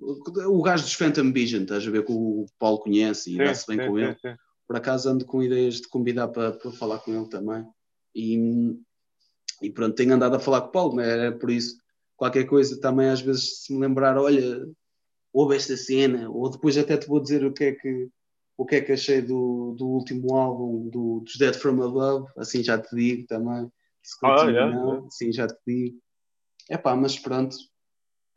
[0.00, 3.80] O gajo dos Phantom Vision, estás a ver que o Paulo conhece e dá-se bem
[3.80, 4.14] sim, com ele.
[4.20, 4.36] Sim.
[4.66, 7.66] Por acaso ando com ideias de convidar para, para falar com ele também.
[8.14, 8.38] E,
[9.62, 11.26] e pronto, tenho andado a falar com o Paulo, né?
[11.26, 11.76] é por isso.
[12.16, 14.66] Qualquer coisa também, às vezes, se me lembrar, olha,
[15.32, 18.08] houve esta cena, ou depois até te vou dizer o que é que,
[18.56, 22.62] o que, é que achei do, do último álbum do, dos Dead From Above, assim
[22.62, 23.68] já te digo também.
[24.02, 25.06] Se ah, yeah, não, yeah.
[25.10, 25.98] sim, já te digo.
[26.70, 27.56] É pá, mas pronto.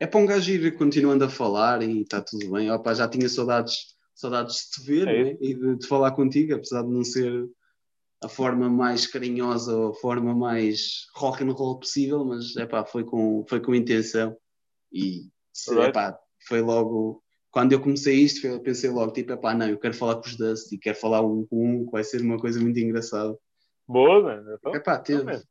[0.00, 2.70] É para um gajo ir continuando a falar e está tudo bem.
[2.70, 5.38] Opa, já tinha saudades, saudades de te ver é né?
[5.40, 7.48] e de, de, falar contigo, apesar de não ser
[8.22, 12.84] a forma mais carinhosa ou a forma mais rock and roll possível, mas é pá,
[12.84, 14.36] foi com, foi com intenção
[14.92, 15.28] e
[15.68, 15.90] right.
[15.90, 19.94] epá, foi logo quando eu comecei isto, eu pensei logo, tipo, epá, não, eu quero
[19.94, 22.78] falar com os Dust e quero falar um com um, vai ser uma coisa muito
[22.78, 23.36] engraçada.
[23.86, 24.54] Boa, mano.
[24.54, 25.42] Então, epá, teve,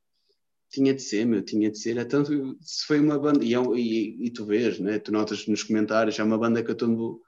[0.70, 1.98] tinha de ser, meu, tinha de ser.
[1.98, 5.00] É tanto, se foi uma banda, e, é e, e, tu vês, né?
[5.00, 7.20] tu notas nos comentários, é uma banda que eu estou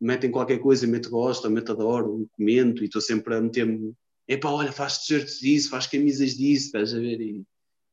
[0.00, 3.94] metem qualquer coisa, meto gosto, meto adoro, comento e estou sempre a meter-me,
[4.28, 7.20] epá, olha, faz t-shirts disso, faz camisas disso, estás a ver?
[7.20, 7.44] E,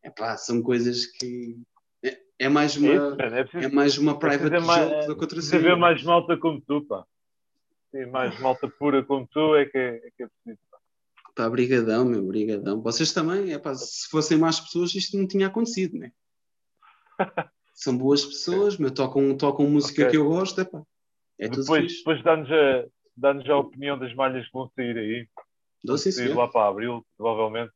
[0.04, 1.58] epá, são coisas que
[2.40, 5.64] é mais uma, é, é, é mais uma private joke mais, do que outra cena.
[5.64, 7.06] ver mais malta como tu, pá.
[7.92, 10.62] Sim, mais malta pura como tu é que é, é, que é preciso.
[11.36, 12.82] Pá, brigadão, meu, brigadão.
[12.82, 16.12] Vocês também, é pá, se fossem mais pessoas isto não tinha acontecido, né?
[17.74, 18.86] São boas pessoas, okay.
[18.86, 20.12] meu, tocam, tocam música okay.
[20.12, 20.84] que eu gosto, é pá.
[21.40, 22.86] É depois depois dá-nos a,
[23.18, 25.28] dá a opinião das malhas que vão sair aí.
[25.84, 27.74] Dou sim, sair lá para abril, provavelmente.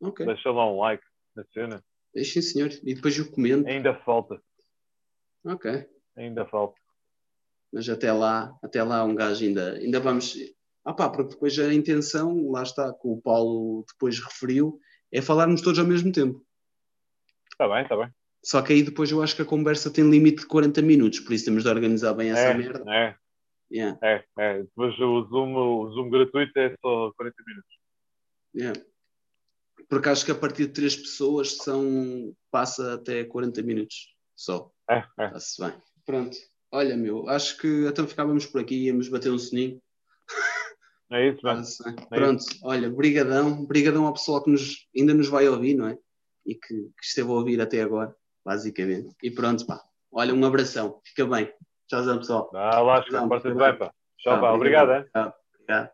[0.00, 0.26] Okay.
[0.26, 1.04] Deixa lá um like
[1.36, 1.84] na cena.
[2.14, 2.70] Deixem, senhor.
[2.82, 3.68] E depois eu comento.
[3.68, 4.40] Ainda falta.
[5.44, 5.86] Ok.
[6.16, 6.80] Ainda falta.
[7.72, 10.36] Mas até lá, até lá um gajo ainda, ainda vamos.
[10.84, 14.80] Ah pá, porque depois a intenção, lá está, que o Paulo depois referiu,
[15.12, 16.44] é falarmos todos ao mesmo tempo.
[17.52, 18.08] Está bem, está bem.
[18.42, 21.32] Só que aí depois eu acho que a conversa tem limite de 40 minutos, por
[21.32, 22.84] isso temos de organizar bem essa é, merda.
[22.88, 23.16] É.
[23.70, 23.98] Yeah.
[24.02, 24.62] É, é.
[24.62, 27.78] Depois o Zoom, o Zoom gratuito é só 40 minutos.
[28.54, 28.88] Yeah
[29.88, 34.70] porque acho que a partir de três pessoas são, passa até 40 minutos só.
[34.88, 35.26] É, é.
[35.26, 35.74] Está-se bem.
[36.04, 36.36] Pronto.
[36.70, 39.80] Olha, meu, acho que até ficávamos por aqui, íamos bater um sininho.
[41.10, 41.64] É isso, mano.
[41.86, 42.60] É Pronto, isso.
[42.62, 45.96] olha, brigadão, brigadão ao pessoal que nos, ainda nos vai ouvir, não é?
[46.44, 48.14] E que, que esteve a ouvir até agora,
[48.44, 49.16] basicamente.
[49.22, 49.82] E pronto, pá.
[50.12, 51.00] Olha, um abração.
[51.02, 51.50] Fica bem.
[51.88, 52.50] Tchauzão, pessoal.
[52.54, 53.90] Ah, lá, porta-te bem, pá.
[54.18, 54.52] Tchau, pá.
[54.52, 55.04] Obrigado, hein?
[55.62, 55.90] Obrigado.